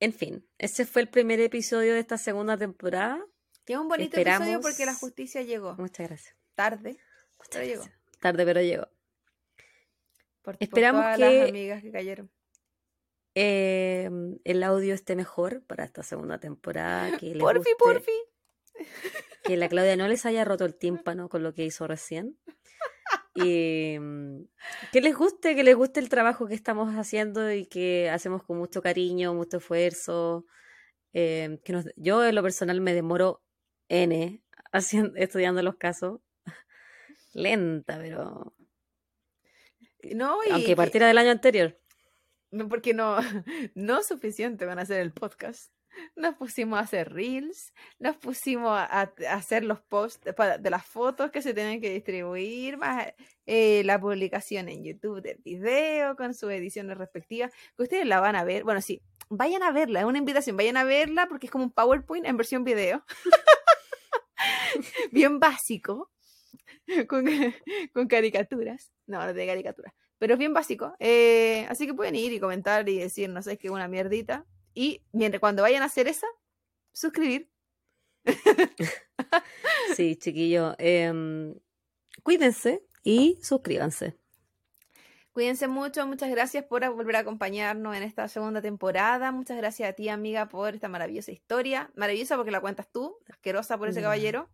en 0.00 0.12
fin, 0.12 0.44
ese 0.58 0.84
fue 0.86 1.02
el 1.02 1.08
primer 1.08 1.38
episodio 1.40 1.92
de 1.94 2.00
esta 2.00 2.18
segunda 2.18 2.56
temporada. 2.56 3.24
tiene 3.64 3.82
un 3.82 3.88
bonito 3.88 4.16
Esperamos- 4.16 4.48
episodio 4.48 4.60
porque 4.60 4.84
la 4.86 4.94
justicia 4.94 5.42
llegó 5.42 5.74
Muchas 5.76 6.08
gracias. 6.08 6.34
tarde. 6.56 6.96
Muchas 7.38 7.50
Pero 7.50 7.64
llegó. 7.66 7.82
gracias. 7.84 8.00
Tarde, 8.20 8.44
pero 8.44 8.60
llegó. 8.62 8.88
Por, 10.42 10.54
por 10.56 10.56
Esperamos 10.58 11.02
todas 11.02 11.18
que- 11.18 11.38
las 11.40 11.48
amigas 11.50 11.82
que 11.82 11.92
cayeron. 11.92 12.30
Eh, 13.36 14.10
el 14.44 14.62
audio 14.64 14.92
esté 14.94 15.14
mejor 15.14 15.62
para 15.66 15.84
esta 15.84 16.02
segunda 16.02 16.38
temporada. 16.40 17.16
Que 17.18 17.34
Porfi, 17.38 17.58
guste, 17.58 17.76
porfi. 17.78 18.12
Que 19.42 19.56
la 19.56 19.68
Claudia 19.68 19.96
no 19.96 20.06
les 20.08 20.24
haya 20.26 20.44
roto 20.44 20.64
el 20.64 20.76
tímpano 20.76 21.28
con 21.28 21.42
lo 21.42 21.52
que 21.54 21.64
hizo 21.64 21.86
recién. 21.86 22.38
Y 23.34 23.98
mm, 23.98 24.44
que 24.92 25.00
les 25.00 25.16
guste, 25.16 25.56
que 25.56 25.64
les 25.64 25.74
guste 25.74 26.00
el 26.00 26.08
trabajo 26.08 26.46
que 26.46 26.54
estamos 26.54 26.94
haciendo 26.94 27.50
y 27.52 27.66
que 27.66 28.10
hacemos 28.10 28.42
con 28.44 28.58
mucho 28.58 28.82
cariño, 28.82 29.34
mucho 29.34 29.56
esfuerzo. 29.58 30.46
Eh, 31.14 31.58
que 31.64 31.72
nos- 31.72 31.86
yo 31.96 32.24
en 32.24 32.34
lo 32.34 32.42
personal 32.42 32.80
me 32.80 32.94
demoro 32.94 33.42
N 33.88 34.42
haciendo, 34.72 35.12
estudiando 35.16 35.62
los 35.62 35.76
casos. 35.76 36.20
Lenta, 37.34 37.98
pero 37.98 38.54
No, 40.14 40.38
y 40.46 40.50
aunque 40.50 40.66
que- 40.68 40.76
partiera 40.76 41.06
del 41.08 41.18
año 41.18 41.30
anterior. 41.30 41.78
no, 42.50 42.68
porque 42.68 42.92
no, 42.94 43.16
no 43.74 44.00
es 44.00 44.06
suficiente 44.06 44.66
van 44.66 44.78
a 44.78 44.82
hacer 44.82 45.00
el 45.00 45.12
podcast. 45.12 45.72
Nos 46.16 46.34
pusimos 46.36 46.78
a 46.78 46.82
hacer 46.82 47.12
reels, 47.12 47.72
nos 47.98 48.16
pusimos 48.16 48.70
a, 48.70 49.12
hacer 49.30 49.64
los 49.64 49.80
posts 49.80 50.20
de, 50.24 50.70
las 50.70 50.84
fotos 50.84 51.30
que 51.30 51.42
se 51.42 51.54
tienen 51.54 51.80
que 51.80 51.90
distribuir, 51.90 52.76
más 52.76 53.12
eh, 53.46 53.82
la 53.84 54.00
publicación 54.00 54.68
en 54.68 54.84
YouTube 54.84 55.22
del 55.22 55.38
video 55.44 56.16
con 56.16 56.34
sus 56.34 56.50
ediciones 56.50 56.96
respectivas, 56.98 57.52
que 57.76 57.82
ustedes 57.82 58.06
la 58.06 58.20
van 58.20 58.36
a 58.36 58.44
ver. 58.44 58.64
Bueno, 58.64 58.80
sí, 58.80 59.02
vayan 59.28 59.62
a 59.62 59.72
verla, 59.72 60.00
es 60.00 60.06
una 60.06 60.18
invitación, 60.18 60.56
vayan 60.56 60.76
a 60.76 60.84
verla 60.84 61.26
porque 61.28 61.46
es 61.46 61.50
como 61.52 61.64
un 61.64 61.72
PowerPoint 61.72 62.26
en 62.26 62.36
versión 62.36 62.64
video. 62.64 63.04
Bien 65.12 65.38
básico, 65.38 66.10
con, 67.08 67.26
con 67.92 68.08
caricaturas. 68.08 68.92
No, 69.06 69.24
no 69.24 69.32
de 69.32 69.46
caricaturas, 69.46 69.92
pero 70.18 70.34
es 70.34 70.38
bien 70.38 70.54
básico. 70.54 70.94
eh, 70.98 71.66
así 71.68 71.86
que 71.86 71.94
pueden 71.94 72.16
ir 72.16 72.32
y 72.32 72.40
comentar 72.40 72.88
y 72.88 72.98
decir, 72.98 73.28
no 73.28 73.42
sé, 73.42 73.52
es 73.52 73.58
que 73.58 73.70
una 73.70 73.88
mierdita. 73.88 74.46
Y 74.74 75.02
mientras 75.12 75.40
cuando 75.40 75.62
vayan 75.62 75.82
a 75.82 75.86
hacer 75.86 76.08
esa, 76.08 76.26
suscribir. 76.92 77.50
Sí, 79.96 80.16
chiquillo. 80.16 80.74
em, 80.78 81.54
cuídense 82.22 82.84
y 83.04 83.38
suscríbanse. 83.42 84.16
Cuídense 85.32 85.66
mucho, 85.66 86.06
muchas 86.06 86.30
gracias 86.30 86.64
por 86.64 86.86
volver 86.94 87.16
a 87.16 87.20
acompañarnos 87.20 87.96
en 87.96 88.02
esta 88.02 88.28
segunda 88.28 88.60
temporada. 88.60 89.32
Muchas 89.32 89.56
gracias 89.56 89.88
a 89.88 89.92
ti, 89.94 90.08
amiga, 90.10 90.48
por 90.48 90.74
esta 90.74 90.88
maravillosa 90.88 91.32
historia. 91.32 91.90
Maravillosa 91.94 92.36
porque 92.36 92.50
la 92.50 92.60
cuentas 92.60 92.88
tú, 92.92 93.16
asquerosa 93.30 93.78
por 93.78 93.88
ese 93.88 94.00
De 94.00 94.02
caballero. 94.02 94.50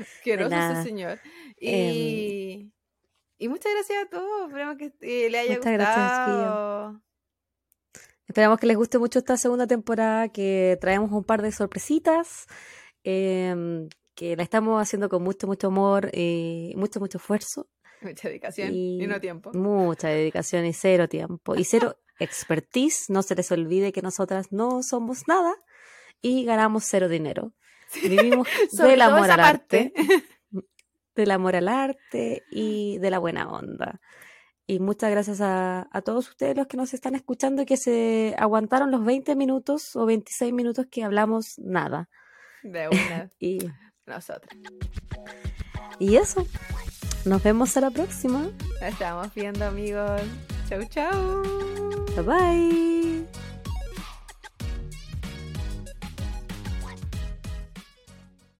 Asqueroso 0.00 0.54
ese 0.54 0.82
señor. 0.82 1.18
Em, 1.56 1.92
Y, 1.94 2.72
y 3.38 3.48
muchas 3.48 3.72
gracias 3.72 4.04
a 4.04 4.08
todos. 4.10 4.48
Esperemos 4.48 4.76
que 4.76 4.92
eh, 5.00 5.30
le 5.30 5.38
haya 5.38 5.56
Muchas 5.56 5.72
gracias, 5.72 6.28
gustado. 6.28 7.02
Esperamos 8.28 8.58
que 8.58 8.66
les 8.66 8.76
guste 8.76 8.98
mucho 8.98 9.18
esta 9.18 9.36
segunda 9.36 9.66
temporada, 9.66 10.28
que 10.28 10.78
traemos 10.80 11.12
un 11.12 11.24
par 11.24 11.42
de 11.42 11.52
sorpresitas, 11.52 12.46
em, 13.02 13.88
que 14.14 14.36
la 14.36 14.42
estamos 14.42 14.80
haciendo 14.80 15.08
con 15.08 15.22
mucho, 15.22 15.46
mucho 15.46 15.66
amor 15.68 16.10
y 16.14 16.72
mucho, 16.76 17.00
mucho 17.00 17.18
esfuerzo, 17.18 17.68
Mucha 18.00 18.28
dedicación 18.28 18.70
y, 18.74 19.02
Y- 19.02 19.06
no 19.06 19.18
tiempo. 19.20 19.50
mucha 19.54 20.08
dedicación 20.08 20.66
y 20.66 20.74
cero 20.74 21.08
tiempo 21.08 21.54
y 21.56 21.64
cero 21.64 21.96
expertise. 22.18 23.06
No 23.08 23.22
se 23.22 23.34
les 23.34 23.50
olvide 23.50 23.92
que 23.92 24.02
nosotras 24.02 24.52
no 24.52 24.82
somos 24.82 25.26
nada 25.26 25.54
y 26.20 26.44
ganamos 26.44 26.84
cero 26.86 27.08
dinero. 27.08 27.52
Vivimos 28.02 28.46
del 28.72 29.00
amor 29.00 29.30
al 29.30 29.40
parte. 29.40 29.92
arte, 29.96 30.24
del 31.16 31.30
amor 31.30 31.56
al 31.56 31.68
arte 31.68 32.42
y 32.50 32.98
de 32.98 33.10
la 33.10 33.18
buena 33.18 33.48
onda. 33.50 34.00
Y 34.66 34.78
muchas 34.78 35.10
gracias 35.10 35.40
a, 35.42 35.88
a 35.90 36.00
todos 36.02 36.28
ustedes 36.30 36.56
los 36.56 36.66
que 36.66 36.76
nos 36.78 36.94
están 36.94 37.14
escuchando 37.14 37.62
y 37.62 37.66
que 37.66 37.76
se 37.76 38.34
aguantaron 38.38 38.90
los 38.90 39.04
20 39.04 39.36
minutos 39.36 39.94
o 39.94 40.06
26 40.06 40.52
minutos 40.54 40.86
que 40.90 41.04
hablamos 41.04 41.58
nada. 41.58 42.08
De 42.62 42.88
una, 42.88 43.30
Y, 43.38 43.58
nosotros. 44.06 44.48
y 45.98 46.16
eso, 46.16 46.46
nos 47.26 47.42
vemos 47.42 47.76
a 47.76 47.82
la 47.82 47.90
próxima. 47.90 48.40
Nos 48.40 48.82
estamos 48.82 49.34
viendo, 49.34 49.66
amigos. 49.66 50.22
Chau, 50.68 50.82
chau. 50.88 51.42
Bye 52.16 52.22
bye. 52.22 53.43